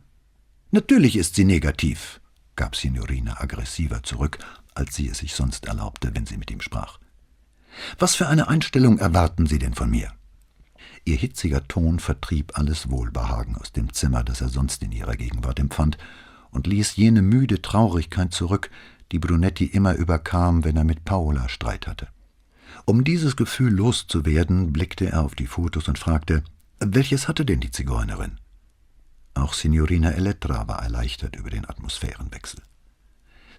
Natürlich 0.71 1.17
ist 1.17 1.35
sie 1.35 1.45
negativ, 1.45 2.21
gab 2.57 2.75
Signorina 2.77 3.41
aggressiver 3.41 4.03
zurück, 4.03 4.39
als 4.75 4.95
sie 4.95 5.09
es 5.09 5.19
sich 5.19 5.35
sonst 5.35 5.67
erlaubte, 5.67 6.15
wenn 6.15 6.27
sie 6.27 6.37
mit 6.37 6.51
ihm 6.51 6.61
sprach. 6.61 6.99
Was 7.99 8.15
für 8.15 8.27
eine 8.27 8.49
Einstellung 8.49 8.99
erwarten 8.99 9.47
Sie 9.47 9.59
denn 9.59 9.75
von 9.75 9.91
mir? 9.91 10.13
Ihr 11.05 11.17
hitziger 11.17 11.67
Ton 11.69 12.01
vertrieb 12.01 12.59
alles 12.59 12.91
Wohlbehagen 12.91 13.57
aus 13.57 13.73
dem 13.73 13.93
Zimmer, 13.93 14.25
das 14.25 14.41
er 14.41 14.49
sonst 14.49 14.83
in 14.83 14.93
ihrer 14.93 15.17
Gegenwart 15.17 15.59
empfand, 15.61 15.99
und 16.51 16.67
ließ 16.67 16.97
jene 16.97 17.23
müde 17.23 17.63
Traurigkeit 17.63 18.33
zurück, 18.33 18.71
die 19.13 19.19
Brunetti 19.19 19.67
immer 19.67 19.95
überkam, 19.95 20.65
wenn 20.65 20.77
er 20.77 20.85
mit 20.85 21.05
Paola 21.05 21.49
Streit 21.49 21.87
hatte. 21.87 22.09
Um 22.85 23.05
dieses 23.05 23.37
Gefühl 23.37 23.73
loszuwerden, 23.73 24.73
blickte 24.73 25.11
er 25.11 25.23
auf 25.23 25.35
die 25.35 25.47
Fotos 25.47 25.89
und 25.89 25.99
fragte, 25.99 26.43
welches 26.81 27.29
hatte 27.29 27.45
denn 27.45 27.61
die 27.61 27.71
Zigeunerin? 27.71 28.39
Auch 29.37 29.53
Signorina 29.53 30.13
Elettra 30.13 30.67
war 30.67 30.83
erleichtert 30.83 31.37
über 31.37 31.51
den 31.51 31.69
Atmosphärenwechsel. 31.69 32.63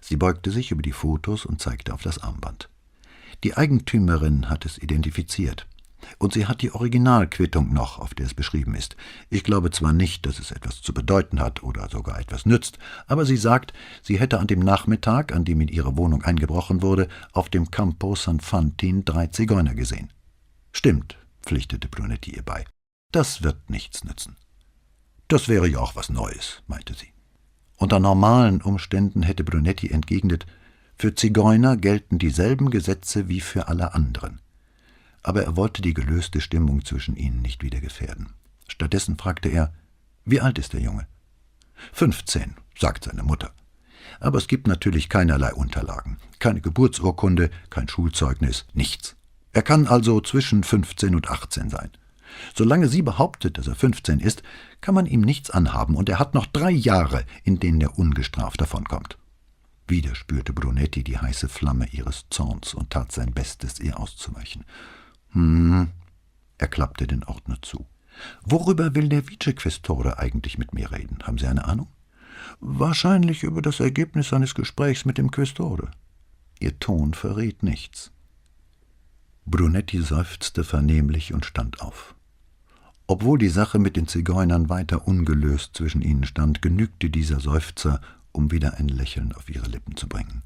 Sie 0.00 0.16
beugte 0.16 0.50
sich 0.50 0.72
über 0.72 0.82
die 0.82 0.92
Fotos 0.92 1.46
und 1.46 1.60
zeigte 1.60 1.94
auf 1.94 2.02
das 2.02 2.18
Armband. 2.18 2.68
Die 3.44 3.56
Eigentümerin 3.56 4.50
hat 4.50 4.66
es 4.66 4.78
identifiziert. 4.78 5.68
Und 6.18 6.32
sie 6.32 6.46
hat 6.46 6.62
die 6.62 6.72
Originalquittung 6.72 7.72
noch, 7.72 8.00
auf 8.00 8.12
der 8.12 8.26
es 8.26 8.34
beschrieben 8.34 8.74
ist. 8.74 8.96
Ich 9.30 9.44
glaube 9.44 9.70
zwar 9.70 9.92
nicht, 9.92 10.26
dass 10.26 10.40
es 10.40 10.50
etwas 10.50 10.82
zu 10.82 10.92
bedeuten 10.92 11.38
hat 11.40 11.62
oder 11.62 11.88
sogar 11.88 12.18
etwas 12.18 12.44
nützt, 12.44 12.78
aber 13.06 13.24
sie 13.24 13.36
sagt, 13.36 13.72
sie 14.02 14.18
hätte 14.18 14.40
an 14.40 14.48
dem 14.48 14.60
Nachmittag, 14.60 15.32
an 15.32 15.44
dem 15.44 15.60
in 15.60 15.68
ihre 15.68 15.96
Wohnung 15.96 16.22
eingebrochen 16.22 16.82
wurde, 16.82 17.08
auf 17.32 17.50
dem 17.50 17.70
Campo 17.70 18.16
San 18.16 18.40
Fantin 18.40 19.04
drei 19.04 19.28
Zigeuner 19.28 19.74
gesehen. 19.74 20.12
Stimmt, 20.72 21.18
pflichtete 21.42 21.88
Brunetti 21.88 22.34
ihr 22.34 22.42
bei. 22.42 22.64
Das 23.12 23.42
wird 23.42 23.70
nichts 23.70 24.02
nützen. 24.02 24.36
Das 25.28 25.48
wäre 25.48 25.68
ja 25.68 25.78
auch 25.78 25.94
was 25.94 26.08
Neues, 26.08 26.62
meinte 26.66 26.94
sie. 26.94 27.12
Unter 27.76 28.00
normalen 28.00 28.62
Umständen 28.62 29.22
hätte 29.22 29.44
Brunetti 29.44 29.90
entgegnet, 29.90 30.46
für 30.96 31.14
Zigeuner 31.14 31.76
gelten 31.76 32.18
dieselben 32.18 32.70
Gesetze 32.70 33.28
wie 33.28 33.40
für 33.40 33.68
alle 33.68 33.94
anderen. 33.94 34.40
Aber 35.22 35.44
er 35.44 35.56
wollte 35.56 35.82
die 35.82 35.94
gelöste 35.94 36.40
Stimmung 36.40 36.84
zwischen 36.84 37.14
ihnen 37.14 37.40
nicht 37.42 37.62
wieder 37.62 37.80
gefährden. 37.80 38.34
Stattdessen 38.66 39.16
fragte 39.16 39.48
er, 39.48 39.72
wie 40.24 40.40
alt 40.40 40.58
ist 40.58 40.72
der 40.72 40.80
Junge? 40.80 41.06
Fünfzehn, 41.92 42.56
sagt 42.76 43.04
seine 43.04 43.22
Mutter. 43.22 43.52
Aber 44.20 44.38
es 44.38 44.48
gibt 44.48 44.66
natürlich 44.66 45.08
keinerlei 45.08 45.52
Unterlagen, 45.52 46.18
keine 46.38 46.60
Geburtsurkunde, 46.60 47.50
kein 47.70 47.88
Schulzeugnis, 47.88 48.66
nichts. 48.72 49.14
Er 49.52 49.62
kann 49.62 49.86
also 49.86 50.20
zwischen 50.20 50.64
fünfzehn 50.64 51.14
und 51.14 51.30
achtzehn 51.30 51.70
sein. 51.70 51.90
Solange 52.54 52.88
sie 52.88 53.02
behauptet, 53.02 53.58
dass 53.58 53.66
er 53.66 53.74
15 53.74 54.20
ist, 54.20 54.42
kann 54.80 54.94
man 54.94 55.06
ihm 55.06 55.20
nichts 55.20 55.50
anhaben, 55.50 55.96
und 55.96 56.08
er 56.08 56.18
hat 56.18 56.34
noch 56.34 56.46
drei 56.46 56.70
Jahre, 56.70 57.24
in 57.44 57.60
denen 57.60 57.80
er 57.80 57.98
ungestraft 57.98 58.60
davonkommt. 58.60 59.18
Wieder 59.86 60.14
spürte 60.14 60.52
Brunetti 60.52 61.02
die 61.02 61.18
heiße 61.18 61.48
Flamme 61.48 61.88
ihres 61.90 62.26
Zorns 62.30 62.74
und 62.74 62.90
tat 62.90 63.12
sein 63.12 63.32
Bestes, 63.32 63.80
ihr 63.80 63.98
auszuweichen. 63.98 64.64
Hm, 65.30 65.88
er 66.58 66.68
klappte 66.68 67.06
den 67.06 67.24
Ordner 67.24 67.58
zu. 67.62 67.86
Worüber 68.42 68.94
will 68.94 69.08
der 69.08 69.28
Vicequestore 69.28 70.18
eigentlich 70.18 70.58
mit 70.58 70.74
mir 70.74 70.92
reden? 70.92 71.18
Haben 71.22 71.38
Sie 71.38 71.46
eine 71.46 71.64
Ahnung? 71.64 71.88
Wahrscheinlich 72.60 73.44
über 73.44 73.62
das 73.62 73.80
Ergebnis 73.80 74.28
seines 74.28 74.54
Gesprächs 74.54 75.04
mit 75.04 75.18
dem 75.18 75.30
Questore. 75.30 75.90
Ihr 76.60 76.78
Ton 76.78 77.14
verriet 77.14 77.62
nichts. 77.62 78.10
Brunetti 79.46 80.02
seufzte 80.02 80.64
vernehmlich 80.64 81.32
und 81.32 81.46
stand 81.46 81.80
auf. 81.80 82.14
Obwohl 83.10 83.38
die 83.38 83.48
Sache 83.48 83.78
mit 83.78 83.96
den 83.96 84.06
Zigeunern 84.06 84.68
weiter 84.68 85.08
ungelöst 85.08 85.70
zwischen 85.74 86.02
ihnen 86.02 86.24
stand, 86.24 86.60
genügte 86.60 87.08
dieser 87.08 87.40
Seufzer, 87.40 88.02
um 88.32 88.50
wieder 88.50 88.74
ein 88.74 88.88
Lächeln 88.88 89.32
auf 89.32 89.48
ihre 89.48 89.66
Lippen 89.66 89.96
zu 89.96 90.08
bringen. 90.08 90.42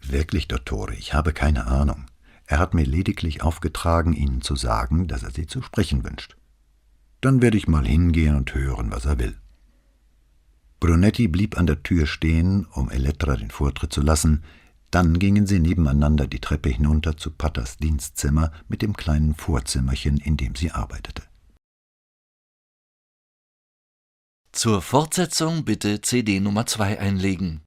Wirklich, 0.00 0.46
Dottore, 0.46 0.94
ich 0.94 1.14
habe 1.14 1.32
keine 1.32 1.66
Ahnung. 1.66 2.06
Er 2.46 2.60
hat 2.60 2.74
mir 2.74 2.84
lediglich 2.84 3.42
aufgetragen, 3.42 4.12
Ihnen 4.12 4.40
zu 4.40 4.54
sagen, 4.54 5.08
dass 5.08 5.24
er 5.24 5.32
Sie 5.32 5.46
zu 5.46 5.62
sprechen 5.62 6.04
wünscht. 6.04 6.36
Dann 7.20 7.42
werde 7.42 7.56
ich 7.56 7.66
mal 7.66 7.84
hingehen 7.84 8.36
und 8.36 8.54
hören, 8.54 8.92
was 8.92 9.04
er 9.04 9.18
will. 9.18 9.36
Brunetti 10.78 11.26
blieb 11.26 11.58
an 11.58 11.66
der 11.66 11.82
Tür 11.82 12.06
stehen, 12.06 12.66
um 12.66 12.88
Elettra 12.88 13.34
den 13.34 13.50
Vortritt 13.50 13.92
zu 13.92 14.00
lassen, 14.00 14.44
dann 14.92 15.18
gingen 15.18 15.48
sie 15.48 15.58
nebeneinander 15.58 16.28
die 16.28 16.38
Treppe 16.38 16.68
hinunter 16.68 17.16
zu 17.16 17.32
Patters 17.32 17.78
Dienstzimmer 17.78 18.52
mit 18.68 18.82
dem 18.82 18.96
kleinen 18.96 19.34
Vorzimmerchen, 19.34 20.18
in 20.18 20.36
dem 20.36 20.54
sie 20.54 20.70
arbeitete. 20.70 21.24
Zur 24.56 24.80
Fortsetzung 24.80 25.66
bitte 25.66 26.00
CD 26.00 26.40
Nummer 26.40 26.64
2 26.64 26.98
einlegen. 26.98 27.60